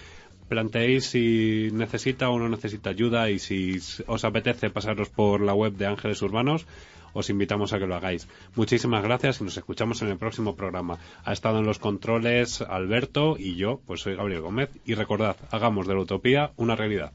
planteéis 0.49 1.07
si 1.07 1.71
necesita 1.73 2.31
o 2.31 2.39
no 2.39 2.49
necesita 2.49 2.91
ayuda 2.91 3.31
y 3.31 3.39
si 3.39 3.79
os 4.07 4.25
apetece 4.25 4.71
pasaros 4.71 5.09
por 5.09 5.41
la 5.41 5.55
web 5.55 5.75
de 5.75 5.87
Ángeles 5.87 6.23
Urbanos, 6.23 6.67
os 7.15 7.31
invitamos 7.31 7.73
a 7.73 7.79
que 7.79 7.87
lo 7.87 7.95
hagáis. 7.95 8.29
Muchísimas 8.55 9.03
gracias 9.03 9.41
y 9.41 9.45
nos 9.45 9.57
escuchamos 9.57 10.03
en 10.03 10.09
el 10.09 10.19
próximo 10.19 10.57
programa. 10.57 10.99
Ha 11.25 11.33
estado 11.33 11.61
en 11.61 11.67
los 11.67 11.79
controles 11.79 12.61
Alberto 12.61 13.37
y 13.39 13.55
yo, 13.55 13.81
pues 13.87 14.01
soy 14.01 14.17
Gabriel 14.17 14.43
Gómez. 14.43 14.71
Y 14.85 14.95
recordad, 14.95 15.37
hagamos 15.51 15.87
de 15.87 15.95
la 15.95 16.01
utopía 16.01 16.51
una 16.57 16.77
realidad. 16.77 17.13